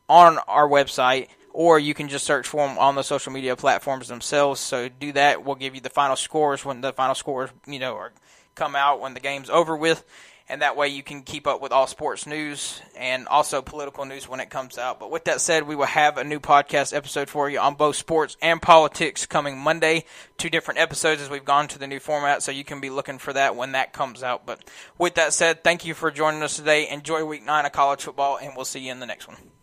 on 0.08 0.38
our 0.48 0.68
website, 0.68 1.28
or 1.52 1.78
you 1.78 1.94
can 1.94 2.08
just 2.08 2.26
search 2.26 2.48
for 2.48 2.66
them 2.66 2.76
on 2.78 2.96
the 2.96 3.02
social 3.02 3.32
media 3.32 3.54
platforms 3.54 4.08
themselves. 4.08 4.60
So 4.60 4.88
do 4.88 5.12
that. 5.12 5.44
We'll 5.44 5.54
give 5.54 5.76
you 5.76 5.80
the 5.80 5.88
final 5.88 6.16
scores 6.16 6.64
when 6.64 6.80
the 6.80 6.92
final 6.92 7.14
scores, 7.14 7.50
you 7.66 7.78
know, 7.78 7.94
are 7.94 8.12
come 8.56 8.74
out 8.74 9.00
when 9.00 9.14
the 9.14 9.20
game's 9.20 9.48
over 9.48 9.76
with 9.76 10.04
and 10.48 10.60
that 10.60 10.76
way 10.76 10.88
you 10.88 11.02
can 11.02 11.22
keep 11.22 11.46
up 11.46 11.62
with 11.62 11.72
all 11.72 11.86
sports 11.86 12.26
news 12.26 12.80
and 12.96 13.26
also 13.28 13.62
political 13.62 14.04
news 14.04 14.28
when 14.28 14.40
it 14.40 14.50
comes 14.50 14.76
out. 14.76 15.00
But 15.00 15.10
with 15.10 15.24
that 15.24 15.40
said, 15.40 15.66
we 15.66 15.74
will 15.74 15.86
have 15.86 16.18
a 16.18 16.24
new 16.24 16.38
podcast 16.38 16.94
episode 16.94 17.30
for 17.30 17.48
you 17.48 17.58
on 17.58 17.74
both 17.74 17.96
sports 17.96 18.36
and 18.42 18.60
politics 18.60 19.24
coming 19.24 19.58
Monday. 19.58 20.04
Two 20.36 20.50
different 20.50 20.80
episodes 20.80 21.22
as 21.22 21.30
we've 21.30 21.44
gone 21.44 21.68
to 21.68 21.78
the 21.78 21.86
new 21.86 22.00
format, 22.00 22.42
so 22.42 22.52
you 22.52 22.64
can 22.64 22.80
be 22.80 22.90
looking 22.90 23.18
for 23.18 23.32
that 23.32 23.56
when 23.56 23.72
that 23.72 23.92
comes 23.92 24.22
out. 24.22 24.44
But 24.44 24.62
with 24.98 25.14
that 25.14 25.32
said, 25.32 25.64
thank 25.64 25.84
you 25.84 25.94
for 25.94 26.10
joining 26.10 26.42
us 26.42 26.56
today. 26.56 26.88
Enjoy 26.90 27.24
week 27.24 27.44
nine 27.44 27.64
of 27.64 27.72
college 27.72 28.02
football, 28.02 28.38
and 28.40 28.52
we'll 28.54 28.64
see 28.64 28.80
you 28.80 28.92
in 28.92 29.00
the 29.00 29.06
next 29.06 29.26
one. 29.26 29.53